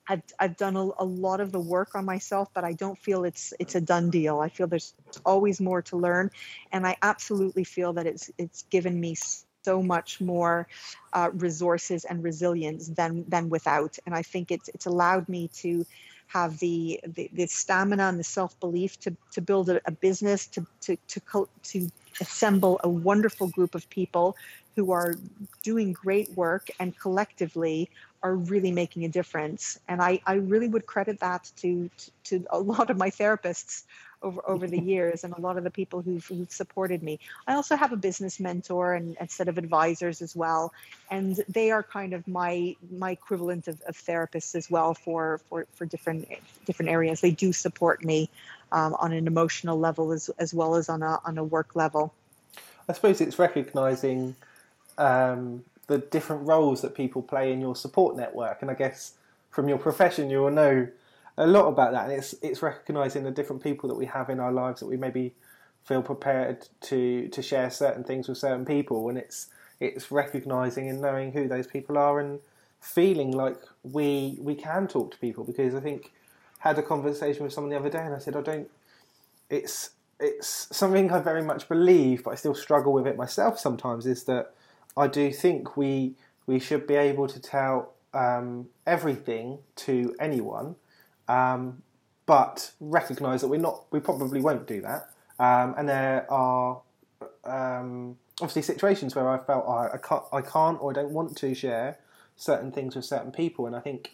I've, 0.10 0.22
I've 0.40 0.56
done 0.56 0.78
a, 0.78 0.90
a, 1.00 1.04
lot 1.04 1.42
of 1.42 1.52
the 1.52 1.60
work 1.60 1.94
on 1.94 2.06
myself, 2.06 2.48
but 2.54 2.64
I 2.64 2.72
don't 2.72 2.98
feel 2.98 3.26
it's 3.26 3.54
it's 3.60 3.76
a 3.76 3.82
done 3.82 4.10
deal. 4.10 4.40
I 4.40 4.48
feel 4.48 4.66
there's 4.66 4.94
always 5.26 5.60
more 5.60 5.82
to 5.82 5.98
learn, 5.98 6.32
and 6.72 6.88
I 6.88 6.96
absolutely 7.02 7.66
feel 7.66 7.92
that 7.92 8.08
it's 8.08 8.32
it's 8.38 8.64
given 8.70 8.98
me 9.02 9.16
so 9.64 9.84
much 9.84 10.22
more 10.22 10.66
uh, 11.12 11.30
resources 11.34 12.06
and 12.06 12.24
resilience 12.24 12.88
than 12.88 13.26
than 13.28 13.50
without. 13.50 13.98
And 14.06 14.16
I 14.16 14.22
think 14.22 14.50
it's 14.50 14.70
it's 14.70 14.86
allowed 14.86 15.28
me 15.28 15.50
to 15.56 15.86
have 16.28 16.60
the 16.60 17.00
the, 17.06 17.30
the 17.34 17.48
stamina 17.48 18.04
and 18.04 18.20
the 18.20 18.24
self 18.24 18.60
belief 18.60 19.00
to 19.00 19.16
to 19.32 19.42
build 19.42 19.70
a, 19.70 19.82
a 19.86 19.92
business 19.92 20.48
to 20.48 20.66
to 20.82 20.98
to 21.08 21.48
to 21.64 21.92
assemble 22.22 22.80
a 22.84 22.90
wonderful 22.90 23.48
group 23.48 23.76
of 23.76 23.90
people 23.90 24.36
who 24.76 24.92
are 24.92 25.16
doing 25.64 25.92
great 25.92 26.30
work 26.38 26.70
and 26.80 26.98
collectively 27.00 27.90
are 28.24 28.36
really 28.36 28.72
making 28.72 29.06
a 29.06 29.10
difference. 29.10 29.80
And 29.88 30.02
I, 30.02 30.22
I 30.26 30.36
really 30.36 30.68
would 30.68 30.86
credit 30.86 31.20
that 31.20 31.52
to, 31.58 31.90
to, 31.98 32.12
to 32.26 32.46
a 32.50 32.60
lot 32.60 32.90
of 32.90 32.98
my 32.98 33.10
therapists 33.10 33.84
over 34.22 34.42
over 34.48 34.68
the 34.68 34.80
years 34.80 35.24
and 35.24 35.34
a 35.34 35.42
lot 35.42 35.58
of 35.58 35.64
the 35.64 35.70
people 35.70 36.02
who've, 36.02 36.26
who've 36.26 36.52
supported 36.52 37.04
me. 37.04 37.20
I 37.48 37.54
also 37.54 37.76
have 37.76 37.92
a 37.92 37.96
business 37.96 38.40
mentor 38.40 38.94
and 38.94 39.16
a 39.20 39.28
set 39.28 39.48
of 39.48 39.58
advisors 39.58 40.22
as 40.22 40.36
well, 40.36 40.74
and 41.12 41.40
they 41.48 41.72
are 41.72 41.84
kind 41.84 42.14
of 42.14 42.28
my 42.28 42.76
my 42.92 43.12
equivalent 43.12 43.68
of, 43.68 43.82
of 43.88 43.96
therapists 43.96 44.56
as 44.56 44.70
well 44.70 44.94
for 44.94 45.40
for 45.50 45.68
for 45.76 45.86
different 45.86 46.28
different 46.66 46.92
areas. 46.92 47.22
They 47.22 47.32
do 47.32 47.54
support 47.54 48.04
me 48.04 48.30
um, 48.72 48.96
on 49.00 49.14
an 49.14 49.28
emotional 49.28 49.80
level 49.80 50.12
as 50.12 50.30
as 50.40 50.54
well 50.54 50.76
as 50.76 50.90
on 50.90 51.04
a 51.04 51.20
on 51.26 51.38
a 51.38 51.44
work 51.44 51.76
level. 51.76 52.14
I 52.90 52.94
suppose 52.94 53.20
it's 53.22 53.38
recognizing 53.38 54.36
um, 54.98 55.64
the 55.88 55.98
different 55.98 56.48
roles 56.48 56.82
that 56.82 56.96
people 56.96 57.22
play 57.22 57.52
in 57.52 57.62
your 57.62 57.76
support 57.76 58.16
network, 58.16 58.62
and 58.62 58.72
I 58.72 58.74
guess 58.74 59.14
from 59.52 59.68
your 59.70 59.78
profession 59.78 60.30
you 60.30 60.40
will 60.40 60.52
know 60.52 60.88
a 61.38 61.48
lot 61.48 61.68
about 61.68 61.92
that, 61.92 62.06
and 62.06 62.14
it's 62.14 62.34
it's 62.42 62.62
recognizing 62.62 63.24
the 63.24 63.32
different 63.32 63.64
people 63.64 63.90
that 63.90 63.96
we 63.96 64.06
have 64.06 64.30
in 64.30 64.40
our 64.40 64.52
lives 64.52 64.80
that 64.80 64.88
we 64.88 64.98
maybe 64.98 65.34
feel 65.84 66.02
prepared 66.02 66.68
to 66.82 67.28
to 67.30 67.42
share 67.42 67.70
certain 67.70 68.04
things 68.04 68.28
with 68.28 68.38
certain 68.38 68.66
people, 68.66 69.10
and 69.10 69.18
it's 69.18 69.48
it's 69.80 70.12
recognizing 70.12 70.90
and 70.90 71.02
knowing 71.02 71.32
who 71.32 71.48
those 71.48 71.68
people 71.68 71.98
are 71.98 72.20
and 72.20 72.40
feeling 72.80 73.32
like 73.32 73.62
we 73.84 74.38
we 74.40 74.56
can 74.56 74.88
talk 74.88 75.12
to 75.12 75.18
people. 75.18 75.44
Because 75.44 75.76
I 75.76 75.80
think 75.80 76.12
had 76.60 76.80
a 76.80 76.84
conversation 76.84 77.44
with 77.44 77.54
someone 77.54 77.70
the 77.70 77.78
other 77.78 77.90
day 77.90 78.00
and 78.04 78.16
I 78.16 78.18
said 78.18 78.36
I 78.36 78.42
don't 78.42 78.70
it's 79.50 79.92
it's 80.20 80.76
something 80.76 81.12
I 81.12 81.20
very 81.20 81.44
much 81.44 81.70
believe 81.70 82.24
but 82.24 82.32
I 82.32 82.36
still 82.36 82.56
struggle 82.56 82.94
with 82.94 83.06
it 83.06 83.16
myself 83.16 83.60
sometimes 83.60 84.08
is 84.08 84.24
that 84.24 84.54
I 84.96 85.08
do 85.08 85.32
think 85.32 85.78
we 85.78 86.16
we 86.48 86.60
should 86.60 86.88
be 86.88 86.96
able 86.96 87.28
to 87.28 87.40
tell 87.40 87.94
um, 88.14 88.68
everything 88.88 89.60
to 89.76 90.16
anyone 90.20 90.76
um, 91.28 91.82
but 92.26 92.72
recognise 92.80 93.42
that 93.42 93.48
we're 93.48 93.60
not, 93.60 93.86
we 93.92 94.00
probably 94.00 94.42
won't 94.42 94.68
do 94.68 94.82
that. 94.82 95.10
Um, 95.40 95.76
and 95.78 95.88
there 95.88 96.32
are 96.32 96.82
um, 97.44 98.18
obviously 98.42 98.62
situations 98.62 99.16
where 99.16 99.30
I 99.30 99.38
felt 99.38 99.66
oh, 99.68 99.90
I, 99.94 99.98
can't, 99.98 100.24
I 100.32 100.42
can't 100.42 100.78
or 100.82 100.92
I 100.92 100.94
don't 100.94 101.12
want 101.12 101.38
to 101.38 101.54
share 101.54 102.00
certain 102.36 102.72
things 102.72 102.96
with 102.96 103.06
certain 103.06 103.32
people, 103.32 103.66
and 103.66 103.76
I 103.76 103.80
think 103.80 104.12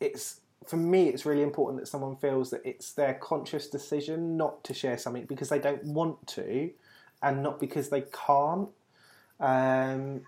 it's 0.00 0.40
for 0.66 0.76
me 0.76 1.08
it's 1.08 1.26
really 1.26 1.42
important 1.42 1.80
that 1.80 1.86
someone 1.86 2.16
feels 2.16 2.50
that 2.50 2.62
it's 2.64 2.92
their 2.92 3.14
conscious 3.14 3.68
decision 3.68 4.36
not 4.36 4.64
to 4.64 4.74
share 4.74 4.98
something 4.98 5.24
because 5.26 5.50
they 5.50 5.58
don't 5.58 5.84
want 5.84 6.26
to, 6.28 6.70
and 7.22 7.42
not 7.42 7.60
because 7.60 7.90
they 7.90 8.02
can't. 8.02 8.68
Um, 9.40 10.22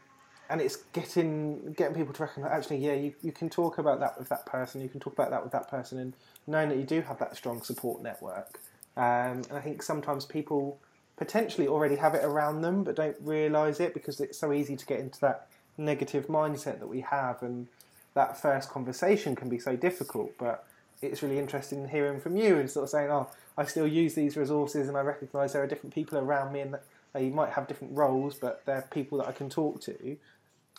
and 0.49 0.61
it's 0.61 0.77
getting 0.93 1.73
getting 1.73 1.95
people 1.95 2.15
to 2.15 2.23
recognise 2.23 2.51
actually 2.53 2.79
yeah 2.79 2.95
you, 2.95 3.13
you 3.23 3.33
can 3.33 3.49
talk 3.49 3.79
about 3.79 4.01
that 4.01 4.19
with 4.19 4.29
that 4.29 4.47
person 4.47 4.81
you 4.81 4.89
can 4.89 5.01
talk 5.01 5.13
about 5.13 5.31
that 5.31 5.43
with 5.43 5.53
that 5.53 5.69
person 5.69 5.99
and 5.99 6.15
knowing 6.47 6.69
that 6.69 6.79
you 6.79 6.85
do 6.85 7.01
have 7.03 7.19
that 7.19 7.37
strong 7.37 7.63
support 7.63 8.03
network. 8.03 8.61
Um, 8.97 9.43
and 9.49 9.53
I 9.53 9.61
think 9.61 9.83
sometimes 9.83 10.25
people 10.25 10.79
potentially 11.17 11.67
already 11.67 11.97
have 11.97 12.15
it 12.15 12.25
around 12.25 12.63
them 12.63 12.85
but 12.85 12.95
don't 12.95 13.17
realise 13.21 13.81
it 13.81 13.95
because 13.95 14.21
it's 14.21 14.39
so 14.39 14.53
easy 14.53 14.77
to 14.77 14.87
get 14.87 15.01
into 15.01 15.21
that 15.21 15.49
negative 15.79 16.27
mindset 16.29 16.79
that 16.79 16.89
we 16.89 17.01
have 17.01 17.43
and 17.43 17.67
that 18.15 18.41
first 18.41 18.71
conversation 18.71 19.35
can 19.35 19.49
be 19.49 19.59
so 19.59 19.77
difficult 19.77 20.33
but 20.39 20.67
it's 21.03 21.23
really 21.23 21.39
interesting 21.39 21.89
hearing 21.89 22.21
from 22.21 22.37
you 22.37 22.59
and 22.59 22.71
sort 22.71 22.85
of 22.85 22.91
saying 22.91 23.11
oh 23.11 23.29
I 23.59 23.65
still 23.65 23.87
use 23.87 24.15
these 24.15 24.37
resources 24.37 24.89
and 24.89 24.97
I 24.97 25.01
recognise 25.01 25.53
there 25.53 25.63
are 25.63 25.67
different 25.67 25.95
people 25.95 26.19
around 26.19 26.53
me 26.53 26.61
and 26.61 26.77
they 27.13 27.29
might 27.31 27.53
have 27.53 27.67
different 27.67 27.97
roles 27.97 28.35
but 28.35 28.65
they're 28.67 28.87
people 28.91 29.19
that 29.19 29.27
I 29.27 29.33
can 29.33 29.49
talk 29.49 29.81
to 29.83 30.17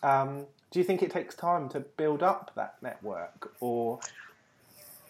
um, 0.03 0.45
do 0.71 0.79
you 0.79 0.85
think 0.85 1.01
it 1.01 1.11
takes 1.11 1.35
time 1.35 1.69
to 1.69 1.79
build 1.79 2.23
up 2.23 2.51
that 2.55 2.75
network, 2.81 3.51
or? 3.59 3.99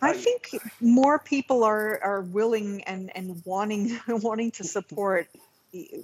I 0.02 0.14
think 0.14 0.52
more 0.80 1.18
people 1.18 1.64
are, 1.64 2.00
are 2.04 2.22
willing 2.22 2.84
and, 2.84 3.12
and 3.16 3.42
wanting 3.46 4.00
wanting 4.08 4.52
to 4.52 4.64
support 4.64 5.28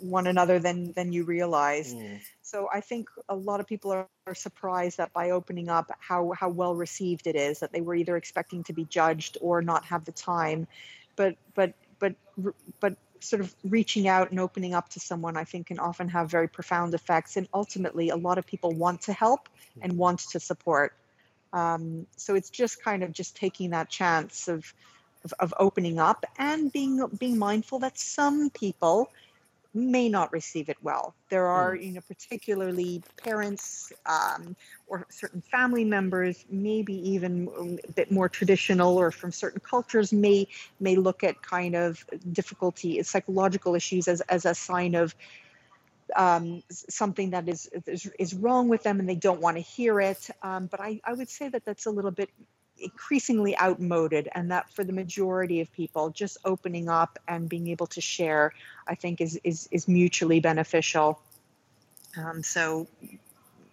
one 0.02 0.28
another 0.28 0.60
than 0.60 0.92
than 0.94 1.14
you 1.14 1.24
realize. 1.24 1.94
Mm. 1.94 2.20
So 2.42 2.68
I 2.74 2.82
think 2.82 3.10
a 3.30 3.36
lot 3.36 3.60
of 3.60 3.68
people 3.68 3.92
are, 3.92 4.08
are, 4.28 4.36
surprised 4.36 4.98
that 4.98 5.14
by 5.14 5.32
opening 5.32 5.70
up 5.70 5.92
how 6.00 6.34
how 6.38 6.50
well 6.50 6.76
received 6.76 7.28
it 7.28 7.36
is 7.36 7.60
that 7.60 7.72
they 7.72 7.82
were 7.82 7.96
either 7.96 8.18
expecting 8.18 8.64
to 8.66 8.74
be 8.74 8.86
judged 8.86 9.38
or 9.42 9.62
not 9.62 9.86
have 9.86 10.06
the 10.06 10.12
time, 10.12 10.68
but 11.16 11.36
but 11.54 11.74
but 12.00 12.16
but 12.80 12.96
sort 13.24 13.42
of 13.42 13.54
reaching 13.64 14.08
out 14.08 14.32
and 14.32 14.40
opening 14.40 14.74
up 14.74 14.90
to 14.90 15.00
someone, 15.00 15.38
I 15.38 15.44
think, 15.44 15.68
can 15.68 15.80
often 15.80 16.10
have 16.10 16.30
very 16.30 16.48
profound 16.48 16.94
effects. 16.94 17.38
And 17.38 17.48
ultimately, 17.54 18.10
a 18.10 18.16
lot 18.16 18.38
of 18.38 18.46
people 18.46 18.72
want 18.72 19.02
to 19.04 19.14
help 19.14 19.50
and 19.82 19.98
want 19.98 20.20
to 20.20 20.40
support. 20.40 20.94
Um, 21.52 22.08
so 22.18 22.36
it's 22.36 22.50
just 22.50 22.84
kind 22.84 23.04
of 23.04 23.12
just 23.12 23.36
taking 23.36 23.72
that 23.72 23.90
chance 23.90 24.48
of, 24.48 24.74
of, 25.24 25.34
of 25.40 25.54
opening 25.60 26.00
up 26.00 26.26
and 26.38 26.72
being 26.72 27.06
being 27.20 27.38
mindful 27.38 27.80
that 27.80 27.98
some 27.98 28.50
people 28.50 29.10
may 29.74 30.08
not 30.08 30.32
receive 30.32 30.70
it 30.70 30.78
well. 30.82 31.16
There 31.30 31.48
are, 31.48 31.76
you 31.76 31.94
know, 31.94 32.02
particularly 32.08 33.02
parents 33.18 33.92
um, 34.06 34.56
or 34.88 35.08
certain 35.10 35.42
family 35.42 35.84
members, 35.84 36.46
maybe 36.50 36.94
even 37.10 37.80
a 37.88 37.92
bit 37.94 38.12
more 38.12 38.30
traditional 38.30 38.98
or 38.98 39.12
from 39.12 39.32
certain 39.32 39.62
cultures, 39.62 40.14
may 40.14 40.48
may 40.80 40.96
look 40.96 41.24
at 41.24 41.42
kind 41.42 41.76
of 41.76 42.06
difficulty, 42.32 43.02
psychological 43.04 43.76
issues 43.76 44.08
as 44.08 44.22
as 44.22 44.46
a 44.46 44.54
sign 44.54 44.96
of 44.96 45.16
um, 46.16 46.62
something 46.70 47.32
that 47.32 47.50
is, 47.50 47.70
is 47.88 48.12
is 48.20 48.34
wrong 48.36 48.70
with 48.70 48.84
them 48.84 49.00
and 49.00 49.10
they 49.10 49.16
don't 49.16 49.42
want 49.42 49.58
to 49.58 49.62
hear 49.62 50.00
it. 50.00 50.30
Um, 50.44 50.68
but 50.68 50.80
I, 50.80 51.02
I 51.04 51.14
would 51.14 51.30
say 51.30 51.50
that 51.50 51.66
that's 51.66 51.86
a 51.86 51.92
little 51.92 52.12
bit 52.12 52.30
increasingly 52.80 53.58
outmoded 53.60 54.28
and 54.34 54.52
that 54.52 54.70
for 54.70 54.84
the 54.84 54.94
majority 54.94 55.62
of 55.62 55.72
people 55.74 56.10
just 56.10 56.38
opening 56.44 56.90
up 56.90 57.20
and 57.28 57.48
being 57.48 57.68
able 57.68 57.88
to 57.88 58.02
share 58.02 58.52
i 58.88 58.96
think 58.96 59.22
is 59.22 59.40
is, 59.44 59.70
is 59.72 59.88
mutually 59.88 60.40
beneficial 60.40 61.20
um, 62.18 62.44
so 62.44 62.88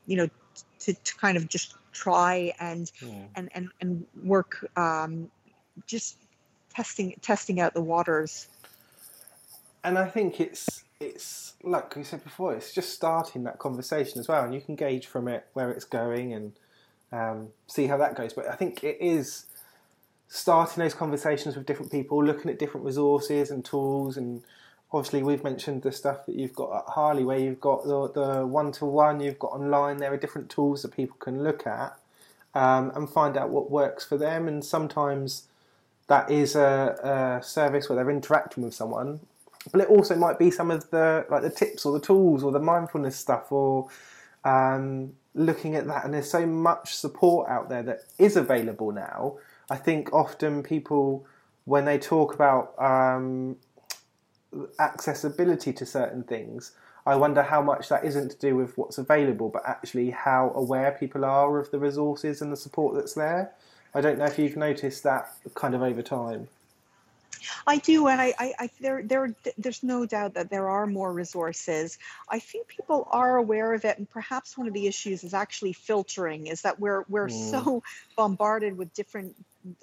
you 0.07 0.16
know 0.16 0.28
to, 0.78 0.92
to 0.92 1.16
kind 1.16 1.36
of 1.36 1.48
just 1.48 1.74
try 1.92 2.53
and 2.61 2.92
Yeah. 3.01 3.09
and 3.36 3.51
and, 3.55 3.68
and 3.80 4.07
work 4.22 4.64
um, 4.76 5.30
just 5.86 6.16
testing 6.74 7.14
testing 7.22 7.59
out 7.59 7.74
the 7.74 7.82
waters 7.82 8.48
and 9.82 9.98
I 9.98 10.07
think 10.09 10.40
it's 10.40 10.84
it's 11.01 11.55
like 11.62 11.96
we 11.96 12.05
said 12.05 12.22
before, 12.22 12.55
it's 12.55 12.74
just 12.74 12.92
starting 12.92 13.44
that 13.44 13.59
conversation 13.59 14.20
as 14.20 14.28
well, 14.28 14.44
and 14.44 14.55
you 14.55 14.61
can 14.61 14.76
gauge 14.76 15.07
from 15.07 15.28
it 15.28 15.46
where 15.55 15.70
it's 15.70 15.84
going 15.84 16.34
and 16.34 16.53
um, 17.12 17.48
see 17.66 17.86
how 17.86 17.96
that 17.98 18.16
goes. 18.16 18.32
But 18.32 18.48
I 18.48 18.54
think 18.54 18.84
it 18.84 18.98
is 19.00 19.46
starting 20.28 20.82
those 20.82 20.94
conversations 20.94 21.56
with 21.56 21.66
different 21.66 21.90
people, 21.90 22.24
looking 22.24 22.50
at 22.50 22.58
different 22.58 22.86
resources 22.86 23.50
and 23.50 23.64
tools, 23.64 24.16
and 24.16 24.42
obviously 24.92 25.22
we've 25.22 25.44
mentioned 25.44 25.82
the 25.82 25.92
stuff 25.92 26.26
that 26.26 26.36
you've 26.36 26.54
got 26.54 26.76
at 26.76 26.92
Harley, 26.92 27.24
where 27.24 27.38
you've 27.38 27.61
got 27.61 27.84
the 27.84 28.46
one 28.46 28.72
to 28.72 28.84
one, 28.84 29.20
you've 29.20 29.38
got 29.38 29.52
online. 29.52 29.98
There 29.98 30.12
are 30.12 30.16
different 30.16 30.50
tools 30.50 30.82
that 30.82 30.94
people 30.94 31.16
can 31.18 31.42
look 31.42 31.66
at 31.66 31.96
um, 32.54 32.92
and 32.94 33.08
find 33.08 33.36
out 33.36 33.50
what 33.50 33.70
works 33.70 34.04
for 34.04 34.16
them, 34.16 34.48
and 34.48 34.64
sometimes 34.64 35.44
that 36.06 36.30
is 36.30 36.56
a, 36.56 37.40
a 37.40 37.44
service 37.44 37.88
where 37.88 37.96
they're 37.96 38.11
interacting 38.11 38.64
with 38.64 38.74
someone 38.74 39.20
but 39.70 39.80
it 39.80 39.88
also 39.88 40.16
might 40.16 40.38
be 40.38 40.50
some 40.50 40.70
of 40.70 40.88
the 40.90 41.26
like 41.28 41.42
the 41.42 41.50
tips 41.50 41.84
or 41.84 41.92
the 41.92 42.04
tools 42.04 42.42
or 42.42 42.52
the 42.52 42.61
mindfulness 42.61 43.16
stuff 43.16 43.52
or 43.52 43.88
um, 44.44 45.12
looking 45.34 45.74
at 45.76 45.86
that 45.86 46.04
and 46.04 46.14
there's 46.14 46.30
so 46.30 46.46
much 46.46 46.94
support 46.94 47.48
out 47.48 47.68
there 47.68 47.82
that 47.82 48.00
is 48.18 48.36
available 48.36 48.92
now. 48.92 49.36
I 49.70 49.76
think 49.76 50.12
often 50.12 50.62
people 50.62 51.26
when 51.64 51.84
they 51.84 51.98
talk 51.98 52.34
about 52.34 52.74
um, 52.82 53.56
accessibility 54.78 55.72
to 55.72 55.86
certain 55.86 56.24
things 56.24 56.72
i 57.06 57.14
wonder 57.14 57.42
how 57.42 57.62
much 57.62 57.88
that 57.88 58.04
isn't 58.04 58.30
to 58.30 58.38
do 58.38 58.56
with 58.56 58.76
what's 58.76 58.98
available 58.98 59.48
but 59.48 59.62
actually 59.66 60.10
how 60.10 60.52
aware 60.56 60.90
people 60.90 61.24
are 61.24 61.58
of 61.58 61.70
the 61.70 61.78
resources 61.78 62.42
and 62.42 62.52
the 62.52 62.56
support 62.56 62.94
that's 62.94 63.14
there. 63.14 63.52
I 63.94 64.00
don't 64.00 64.18
know 64.18 64.24
if 64.24 64.38
you've 64.38 64.56
noticed 64.56 65.02
that 65.04 65.32
kind 65.54 65.74
of 65.74 65.82
over 65.82 66.02
time 66.02 66.48
I 67.66 67.78
do, 67.78 68.09
and 68.09 68.20
I, 68.20 68.34
I, 68.38 68.53
I 68.59 68.70
there, 68.80 69.03
there, 69.03 69.34
there's 69.59 69.82
no 69.82 70.07
doubt 70.07 70.34
that 70.34 70.51
there 70.51 70.68
are 70.68 70.86
more 70.86 71.12
resources. 71.12 71.99
I 72.28 72.38
think 72.38 72.68
people 72.68 73.09
are 73.11 73.36
aware 73.36 73.74
of 73.74 73.84
it, 73.84 73.99
and 73.99 74.09
perhaps 74.09 74.57
one 74.57 74.66
of 74.66 74.74
the 74.74 74.86
issues 74.86 75.24
is 75.24 75.34
actually 75.34 75.72
filtering. 75.72 76.47
Is 76.47 76.62
that 76.62 76.78
we're 76.80 77.05
we're 77.09 77.28
Mm. 77.28 77.51
so 77.51 77.82
bombarded 78.16 78.76
with 78.76 78.93
different 78.95 79.34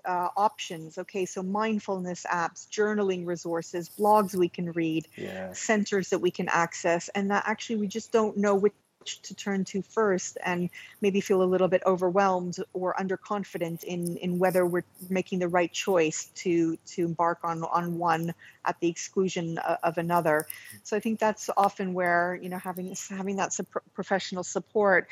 uh, 0.05 0.29
options. 0.35 0.97
Okay, 0.97 1.25
so 1.25 1.43
mindfulness 1.43 2.25
apps, 2.29 2.67
journaling 2.69 3.25
resources, 3.25 3.89
blogs 3.89 4.35
we 4.35 4.49
can 4.49 4.71
read, 4.71 5.07
Yeah. 5.15 5.51
centers 5.53 6.09
that 6.09 6.19
we 6.19 6.31
can 6.31 6.47
access, 6.49 7.09
and 7.09 7.31
that 7.31 7.43
actually 7.45 7.77
we 7.77 7.87
just 7.87 8.11
don't 8.11 8.37
know 8.37 8.55
which 8.55 8.73
to 9.07 9.35
turn 9.35 9.63
to 9.65 9.81
first 9.81 10.37
and 10.43 10.69
maybe 11.01 11.21
feel 11.21 11.41
a 11.41 11.45
little 11.45 11.67
bit 11.67 11.81
overwhelmed 11.85 12.57
or 12.73 12.93
underconfident 12.95 13.83
in 13.83 14.17
in 14.17 14.39
whether 14.39 14.65
we're 14.65 14.85
making 15.09 15.39
the 15.39 15.47
right 15.47 15.71
choice 15.71 16.29
to 16.35 16.77
to 16.85 17.05
embark 17.05 17.39
on 17.43 17.63
on 17.63 17.97
one 17.97 18.33
at 18.65 18.79
the 18.79 18.89
exclusion 18.89 19.59
o- 19.65 19.77
of 19.83 19.97
another. 19.97 20.45
So 20.83 20.97
i 20.97 20.99
think 20.99 21.19
that's 21.19 21.49
often 21.55 21.93
where 21.93 22.39
you 22.41 22.49
know 22.49 22.57
having 22.57 22.95
having 23.09 23.37
that 23.37 23.53
sup- 23.53 23.83
professional 23.93 24.43
support 24.43 25.07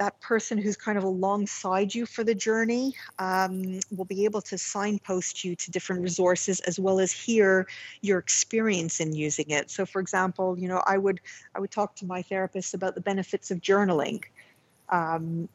that 0.00 0.18
person 0.22 0.56
who's 0.56 0.78
kind 0.78 0.96
of 0.96 1.04
alongside 1.04 1.94
you 1.94 2.06
for 2.06 2.24
the 2.24 2.34
journey 2.34 2.94
um, 3.18 3.80
will 3.94 4.06
be 4.06 4.24
able 4.24 4.40
to 4.40 4.56
signpost 4.56 5.44
you 5.44 5.54
to 5.54 5.70
different 5.70 6.00
resources 6.00 6.58
as 6.60 6.80
well 6.80 6.98
as 7.00 7.12
hear 7.12 7.66
your 8.00 8.18
experience 8.18 8.98
in 8.98 9.14
using 9.14 9.50
it. 9.50 9.70
So, 9.70 9.84
for 9.84 10.00
example, 10.00 10.58
you 10.58 10.68
know, 10.68 10.82
I 10.86 10.96
would 10.96 11.20
I 11.54 11.60
would 11.60 11.70
talk 11.70 11.96
to 11.96 12.06
my 12.06 12.22
therapist 12.22 12.72
about 12.72 12.94
the 12.94 13.02
benefits 13.02 13.50
of 13.50 13.60
journaling. 13.60 14.24
Um, 14.88 15.50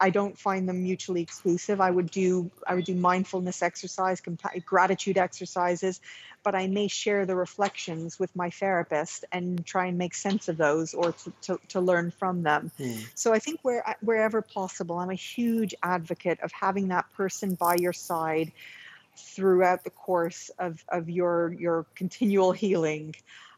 I 0.00 0.10
don't 0.10 0.38
find 0.38 0.66
them 0.66 0.82
mutually 0.82 1.20
exclusive. 1.20 1.80
I 1.80 1.90
would 1.90 2.10
do 2.10 2.50
I 2.66 2.74
would 2.74 2.86
do 2.86 2.94
mindfulness 2.94 3.62
exercise, 3.62 4.20
compa- 4.20 4.64
gratitude 4.64 5.18
exercises, 5.18 6.00
but 6.42 6.54
I 6.54 6.66
may 6.68 6.88
share 6.88 7.26
the 7.26 7.36
reflections 7.36 8.18
with 8.18 8.34
my 8.34 8.48
therapist 8.48 9.26
and 9.30 9.64
try 9.66 9.86
and 9.86 9.98
make 9.98 10.14
sense 10.14 10.48
of 10.48 10.56
those 10.56 10.94
or 10.94 11.12
to, 11.12 11.32
to, 11.42 11.60
to 11.68 11.80
learn 11.80 12.10
from 12.10 12.42
them. 12.42 12.70
Hmm. 12.78 12.94
So 13.14 13.34
I 13.34 13.38
think 13.38 13.60
where 13.62 13.86
uh, 13.86 13.94
wherever 14.00 14.40
possible, 14.40 14.98
I'm 14.98 15.10
a 15.10 15.14
huge 15.14 15.74
advocate 15.82 16.40
of 16.40 16.50
having 16.52 16.88
that 16.88 17.04
person 17.12 17.54
by 17.54 17.76
your 17.76 17.92
side 17.92 18.52
throughout 19.16 19.84
the 19.84 19.90
course 19.90 20.50
of, 20.58 20.82
of 20.88 21.10
your 21.10 21.52
your 21.52 21.84
continual 21.94 22.52
healing, 22.52 23.14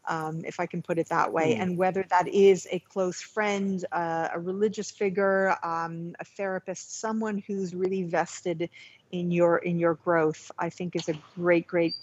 um, 0.07 0.43
if 0.45 0.59
I 0.61 0.67
can 0.67 0.83
put 0.83 0.99
it 0.99 1.09
that 1.09 1.33
way. 1.33 1.55
Mm. 1.55 1.63
And 1.63 1.79
whether 1.79 2.05
that 2.11 2.29
is 2.29 2.67
a 2.71 2.79
close 2.81 3.21
friend, 3.21 3.85
uh, 3.93 4.29
a 4.33 4.41
religious 4.41 4.91
figure, 4.91 5.57
um, 5.63 6.15
a 6.21 6.25
therapist, 6.25 7.01
someone 7.01 7.43
who's 7.47 7.75
really 7.75 8.03
vested 8.03 8.69
in 9.11 9.31
your 9.31 9.59
in 9.59 9.79
your 9.79 9.95
growth, 9.95 10.51
I 10.59 10.71
think 10.71 10.97
is 10.97 11.09
a 11.09 11.15
great 11.37 11.67
great 11.67 11.95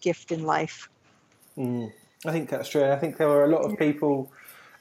gift 0.00 0.32
in 0.32 0.44
life. 0.44 0.88
Mm, 1.58 1.92
I 2.24 2.32
think 2.32 2.48
that's 2.48 2.68
true. 2.68 2.84
I 2.84 2.96
think 2.96 3.16
there 3.16 3.28
were 3.28 3.44
a 3.44 3.48
lot 3.48 3.62
of 3.62 3.78
people 3.78 4.32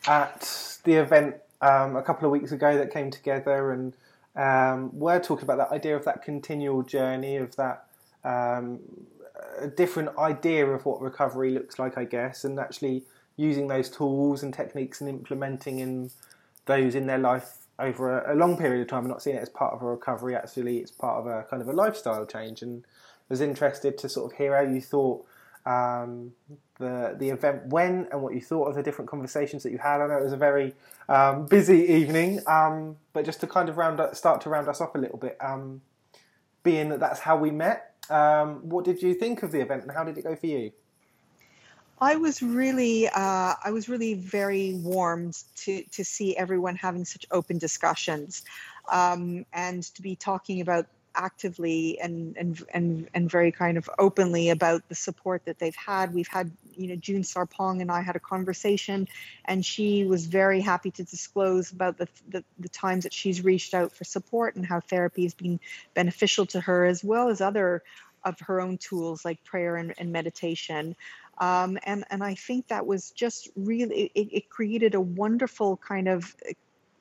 at 0.07 0.79
the 0.83 0.95
event 0.95 1.35
um, 1.61 1.95
a 1.95 2.01
couple 2.01 2.25
of 2.25 2.31
weeks 2.31 2.51
ago 2.51 2.77
that 2.77 2.91
came 2.91 3.11
together 3.11 3.71
and 3.71 3.93
um, 4.35 4.97
were 4.97 5.19
talking 5.19 5.43
about 5.43 5.57
that 5.57 5.71
idea 5.71 5.95
of 5.95 6.05
that 6.05 6.23
continual 6.23 6.83
journey 6.83 7.35
of 7.35 7.55
that 7.57 7.85
um, 8.23 8.79
a 9.59 9.67
different 9.67 10.17
idea 10.17 10.65
of 10.65 10.85
what 10.85 11.01
recovery 11.01 11.51
looks 11.51 11.79
like, 11.79 11.97
I 11.97 12.05
guess, 12.05 12.43
and 12.43 12.59
actually 12.59 13.03
using 13.37 13.67
those 13.67 13.89
tools 13.89 14.43
and 14.43 14.53
techniques 14.53 15.01
and 15.01 15.09
implementing 15.09 15.79
in 15.79 16.11
those 16.65 16.95
in 16.95 17.07
their 17.07 17.17
life 17.17 17.57
over 17.79 18.19
a, 18.19 18.33
a 18.33 18.35
long 18.35 18.57
period 18.57 18.81
of 18.81 18.87
time 18.87 18.99
and 18.99 19.09
not 19.09 19.21
seeing 19.21 19.35
it 19.35 19.41
as 19.41 19.49
part 19.49 19.73
of 19.73 19.81
a 19.81 19.85
recovery. 19.85 20.35
Actually, 20.35 20.77
it's 20.77 20.91
part 20.91 21.19
of 21.19 21.27
a 21.27 21.43
kind 21.49 21.61
of 21.61 21.67
a 21.67 21.73
lifestyle 21.73 22.25
change. 22.25 22.61
And 22.61 22.83
I 22.83 23.25
was 23.29 23.41
interested 23.41 23.97
to 23.99 24.09
sort 24.09 24.31
of 24.31 24.37
hear 24.37 24.55
how 24.55 24.71
you 24.71 24.81
thought 24.81 25.25
um, 25.65 26.33
the 26.79 27.15
the 27.17 27.29
event 27.29 27.67
went 27.67 28.09
and 28.11 28.21
what 28.21 28.33
you 28.33 28.41
thought 28.41 28.65
of 28.65 28.75
the 28.75 28.83
different 28.83 29.09
conversations 29.09 29.63
that 29.63 29.71
you 29.71 29.77
had. 29.77 30.01
I 30.01 30.07
know 30.07 30.17
it 30.17 30.23
was 30.23 30.33
a 30.33 30.37
very 30.37 30.73
um, 31.07 31.45
busy 31.45 31.85
evening, 31.85 32.41
um, 32.47 32.97
but 33.13 33.25
just 33.25 33.39
to 33.41 33.47
kind 33.47 33.69
of 33.69 33.77
round 33.77 33.99
up, 33.99 34.15
start 34.15 34.41
to 34.41 34.49
round 34.49 34.67
us 34.67 34.81
off 34.81 34.95
a 34.95 34.97
little 34.97 35.17
bit, 35.17 35.37
um, 35.39 35.81
being 36.63 36.89
that 36.89 36.99
that's 36.99 37.19
how 37.19 37.37
we 37.37 37.51
met. 37.51 37.90
Um, 38.11 38.69
what 38.69 38.83
did 38.85 39.01
you 39.01 39.13
think 39.13 39.41
of 39.43 39.51
the 39.51 39.61
event 39.61 39.83
and 39.83 39.91
how 39.91 40.03
did 40.03 40.17
it 40.17 40.23
go 40.23 40.35
for 40.35 40.47
you? 40.47 40.71
I 42.01 42.15
was 42.15 42.41
really, 42.41 43.07
uh, 43.07 43.53
I 43.63 43.71
was 43.71 43.87
really 43.87 44.15
very 44.15 44.73
warmed 44.73 45.37
to 45.57 45.83
to 45.83 46.03
see 46.03 46.35
everyone 46.35 46.75
having 46.75 47.05
such 47.05 47.27
open 47.29 47.59
discussions, 47.59 48.43
um, 48.91 49.45
and 49.53 49.83
to 49.95 50.01
be 50.01 50.15
talking 50.15 50.61
about 50.61 50.87
actively 51.15 51.99
and 51.99 52.37
and 52.37 52.63
and 52.73 53.09
and 53.13 53.29
very 53.29 53.51
kind 53.51 53.77
of 53.77 53.89
openly 53.99 54.49
about 54.49 54.87
the 54.89 54.95
support 54.95 55.45
that 55.45 55.59
they've 55.59 55.75
had. 55.75 56.13
We've 56.13 56.27
had, 56.27 56.51
you 56.75 56.87
know, 56.87 56.95
June 56.95 57.23
Sarpong 57.23 57.81
and 57.81 57.91
I 57.91 58.01
had 58.01 58.15
a 58.15 58.19
conversation, 58.19 59.07
and 59.45 59.65
she 59.65 60.05
was 60.05 60.25
very 60.25 60.61
happy 60.61 60.91
to 60.91 61.03
disclose 61.03 61.71
about 61.71 61.97
the 61.97 62.07
the, 62.29 62.43
the 62.59 62.69
times 62.69 63.03
that 63.03 63.13
she's 63.13 63.43
reached 63.43 63.73
out 63.73 63.91
for 63.91 64.03
support 64.03 64.55
and 64.55 64.65
how 64.65 64.79
therapy 64.79 65.23
has 65.23 65.33
been 65.33 65.59
beneficial 65.93 66.45
to 66.47 66.61
her, 66.61 66.85
as 66.85 67.03
well 67.03 67.29
as 67.29 67.41
other 67.41 67.83
of 68.23 68.39
her 68.41 68.61
own 68.61 68.77
tools 68.77 69.25
like 69.25 69.43
prayer 69.43 69.75
and, 69.75 69.93
and 69.97 70.11
meditation. 70.11 70.95
Um, 71.39 71.79
and 71.83 72.03
and 72.09 72.23
I 72.23 72.35
think 72.35 72.67
that 72.67 72.85
was 72.85 73.11
just 73.11 73.49
really 73.55 74.11
it, 74.13 74.29
it 74.31 74.49
created 74.49 74.95
a 74.95 75.01
wonderful 75.01 75.77
kind 75.77 76.07
of 76.07 76.35
uh, 76.47 76.53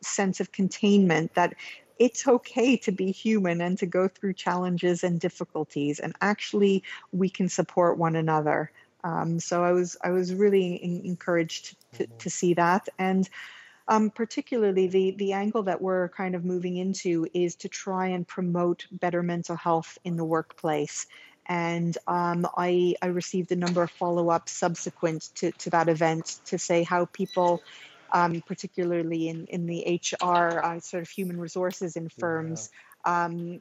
sense 0.03 0.41
of 0.41 0.51
containment 0.51 1.35
that 1.35 1.55
it's 2.01 2.27
okay 2.27 2.79
to 2.79 2.91
be 2.91 3.13
human 3.13 3.61
and 3.61 3.79
to 3.79 3.87
go 3.87 4.09
through 4.09 4.33
challenges 4.33 5.05
and 5.05 5.21
difficulties 5.21 6.01
and 6.01 6.17
actually 6.23 6.83
we 7.13 7.29
can 7.29 7.49
support 7.49 7.99
one 7.99 8.17
another. 8.17 8.73
Um, 9.05 9.39
so 9.41 9.63
i 9.63 9.73
was 9.73 9.97
i 10.03 10.11
was 10.11 10.35
really 10.35 10.75
in, 10.75 11.03
encouraged 11.05 11.77
to, 11.95 12.07
to 12.07 12.29
see 12.31 12.55
that. 12.55 12.89
And 12.99 13.29
um, 13.87 14.11
particularly 14.11 14.87
the 14.89 15.11
the 15.13 15.33
angle 15.33 15.63
that 15.65 15.83
we're 15.83 16.09
kind 16.09 16.35
of 16.35 16.45
moving 16.45 16.77
into 16.77 17.27
is 17.35 17.55
to 17.57 17.69
try 17.69 18.07
and 18.09 18.27
promote 18.27 18.87
better 18.91 19.23
mental 19.23 19.57
health 19.57 19.99
in 20.05 20.17
the 20.17 20.25
workplace. 20.25 21.07
And 21.47 21.99
um, 22.07 22.47
I, 22.57 22.95
I 23.03 23.07
received 23.07 23.51
a 23.51 23.57
number 23.57 23.83
of 23.83 23.91
follow-ups 23.91 24.53
subsequent 24.53 25.31
to, 25.37 25.51
to 25.51 25.71
that 25.71 25.89
event 25.89 26.39
to 26.47 26.59
say 26.59 26.85
how 26.85 27.07
people 27.07 27.61
um, 28.13 28.43
particularly 28.47 29.29
in, 29.29 29.47
in 29.47 29.67
the 29.67 30.01
HR 30.23 30.61
uh, 30.63 30.81
sort 30.81 31.03
of 31.03 31.09
human 31.09 31.39
resources 31.39 31.97
in 31.97 32.09
firms 32.09 32.71
um, 33.05 33.61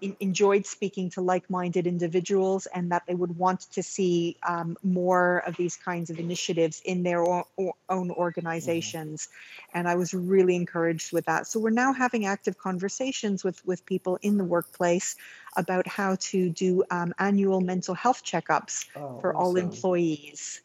in, 0.00 0.16
enjoyed 0.20 0.66
speaking 0.66 1.10
to 1.10 1.20
like-minded 1.20 1.86
individuals 1.86 2.66
and 2.66 2.90
that 2.92 3.02
they 3.06 3.14
would 3.14 3.36
want 3.36 3.60
to 3.72 3.82
see 3.82 4.36
um, 4.46 4.76
more 4.82 5.38
of 5.46 5.56
these 5.56 5.76
kinds 5.76 6.10
of 6.10 6.18
initiatives 6.18 6.80
in 6.84 7.02
their 7.02 7.22
o- 7.22 7.46
o- 7.58 7.72
own 7.88 8.10
organizations. 8.10 9.28
And 9.72 9.88
i 9.88 9.94
was 9.96 10.12
really 10.14 10.56
encouraged 10.56 11.12
with 11.12 11.26
that. 11.26 11.46
So 11.46 11.60
we're 11.60 11.70
now 11.70 11.92
having 11.92 12.26
active 12.26 12.58
conversations 12.58 13.44
with 13.44 13.64
with 13.64 13.84
people 13.86 14.18
in 14.22 14.38
the 14.38 14.44
workplace 14.44 15.16
about 15.56 15.86
how 15.86 16.16
to 16.20 16.50
do 16.50 16.84
um, 16.90 17.14
annual 17.18 17.60
mental 17.60 17.94
health 17.94 18.22
checkups 18.24 18.86
Oh, 18.96 19.20
for 19.20 19.34
all 19.36 19.56
employees 19.56 20.60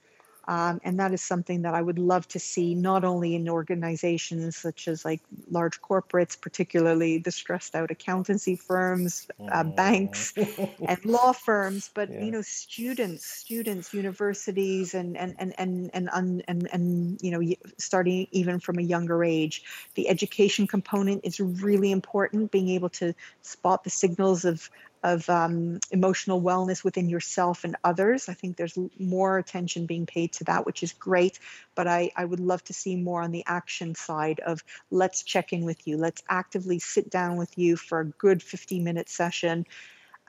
um, 0.47 0.79
and 0.83 0.99
that 0.99 1.13
is 1.13 1.21
something 1.21 1.61
that 1.61 1.73
I 1.73 1.81
would 1.81 1.99
love 1.99 2.27
to 2.29 2.39
see 2.39 2.75
not 2.75 3.03
only 3.03 3.35
in 3.35 3.47
organizations 3.47 4.57
such 4.57 4.87
as 4.87 5.05
like 5.05 5.21
large 5.49 5.81
corporates, 5.81 6.39
particularly 6.39 7.17
the 7.17 7.31
stressed 7.31 7.75
out 7.75 7.91
accountancy 7.91 8.55
firms, 8.55 9.27
uh, 9.51 9.63
banks, 9.63 10.33
and 10.87 11.03
law 11.05 11.31
firms, 11.31 11.89
but 11.93 12.09
Yeah. 12.09 12.19
you 12.19 12.31
know 12.31 12.41
students, 12.41 13.25
students, 13.25 13.93
universities, 13.93 14.93
and 14.93 15.15
and 15.17 15.35
and 15.39 15.53
and 15.57 15.89
and 15.93 16.09
and, 16.13 16.43
and, 16.47 16.69
and 16.73 17.19
you 17.21 17.31
know 17.31 17.41
starting 17.77 18.27
even 18.31 18.59
from 18.59 18.77
a 18.79 18.83
younger 18.83 19.23
age, 19.23 19.63
the 19.95 20.09
education 20.09 20.67
component 20.67 21.21
is 21.23 21.39
really 21.39 21.91
important. 21.91 22.51
Being 22.51 22.69
able 22.69 22.89
to 22.89 23.13
spot 23.41 23.83
the 23.83 23.89
signals 23.89 24.43
of 24.45 24.69
of 25.04 25.30
um, 25.30 25.80
emotional 25.91 26.41
wellness 26.41 26.84
within 26.84 27.10
yourself 27.10 27.64
and 27.64 27.76
others. 27.84 28.30
I 28.30 28.34
think 28.34 28.56
there's 28.56 28.78
more 28.97 29.38
attention 29.38 29.86
being 29.86 30.06
paid 30.06 30.32
to 30.34 30.45
that, 30.45 30.66
which 30.66 30.82
is 30.82 30.93
great. 30.93 31.39
But 31.76 31.88
I, 31.88 32.12
I 32.16 32.26
would 32.26 32.39
love 32.39 32.64
to 32.66 32.74
see 32.74 32.95
more 32.95 33.22
on 33.22 33.32
the 33.32 33.43
action 33.45 33.95
side 33.95 34.39
of 34.45 34.64
let's 34.91 35.24
check 35.24 35.51
in 35.51 35.66
with 35.66 35.86
you. 35.88 35.97
Let's 35.97 36.24
actively 36.30 36.80
sit 36.80 37.10
down 37.10 37.38
with 37.38 37.58
you 37.58 37.76
for 37.76 37.99
a 37.99 38.06
good 38.06 38.41
15 38.41 38.84
minute 38.84 39.10
session 39.10 39.66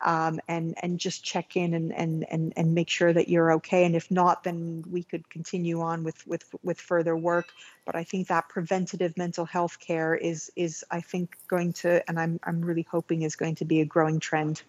um, 0.05 0.41
and 0.47 0.75
and 0.83 0.99
just 0.99 1.25
check 1.25 1.57
in 1.57 1.75
and, 1.75 1.93
and 1.93 2.25
and 2.31 2.53
and 2.57 2.75
make 2.75 2.91
sure 2.91 3.13
that 3.13 3.29
you're 3.29 3.53
okay. 3.55 3.85
And 3.85 3.97
if 3.97 4.11
not, 4.11 4.45
then 4.45 4.85
we 4.91 5.03
could 5.03 5.29
continue 5.31 5.81
on 5.81 6.05
with 6.05 6.27
with 6.27 6.45
with 6.63 6.81
further 6.81 7.17
work. 7.17 7.47
But 7.87 7.97
I 7.97 8.05
think 8.05 8.29
that 8.29 8.49
preventative 8.49 9.17
mental 9.17 9.45
health 9.45 9.79
care 9.81 10.15
is 10.15 10.51
is 10.57 10.85
I 10.91 11.01
think 11.01 11.37
going 11.49 11.73
to, 11.75 12.07
and 12.09 12.19
I'm 12.21 12.39
I'm 12.45 12.63
really 12.63 12.87
hoping 12.89 13.23
is 13.23 13.37
going 13.37 13.57
to 13.57 13.65
be 13.65 13.81
a 13.81 13.85
growing 13.85 14.21
trend. 14.21 14.63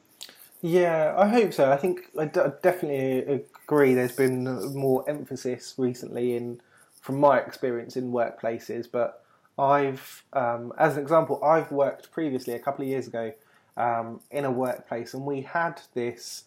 Yeah, 0.61 1.13
I 1.15 1.27
hope 1.27 1.53
so. 1.53 1.71
I 1.71 1.77
think 1.77 2.09
I 2.17 2.25
definitely 2.25 3.43
agree. 3.65 3.93
There's 3.93 4.15
been 4.15 4.45
more 4.73 5.07
emphasis 5.07 5.75
recently 5.77 6.36
in, 6.36 6.59
from 7.01 7.19
my 7.19 7.39
experience 7.39 7.95
in 7.95 8.11
workplaces. 8.11 8.88
But 8.91 9.23
I've, 9.59 10.23
um, 10.33 10.73
as 10.79 10.97
an 10.97 11.03
example, 11.03 11.43
I've 11.43 11.71
worked 11.71 12.11
previously 12.11 12.53
a 12.53 12.59
couple 12.59 12.83
of 12.83 12.89
years 12.89 13.05
ago 13.05 13.33
um, 13.78 14.21
in 14.32 14.45
a 14.45 14.51
workplace, 14.51 15.13
and 15.13 15.26
we 15.26 15.41
had 15.41 15.82
this. 15.93 16.45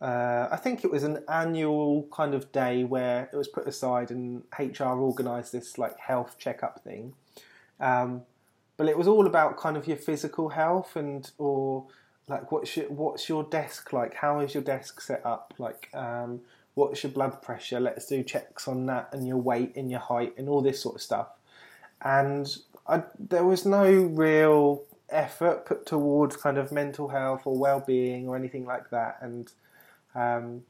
Uh, 0.00 0.48
I 0.50 0.56
think 0.56 0.84
it 0.84 0.90
was 0.90 1.04
an 1.04 1.24
annual 1.26 2.06
kind 2.12 2.34
of 2.34 2.52
day 2.52 2.84
where 2.84 3.30
it 3.32 3.36
was 3.36 3.48
put 3.48 3.66
aside, 3.66 4.10
and 4.10 4.42
HR 4.58 5.00
organised 5.00 5.52
this 5.52 5.78
like 5.78 5.98
health 5.98 6.36
checkup 6.38 6.82
thing. 6.84 7.14
Um, 7.80 8.22
but 8.76 8.88
it 8.88 8.96
was 8.96 9.08
all 9.08 9.26
about 9.26 9.56
kind 9.56 9.76
of 9.76 9.86
your 9.86 9.96
physical 9.96 10.50
health 10.50 10.96
and 10.96 11.30
or 11.38 11.86
like 12.28 12.50
what's 12.52 12.76
your 12.76 12.86
what's 12.86 13.28
your 13.28 13.44
desk 13.44 13.92
like 13.92 14.14
how 14.14 14.40
is 14.40 14.54
your 14.54 14.62
desk 14.62 15.00
set 15.00 15.24
up 15.24 15.54
like 15.58 15.88
um, 15.94 16.40
what's 16.74 17.02
your 17.02 17.12
blood 17.12 17.40
pressure 17.42 17.80
let's 17.80 18.06
do 18.06 18.22
checks 18.22 18.68
on 18.68 18.86
that 18.86 19.08
and 19.12 19.26
your 19.26 19.36
weight 19.36 19.74
and 19.76 19.90
your 19.90 20.00
height 20.00 20.34
and 20.36 20.48
all 20.48 20.60
this 20.60 20.80
sort 20.80 20.96
of 20.96 21.02
stuff 21.02 21.28
and 22.02 22.58
I, 22.86 23.02
there 23.18 23.44
was 23.44 23.64
no 23.64 23.90
real 23.90 24.82
effort 25.10 25.64
put 25.66 25.86
towards 25.86 26.36
kind 26.36 26.58
of 26.58 26.72
mental 26.72 27.08
health 27.08 27.42
or 27.44 27.56
well-being 27.56 28.28
or 28.28 28.36
anything 28.36 28.64
like 28.64 28.90
that 28.90 29.18
and 29.20 29.52
um, 30.14 30.62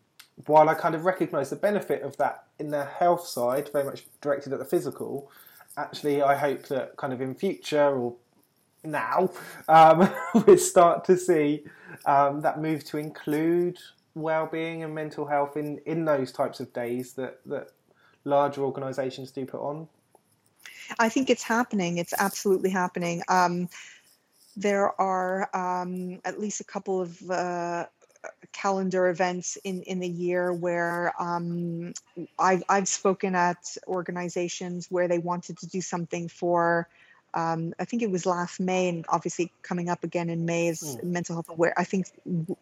while 0.47 0.69
I 0.69 0.75
kind 0.75 0.95
of 0.95 1.05
recognise 1.05 1.51
the 1.51 1.57
benefit 1.57 2.03
of 2.03 2.17
that 2.19 2.45
in 2.59 2.69
the 2.69 2.85
health 2.85 3.27
side 3.27 3.71
very 3.73 3.85
much 3.85 4.05
directed 4.21 4.53
at 4.53 4.59
the 4.59 4.65
physical 4.65 5.31
actually 5.77 6.23
I 6.23 6.35
hope 6.37 6.67
that 6.69 6.97
kind 6.97 7.13
of 7.13 7.21
in 7.21 7.35
future 7.35 7.97
or 7.97 8.15
now 8.85 9.31
um, 9.69 10.13
we 10.47 10.57
start 10.57 11.05
to 11.07 11.17
see 11.17 11.65
um, 12.05 12.41
that 12.43 12.61
move 12.61 12.85
to 12.85 12.99
include 12.99 13.79
well-being 14.15 14.83
and 14.83 14.95
mental 14.95 15.27
health 15.27 15.57
in, 15.57 15.79
in 15.87 16.05
those 16.05 16.33
types 16.33 16.59
of 16.59 16.73
days 16.73 17.13
that, 17.13 17.39
that 17.47 17.69
larger 18.25 18.63
organisations 18.63 19.31
do 19.31 19.47
put 19.47 19.61
on. 19.61 19.87
I 20.99 21.09
think 21.09 21.31
it's 21.31 21.43
happening. 21.43 21.99
It's 21.99 22.15
absolutely 22.19 22.71
happening. 22.71 23.23
Um, 23.29 23.69
there 24.57 24.99
are 25.01 25.49
um, 25.55 26.21
at 26.25 26.41
least 26.41 26.61
a 26.61 26.65
couple 26.65 27.01
of 27.01 27.31
uh, 27.31 27.87
calendar 28.53 29.09
events 29.09 29.57
in, 29.65 29.83
in 29.83 30.01
the 30.01 30.09
year 30.09 30.53
where 30.53 31.13
um, 31.21 31.93
I've, 32.39 32.63
I've 32.69 32.89
spoken 32.89 33.35
at 33.35 33.77
organizations 33.87 34.87
where 34.91 35.09
they 35.09 35.19
wanted 35.19 35.59
to 35.59 35.67
do 35.67 35.81
something 35.81 36.29
for 36.29 36.89
um, 37.35 37.75
I 37.79 37.85
think 37.85 38.03
it 38.03 38.11
was 38.11 38.25
last 38.25 38.61
May, 38.61 38.89
and 38.89 39.05
obviously 39.11 39.53
coming 39.61 39.91
up 39.91 40.05
again 40.05 40.31
in 40.31 40.47
May 40.47 40.69
is 40.69 40.99
mental 41.03 41.37
health 41.37 41.51
aware. 41.51 41.75
I 41.77 41.85
think 41.85 42.07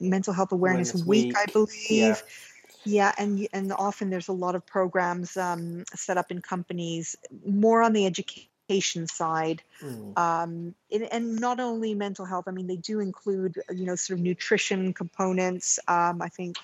mental 0.00 0.34
health 0.34 0.50
awareness 0.50 0.94
Awareness 0.94 1.06
week, 1.06 1.26
Week, 1.26 1.36
I 1.36 1.46
believe. 1.52 1.88
yeah. 1.88 2.16
Yeah, 2.86 3.12
and 3.16 3.46
and 3.52 3.72
often 3.72 4.10
there's 4.10 4.28
a 4.28 4.32
lot 4.32 4.56
of 4.56 4.66
programs 4.66 5.36
um, 5.36 5.84
set 5.94 6.18
up 6.18 6.30
in 6.30 6.42
companies 6.42 7.16
more 7.46 7.82
on 7.82 7.92
the 7.92 8.04
education 8.04 8.48
side, 9.06 9.62
um, 10.16 10.74
and, 10.90 11.02
and 11.12 11.40
not 11.40 11.60
only 11.60 11.94
mental 11.94 12.24
health. 12.24 12.44
I 12.46 12.50
mean, 12.50 12.66
they 12.66 12.76
do 12.76 13.00
include 13.00 13.60
you 13.72 13.86
know 13.86 13.96
sort 13.96 14.18
of 14.18 14.24
nutrition 14.24 14.92
components. 14.92 15.78
Um, 15.88 16.22
I 16.22 16.28
think 16.28 16.56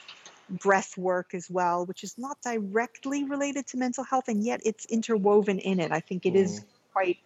breath 0.49 0.99
work 0.99 1.35
as 1.35 1.49
well, 1.49 1.87
which 1.87 2.03
is 2.03 2.19
not 2.19 2.41
directly 2.43 3.25
related 3.25 3.67
to 3.69 3.77
mental 3.77 4.05
health, 4.05 4.29
and 4.29 4.43
yet 4.43 4.61
it's 4.65 4.85
interwoven 4.87 5.59
in 5.59 5.81
it. 5.81 5.93
I 5.93 6.01
think 6.01 6.27
it 6.27 6.35
is 6.35 6.65
quite 6.93 7.19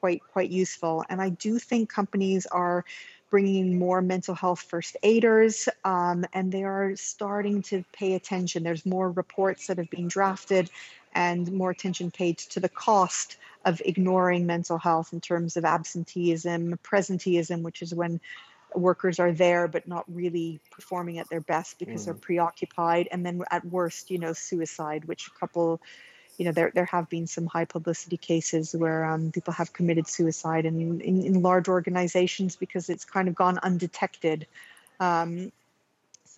quite 0.00 0.22
quite 0.32 0.50
useful 0.50 1.04
and 1.08 1.20
i 1.20 1.28
do 1.28 1.58
think 1.58 1.92
companies 1.92 2.46
are 2.46 2.84
bringing 3.28 3.78
more 3.78 4.00
mental 4.02 4.34
health 4.34 4.62
first 4.62 4.96
aiders 5.02 5.68
um, 5.84 6.24
and 6.32 6.50
they 6.50 6.64
are 6.64 6.96
starting 6.96 7.62
to 7.62 7.84
pay 7.92 8.14
attention 8.14 8.62
there's 8.62 8.86
more 8.86 9.10
reports 9.10 9.66
that 9.66 9.78
have 9.78 9.90
been 9.90 10.08
drafted 10.08 10.70
and 11.14 11.52
more 11.52 11.70
attention 11.70 12.10
paid 12.10 12.38
to 12.38 12.60
the 12.60 12.68
cost 12.68 13.36
of 13.64 13.82
ignoring 13.84 14.46
mental 14.46 14.78
health 14.78 15.12
in 15.12 15.20
terms 15.20 15.56
of 15.56 15.64
absenteeism 15.64 16.78
presenteeism 16.82 17.62
which 17.62 17.82
is 17.82 17.94
when 17.94 18.20
workers 18.74 19.18
are 19.18 19.32
there 19.32 19.66
but 19.66 19.88
not 19.88 20.04
really 20.08 20.60
performing 20.70 21.18
at 21.18 21.28
their 21.28 21.40
best 21.40 21.78
because 21.78 22.04
they're 22.04 22.14
preoccupied 22.14 23.08
and 23.10 23.26
then 23.26 23.42
at 23.50 23.64
worst 23.64 24.10
you 24.10 24.18
know 24.18 24.32
suicide 24.32 25.04
which 25.06 25.26
a 25.26 25.38
couple 25.38 25.80
you 26.40 26.46
know 26.46 26.52
there 26.52 26.72
there 26.74 26.86
have 26.86 27.06
been 27.10 27.26
some 27.26 27.46
high 27.46 27.66
publicity 27.66 28.16
cases 28.16 28.74
where 28.74 29.04
um, 29.04 29.30
people 29.30 29.52
have 29.52 29.74
committed 29.74 30.08
suicide 30.08 30.64
in, 30.64 31.00
in 31.02 31.22
in 31.22 31.42
large 31.42 31.68
organizations 31.68 32.56
because 32.56 32.88
it's 32.88 33.04
kind 33.04 33.28
of 33.28 33.34
gone 33.34 33.58
undetected. 33.62 34.46
Um, 35.00 35.52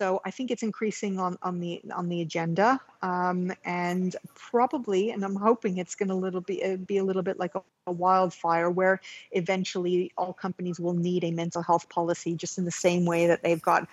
so 0.03 0.19
I 0.25 0.31
think 0.31 0.51
it's 0.51 0.63
increasing 0.63 1.17
on 1.17 1.37
on 1.41 1.61
the 1.61 1.81
on 1.95 2.09
the 2.09 2.19
agenda, 2.19 2.81
um, 3.01 3.53
and 3.63 4.13
probably, 4.35 5.11
and 5.11 5.23
I'm 5.23 5.37
hoping 5.37 5.77
it's 5.77 5.95
going 5.95 6.09
to 6.09 6.15
little 6.15 6.41
be 6.41 6.61
uh, 6.61 6.75
be 6.75 6.97
a 6.97 7.05
little 7.05 7.21
bit 7.21 7.39
like 7.39 7.55
a, 7.55 7.61
a 7.87 7.91
wildfire, 7.93 8.69
where 8.69 8.99
eventually 9.31 10.11
all 10.17 10.33
companies 10.33 10.77
will 10.77 10.93
need 10.93 11.23
a 11.23 11.31
mental 11.31 11.61
health 11.61 11.87
policy, 11.87 12.35
just 12.35 12.57
in 12.57 12.65
the 12.65 12.77
same 12.87 13.05
way 13.05 13.27
that 13.27 13.43
they've 13.43 13.61
got 13.61 13.87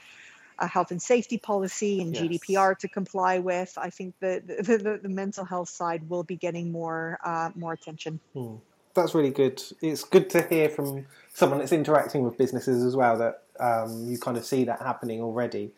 a 0.58 0.66
health 0.66 0.90
and 0.90 1.00
safety 1.00 1.38
policy 1.38 2.02
and 2.02 2.12
Yes. 2.12 2.24
GDPR 2.24 2.76
to 2.78 2.88
comply 2.88 3.38
with. 3.38 3.72
I 3.76 3.90
think 3.90 4.16
the 4.18 4.42
the, 4.44 4.78
the, 4.78 5.00
the 5.04 5.08
mental 5.08 5.44
health 5.44 5.68
side 5.68 6.10
will 6.10 6.24
be 6.24 6.34
getting 6.36 6.72
more 6.72 7.20
uh, 7.24 7.50
more 7.54 7.72
attention. 7.72 8.18
Hmm. 8.34 8.56
That's 8.94 9.14
really 9.14 9.30
good. 9.30 9.62
It's 9.80 10.02
good 10.02 10.28
to 10.30 10.42
hear 10.42 10.68
from 10.68 11.06
someone 11.32 11.60
that's 11.60 11.72
interacting 11.72 12.24
with 12.24 12.36
businesses 12.36 12.84
as 12.84 12.96
well 12.96 13.16
that 13.18 13.44
um, 13.60 14.06
you 14.10 14.18
kind 14.18 14.36
of 14.36 14.44
see 14.44 14.64
that 14.64 14.80
happening 14.80 15.20
already, 15.20 15.70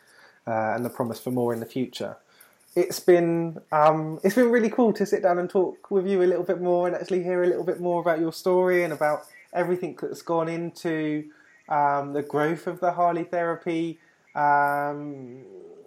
uh, 0.46 0.74
and 0.74 0.84
the 0.84 0.90
promise 0.90 1.20
for 1.20 1.30
more 1.30 1.52
in 1.52 1.60
the 1.60 1.66
future. 1.66 2.16
It's 2.74 3.00
been 3.00 3.60
um, 3.70 4.18
it's 4.24 4.34
been 4.34 4.50
really 4.50 4.70
cool 4.70 4.92
to 4.94 5.04
sit 5.04 5.22
down 5.22 5.38
and 5.38 5.48
talk 5.48 5.90
with 5.90 6.06
you 6.06 6.22
a 6.22 6.24
little 6.24 6.44
bit 6.44 6.60
more 6.60 6.86
and 6.86 6.96
actually 6.96 7.22
hear 7.22 7.42
a 7.42 7.46
little 7.46 7.64
bit 7.64 7.80
more 7.80 8.00
about 8.00 8.18
your 8.18 8.32
story 8.32 8.82
and 8.84 8.92
about 8.92 9.24
everything 9.52 9.98
that's 10.00 10.22
gone 10.22 10.48
into 10.48 11.24
um, 11.68 12.14
the 12.14 12.22
growth 12.22 12.66
of 12.66 12.80
the 12.80 12.92
Harley 12.92 13.24
therapy 13.24 13.98
um, 14.34 15.42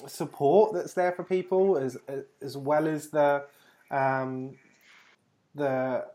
support 0.07 0.73
that's 0.73 0.93
there 0.93 1.11
for 1.11 1.23
people, 1.23 1.77
as 1.77 1.97
as 2.41 2.55
well 2.55 2.87
as 2.87 3.09
the 3.09 3.43
um, 3.91 4.55
the 5.55 6.05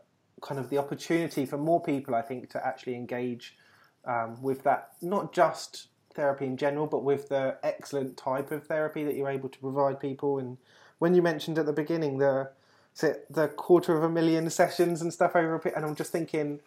kind 0.41 0.59
of 0.59 0.69
the 0.69 0.77
opportunity 0.77 1.45
for 1.45 1.57
more 1.57 1.81
people, 1.81 2.15
I 2.15 2.21
think, 2.21 2.49
to 2.51 2.65
actually 2.65 2.95
engage 2.95 3.57
um, 4.05 4.41
with 4.41 4.63
that, 4.63 4.93
not 5.01 5.33
just 5.33 5.87
therapy 6.13 6.45
in 6.45 6.57
general, 6.57 6.87
but 6.87 7.03
with 7.03 7.29
the 7.29 7.57
excellent 7.63 8.17
type 8.17 8.51
of 8.51 8.65
therapy 8.65 9.03
that 9.03 9.15
you're 9.15 9.29
able 9.29 9.49
to 9.49 9.59
provide 9.59 9.99
people. 9.99 10.39
And 10.39 10.57
when 10.99 11.15
you 11.15 11.21
mentioned 11.21 11.57
at 11.57 11.65
the 11.65 11.73
beginning 11.73 12.17
the 12.17 12.49
the 13.29 13.47
quarter 13.47 13.95
of 13.95 14.03
a 14.03 14.09
million 14.09 14.49
sessions 14.49 15.01
and 15.01 15.13
stuff 15.13 15.35
over 15.35 15.55
a 15.55 15.59
bit, 15.59 15.73
and 15.75 15.85
I'm 15.85 15.95
just 15.95 16.11
thinking, 16.11 16.59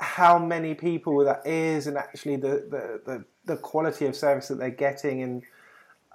how 0.00 0.38
many 0.38 0.74
people 0.74 1.24
that 1.24 1.46
is 1.46 1.86
and 1.86 1.96
actually 1.96 2.36
the, 2.36 2.64
the, 2.70 3.00
the, 3.04 3.24
the 3.44 3.56
quality 3.56 4.06
of 4.06 4.14
service 4.14 4.48
that 4.48 4.58
they're 4.58 4.70
getting 4.70 5.22
and 5.22 5.42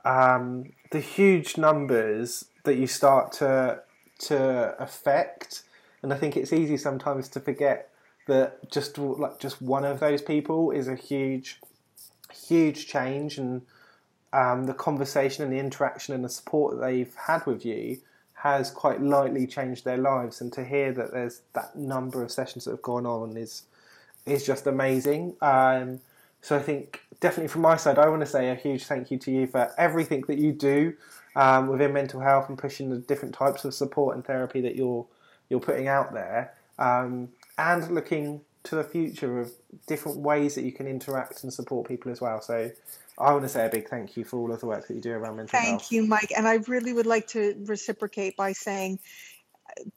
um, 0.05 0.71
the 0.91 0.99
huge 0.99 1.57
numbers 1.57 2.45
that 2.63 2.75
you 2.75 2.87
start 2.87 3.31
to 3.33 3.81
to 4.19 4.75
affect 4.79 5.63
and 6.01 6.13
I 6.13 6.17
think 6.17 6.37
it's 6.37 6.53
easy 6.53 6.77
sometimes 6.77 7.27
to 7.29 7.39
forget 7.39 7.89
that 8.27 8.69
just 8.69 8.97
like 8.97 9.39
just 9.39 9.61
one 9.61 9.83
of 9.83 9.99
those 9.99 10.21
people 10.21 10.71
is 10.71 10.87
a 10.87 10.95
huge 10.95 11.59
huge 12.33 12.87
change 12.87 13.37
and 13.37 13.61
um, 14.33 14.65
the 14.65 14.73
conversation 14.73 15.43
and 15.43 15.53
the 15.53 15.59
interaction 15.59 16.13
and 16.13 16.25
the 16.25 16.29
support 16.29 16.75
that 16.75 16.85
they've 16.85 17.13
had 17.15 17.45
with 17.45 17.65
you 17.65 17.99
has 18.33 18.71
quite 18.71 19.01
lightly 19.01 19.47
changed 19.47 19.85
their 19.85 19.97
lives 19.97 20.41
and 20.41 20.51
to 20.51 20.65
hear 20.65 20.91
that 20.91 21.13
there's 21.13 21.41
that 21.53 21.75
number 21.75 22.21
of 22.23 22.31
sessions 22.31 22.65
that 22.65 22.71
have 22.71 22.81
gone 22.81 23.05
on 23.05 23.37
is 23.37 23.63
is 24.25 24.45
just 24.45 24.67
amazing. 24.67 25.35
Um, 25.41 25.99
so 26.41 26.55
I 26.55 26.59
think 26.59 27.01
definitely 27.19 27.47
from 27.47 27.61
my 27.61 27.77
side, 27.77 27.97
I 27.97 28.09
want 28.09 28.21
to 28.21 28.25
say 28.25 28.49
a 28.49 28.55
huge 28.55 28.85
thank 28.85 29.11
you 29.11 29.17
to 29.19 29.31
you 29.31 29.47
for 29.47 29.71
everything 29.77 30.23
that 30.27 30.37
you 30.37 30.51
do 30.51 30.93
um, 31.35 31.67
within 31.67 31.93
mental 31.93 32.19
health 32.19 32.49
and 32.49 32.57
pushing 32.57 32.89
the 32.89 32.97
different 32.97 33.33
types 33.33 33.63
of 33.65 33.73
support 33.73 34.15
and 34.15 34.25
therapy 34.25 34.61
that 34.61 34.75
you're 34.75 35.05
you're 35.49 35.59
putting 35.59 35.87
out 35.87 36.13
there, 36.13 36.53
um, 36.79 37.29
and 37.57 37.93
looking 37.93 38.41
to 38.63 38.75
the 38.75 38.83
future 38.83 39.39
of 39.39 39.51
different 39.87 40.19
ways 40.19 40.55
that 40.55 40.63
you 40.63 40.71
can 40.71 40.87
interact 40.87 41.43
and 41.43 41.53
support 41.53 41.87
people 41.87 42.11
as 42.11 42.21
well. 42.21 42.41
So 42.41 42.71
I 43.17 43.31
want 43.31 43.43
to 43.43 43.49
say 43.49 43.65
a 43.65 43.69
big 43.69 43.89
thank 43.89 44.15
you 44.17 44.23
for 44.23 44.37
all 44.37 44.51
of 44.51 44.59
the 44.59 44.65
work 44.65 44.87
that 44.87 44.93
you 44.93 45.01
do 45.01 45.11
around 45.11 45.35
mental 45.35 45.51
Thank 45.51 45.67
health. 45.67 45.81
Thank 45.81 45.91
you, 45.91 46.07
Mike. 46.07 46.31
And 46.35 46.47
I 46.47 46.55
really 46.67 46.93
would 46.93 47.05
like 47.05 47.27
to 47.29 47.55
reciprocate 47.65 48.37
by 48.37 48.53
saying 48.53 48.99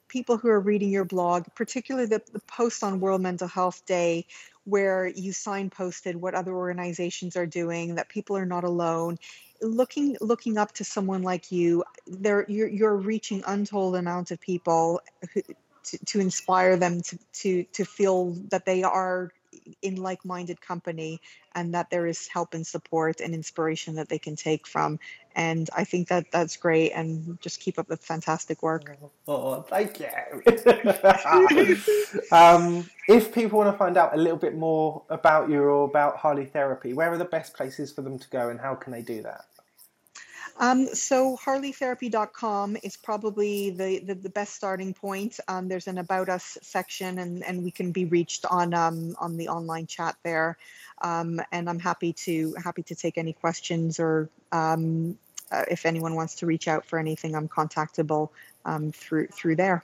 people 0.07 0.37
who 0.37 0.49
are 0.49 0.59
reading 0.59 0.89
your 0.89 1.05
blog, 1.05 1.45
particularly 1.55 2.07
the, 2.07 2.21
the 2.31 2.39
post 2.41 2.83
on 2.83 2.99
World 2.99 3.21
Mental 3.21 3.47
Health 3.47 3.85
Day, 3.85 4.25
where 4.65 5.07
you 5.07 5.31
signposted 5.31 6.15
what 6.15 6.35
other 6.35 6.53
organizations 6.53 7.35
are 7.35 7.45
doing, 7.45 7.95
that 7.95 8.09
people 8.09 8.35
are 8.37 8.45
not 8.45 8.63
alone. 8.63 9.17
Looking 9.61 10.17
looking 10.21 10.57
up 10.57 10.73
to 10.73 10.83
someone 10.83 11.23
like 11.23 11.51
you, 11.51 11.83
there 12.05 12.45
you're, 12.47 12.67
you're 12.67 12.95
reaching 12.95 13.43
untold 13.47 13.95
amounts 13.95 14.29
of 14.29 14.39
people 14.39 15.01
who, 15.33 15.41
to, 15.87 15.97
to 16.05 16.19
inspire 16.19 16.77
them 16.77 17.01
to, 17.01 17.17
to 17.33 17.63
to 17.63 17.85
feel 17.85 18.31
that 18.49 18.65
they 18.65 18.83
are 18.83 19.31
in 19.81 19.95
like-minded 19.95 20.61
company 20.61 21.19
and 21.55 21.73
that 21.73 21.89
there 21.89 22.05
is 22.05 22.27
help 22.27 22.53
and 22.53 22.65
support 22.65 23.19
and 23.19 23.33
inspiration 23.33 23.95
that 23.95 24.07
they 24.07 24.19
can 24.19 24.35
take 24.35 24.67
from. 24.67 24.99
And 25.35 25.69
i 25.75 25.83
think 25.83 26.07
that 26.07 26.31
that's 26.31 26.57
great 26.57 26.91
and 26.91 27.39
just 27.41 27.59
keep 27.59 27.77
up 27.79 27.87
the 27.87 27.97
fantastic 27.97 28.63
work. 28.63 28.97
Oh 29.27 29.61
thank 29.61 29.99
you. 29.99 30.07
Um, 32.31 32.89
if 33.07 33.33
people 33.33 33.59
want 33.59 33.73
to 33.73 33.77
find 33.77 33.97
out 33.97 34.13
a 34.13 34.17
little 34.17 34.37
bit 34.37 34.55
more 34.55 35.03
about 35.09 35.49
you 35.49 35.61
or 35.61 35.85
about 35.85 36.17
harley 36.17 36.45
therapy 36.45 36.93
where 36.93 37.11
are 37.11 37.17
the 37.17 37.25
best 37.25 37.53
places 37.53 37.91
for 37.91 38.01
them 38.01 38.17
to 38.17 38.29
go 38.29 38.49
and 38.49 38.59
how 38.59 38.75
can 38.75 38.91
they 38.91 39.01
do 39.01 39.21
that 39.23 39.45
um, 40.59 40.87
so 40.87 41.37
harleytherapy.com 41.37 42.77
is 42.83 42.97
probably 42.97 43.69
the, 43.69 43.99
the, 43.99 44.15
the 44.15 44.29
best 44.29 44.55
starting 44.55 44.93
point. 44.93 45.39
Um, 45.47 45.67
there's 45.67 45.87
an 45.87 45.97
about 45.99 46.29
us 46.29 46.57
section 46.61 47.19
and, 47.19 47.43
and 47.43 47.63
we 47.63 47.71
can 47.71 47.91
be 47.91 48.05
reached 48.05 48.45
on 48.45 48.73
um, 48.73 49.15
on 49.19 49.37
the 49.37 49.49
online 49.49 49.85
chat 49.85 50.15
there. 50.23 50.57
Um, 51.01 51.39
and 51.51 51.69
I'm 51.69 51.79
happy 51.79 52.13
to 52.13 52.55
happy 52.63 52.83
to 52.83 52.95
take 52.95 53.17
any 53.17 53.33
questions 53.33 53.99
or 53.99 54.29
um, 54.51 55.17
uh, 55.51 55.63
if 55.69 55.85
anyone 55.85 56.15
wants 56.15 56.35
to 56.35 56.45
reach 56.45 56.67
out 56.67 56.85
for 56.85 56.99
anything, 56.99 57.35
I'm 57.35 57.47
contactable 57.47 58.29
um, 58.65 58.91
through 58.91 59.27
through 59.27 59.57
there. 59.57 59.83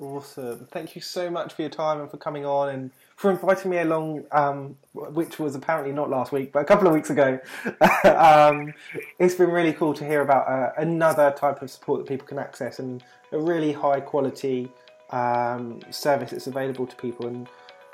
Awesome. 0.00 0.66
Thank 0.70 0.94
you 0.94 1.00
so 1.00 1.30
much 1.30 1.54
for 1.54 1.62
your 1.62 1.70
time 1.70 2.00
and 2.00 2.10
for 2.10 2.18
coming 2.18 2.44
on 2.44 2.68
and 2.68 2.90
for 3.18 3.32
inviting 3.32 3.72
me 3.72 3.78
along, 3.78 4.22
um, 4.30 4.76
which 4.92 5.40
was 5.40 5.56
apparently 5.56 5.92
not 5.92 6.08
last 6.08 6.30
week, 6.30 6.52
but 6.52 6.60
a 6.60 6.64
couple 6.64 6.86
of 6.86 6.94
weeks 6.94 7.10
ago. 7.10 7.40
um, 8.04 8.72
it's 9.18 9.34
been 9.34 9.50
really 9.50 9.72
cool 9.72 9.92
to 9.92 10.06
hear 10.06 10.20
about 10.20 10.46
uh, 10.46 10.70
another 10.80 11.34
type 11.36 11.60
of 11.60 11.68
support 11.68 11.98
that 11.98 12.08
people 12.08 12.28
can 12.28 12.38
access 12.38 12.78
and 12.78 13.02
a 13.32 13.38
really 13.38 13.72
high 13.72 13.98
quality 13.98 14.70
um, 15.10 15.80
service 15.90 16.30
that's 16.30 16.46
available 16.46 16.86
to 16.86 16.94
people. 16.94 17.26
And, 17.26 17.48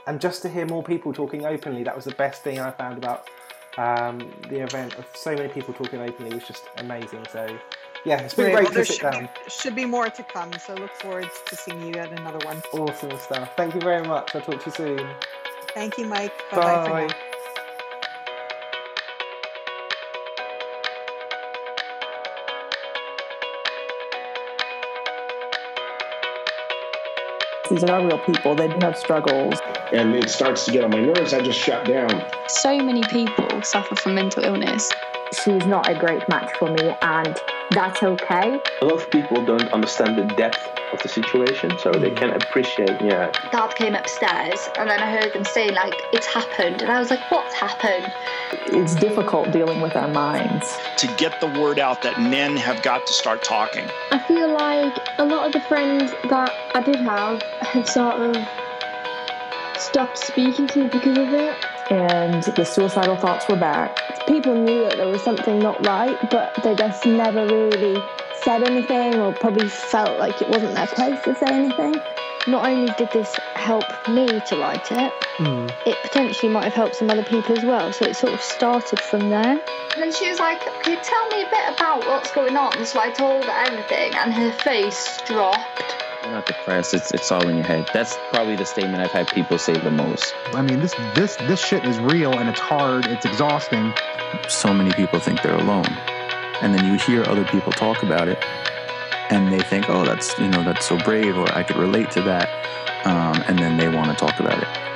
and 0.06 0.20
just 0.20 0.42
to 0.42 0.50
hear 0.50 0.66
more 0.66 0.82
people 0.82 1.14
talking 1.14 1.46
openly, 1.46 1.84
that 1.84 1.96
was 1.96 2.04
the 2.04 2.14
best 2.16 2.42
thing 2.42 2.60
I 2.60 2.70
found 2.70 2.98
about 2.98 3.26
um, 3.78 4.18
the 4.50 4.62
event. 4.62 4.94
Of 4.98 5.06
so 5.14 5.34
many 5.34 5.48
people 5.48 5.72
talking 5.72 6.00
openly 6.00 6.34
was 6.34 6.46
just 6.46 6.64
amazing. 6.76 7.24
So 7.32 7.46
yeah, 8.04 8.20
it's 8.20 8.34
been 8.34 8.52
great, 8.52 8.66
great 8.66 8.76
to 8.76 8.84
sit 8.84 8.96
should 8.96 9.10
down. 9.12 9.22
Be, 9.22 9.50
should 9.50 9.74
be 9.74 9.84
more 9.86 10.10
to 10.10 10.22
come, 10.22 10.52
so 10.54 10.74
look 10.74 10.92
forward 10.96 11.28
to 11.46 11.56
seeing 11.56 11.82
you 11.82 11.94
at 12.00 12.12
another 12.12 12.44
one. 12.44 12.62
Awesome 12.72 13.16
stuff. 13.18 13.50
Thank 13.56 13.74
you 13.74 13.80
very 13.80 14.06
much. 14.06 14.34
I'll 14.34 14.42
talk 14.42 14.60
to 14.62 14.66
you 14.66 14.72
soon. 14.72 15.08
Thank 15.72 15.98
you, 15.98 16.06
Mike. 16.06 16.32
Bye-bye 16.50 16.62
Bye. 16.62 17.08
for 17.08 17.08
now. 17.08 17.14
These 27.70 27.84
are 27.84 28.06
real 28.06 28.18
people. 28.18 28.54
They 28.54 28.68
do 28.68 28.76
have 28.82 28.96
struggles. 28.96 29.58
And 29.92 30.14
it 30.14 30.28
starts 30.28 30.64
to 30.66 30.72
get 30.72 30.84
on 30.84 30.90
my 30.90 31.00
nerves. 31.00 31.32
I 31.32 31.40
just 31.40 31.58
shut 31.58 31.86
down. 31.86 32.24
So 32.48 32.78
many 32.78 33.02
people 33.04 33.62
suffer 33.62 33.96
from 33.96 34.14
mental 34.14 34.44
illness. 34.44 34.92
She's 35.42 35.66
not 35.66 35.88
a 35.88 35.98
great 35.98 36.28
match 36.28 36.54
for 36.58 36.70
me, 36.70 36.94
and 37.02 37.36
that's 37.70 38.02
okay. 38.02 38.60
A 38.80 38.84
lot 38.84 38.94
of 38.94 39.10
people 39.10 39.44
don't 39.44 39.72
understand 39.72 40.16
the 40.16 40.24
depth 40.34 40.58
of 40.92 41.02
the 41.02 41.08
situation, 41.08 41.76
so 41.78 41.90
they 41.92 42.10
can 42.10 42.30
appreciate, 42.30 43.00
yeah. 43.02 43.32
Dad 43.50 43.74
came 43.74 43.94
upstairs, 43.94 44.68
and 44.78 44.88
then 44.88 45.00
I 45.00 45.10
heard 45.10 45.32
them 45.32 45.44
saying, 45.44 45.74
like, 45.74 45.94
it's 46.12 46.26
happened. 46.26 46.82
And 46.82 46.90
I 46.90 47.00
was 47.00 47.10
like, 47.10 47.30
what's 47.30 47.54
happened? 47.54 48.12
It's 48.66 48.94
difficult 48.94 49.50
dealing 49.50 49.80
with 49.80 49.96
our 49.96 50.08
minds. 50.08 50.76
To 50.98 51.06
get 51.16 51.40
the 51.40 51.48
word 51.60 51.78
out 51.78 52.02
that 52.02 52.20
men 52.20 52.56
have 52.56 52.82
got 52.82 53.06
to 53.06 53.12
start 53.12 53.42
talking. 53.42 53.84
I 54.10 54.18
feel 54.18 54.52
like 54.52 54.96
a 55.18 55.24
lot 55.24 55.46
of 55.46 55.52
the 55.52 55.60
friends 55.60 56.12
that 56.30 56.52
I 56.74 56.82
did 56.82 56.96
have 56.96 57.42
have 57.42 57.88
sort 57.88 58.20
of 58.20 58.36
stopped 59.78 60.18
speaking 60.18 60.66
to 60.68 60.84
me 60.84 60.88
because 60.88 61.18
of 61.18 61.32
it. 61.32 61.56
And 61.90 62.42
the 62.42 62.64
suicidal 62.64 63.16
thoughts 63.16 63.48
were 63.48 63.56
back. 63.56 63.98
People 64.26 64.54
knew 64.54 64.84
that 64.84 64.96
there 64.96 65.08
was 65.08 65.22
something 65.22 65.58
not 65.58 65.84
right, 65.86 66.18
but 66.30 66.54
they 66.62 66.74
just 66.74 67.04
never 67.04 67.46
really 67.46 68.02
said 68.42 68.62
anything 68.62 69.14
or 69.20 69.32
probably 69.32 69.68
felt 69.68 70.18
like 70.18 70.40
it 70.40 70.48
wasn't 70.48 70.74
their 70.74 70.86
place 70.86 71.20
to 71.24 71.34
say 71.34 71.46
anything. 71.46 72.00
Not 72.46 72.66
only 72.66 72.92
did 72.98 73.10
this 73.10 73.34
help 73.54 73.84
me 74.08 74.26
to 74.26 74.56
write 74.56 74.92
it, 74.92 75.12
mm. 75.38 75.72
it 75.86 75.96
potentially 76.02 76.52
might 76.52 76.64
have 76.64 76.74
helped 76.74 76.96
some 76.96 77.08
other 77.08 77.24
people 77.24 77.56
as 77.56 77.64
well. 77.64 77.92
So 77.92 78.04
it 78.04 78.16
sort 78.16 78.34
of 78.34 78.40
started 78.42 79.00
from 79.00 79.30
there. 79.30 79.58
And 79.94 80.02
then 80.02 80.12
she 80.12 80.28
was 80.28 80.38
like, 80.38 80.60
Can 80.82 80.92
you 80.92 80.98
tell 81.02 81.28
me 81.28 81.42
a 81.42 81.50
bit 81.50 81.74
about 81.74 82.00
what's 82.00 82.32
going 82.32 82.56
on? 82.56 82.84
So 82.84 83.00
I 83.00 83.10
told 83.10 83.44
her 83.44 83.50
everything, 83.50 84.14
and 84.14 84.34
her 84.34 84.52
face 84.52 85.20
dropped. 85.24 86.03
You're 86.24 86.32
not 86.32 86.46
depressed. 86.46 86.94
It's 86.94 87.12
it's 87.12 87.30
all 87.30 87.46
in 87.48 87.56
your 87.56 87.66
head. 87.66 87.86
That's 87.92 88.16
probably 88.30 88.56
the 88.56 88.64
statement 88.64 89.02
I've 89.02 89.10
had 89.10 89.28
people 89.28 89.58
say 89.58 89.76
the 89.76 89.90
most. 89.90 90.34
I 90.54 90.62
mean, 90.62 90.80
this 90.80 90.94
this 91.14 91.36
this 91.36 91.62
shit 91.62 91.84
is 91.84 91.98
real 91.98 92.38
and 92.38 92.48
it's 92.48 92.60
hard. 92.60 93.06
It's 93.06 93.26
exhausting. 93.26 93.92
So 94.48 94.72
many 94.72 94.90
people 94.94 95.18
think 95.18 95.42
they're 95.42 95.54
alone, 95.54 95.86
and 96.62 96.74
then 96.74 96.86
you 96.86 96.98
hear 96.98 97.24
other 97.24 97.44
people 97.44 97.72
talk 97.72 98.02
about 98.02 98.28
it, 98.28 98.42
and 99.28 99.52
they 99.52 99.60
think, 99.60 99.90
oh, 99.90 100.04
that's 100.04 100.38
you 100.38 100.48
know 100.48 100.62
that's 100.62 100.86
so 100.86 100.96
brave, 100.96 101.36
or 101.36 101.46
I 101.54 101.62
could 101.62 101.76
relate 101.76 102.10
to 102.12 102.22
that, 102.22 102.48
um, 103.04 103.44
and 103.46 103.58
then 103.58 103.76
they 103.76 103.94
want 103.94 104.10
to 104.10 104.16
talk 104.16 104.40
about 104.40 104.62
it. 104.62 104.93